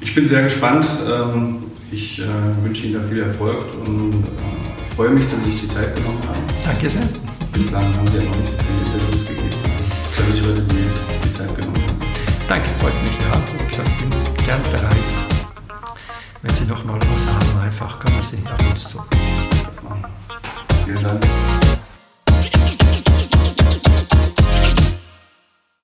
Ich 0.00 0.14
bin 0.14 0.24
sehr 0.24 0.44
gespannt. 0.44 0.86
Ähm, 1.08 1.64
ich 1.90 2.20
äh, 2.20 2.24
wünsche 2.62 2.86
Ihnen 2.86 3.02
da 3.02 3.08
viel 3.08 3.22
Erfolg 3.22 3.64
und 3.84 4.12
äh, 4.12 4.94
freue 4.94 5.10
mich, 5.10 5.24
dass 5.24 5.42
Sie 5.44 5.50
sich 5.50 5.60
die 5.62 5.68
Zeit 5.68 5.96
genommen 5.96 6.20
haben. 6.28 6.42
Danke 6.64 6.88
sehr. 6.88 7.02
Bislang 7.52 7.84
haben 7.96 8.06
Sie 8.08 8.18
ja 8.18 8.24
noch 8.24 8.36
nicht 8.36 8.46
so 8.46 8.58
viele 8.58 8.96
Interviews 8.96 9.15
Danke, 12.48 12.68
freut 12.78 12.94
mich 13.02 13.18
gerade. 13.18 13.42
Wie 13.58 13.66
gesagt, 13.66 13.98
bin 13.98 14.10
gern 14.44 14.62
bereit. 14.70 14.96
Wenn 16.42 16.54
Sie 16.54 16.64
noch 16.64 16.84
mal 16.84 16.98
was 17.12 17.26
haben, 17.26 17.60
einfach 17.60 17.98
kommen 17.98 18.22
Sie 18.22 18.38
auf 18.48 18.70
uns 18.70 18.88
zu. 18.88 19.02
Vielen 20.84 21.02
Dank. 21.02 21.26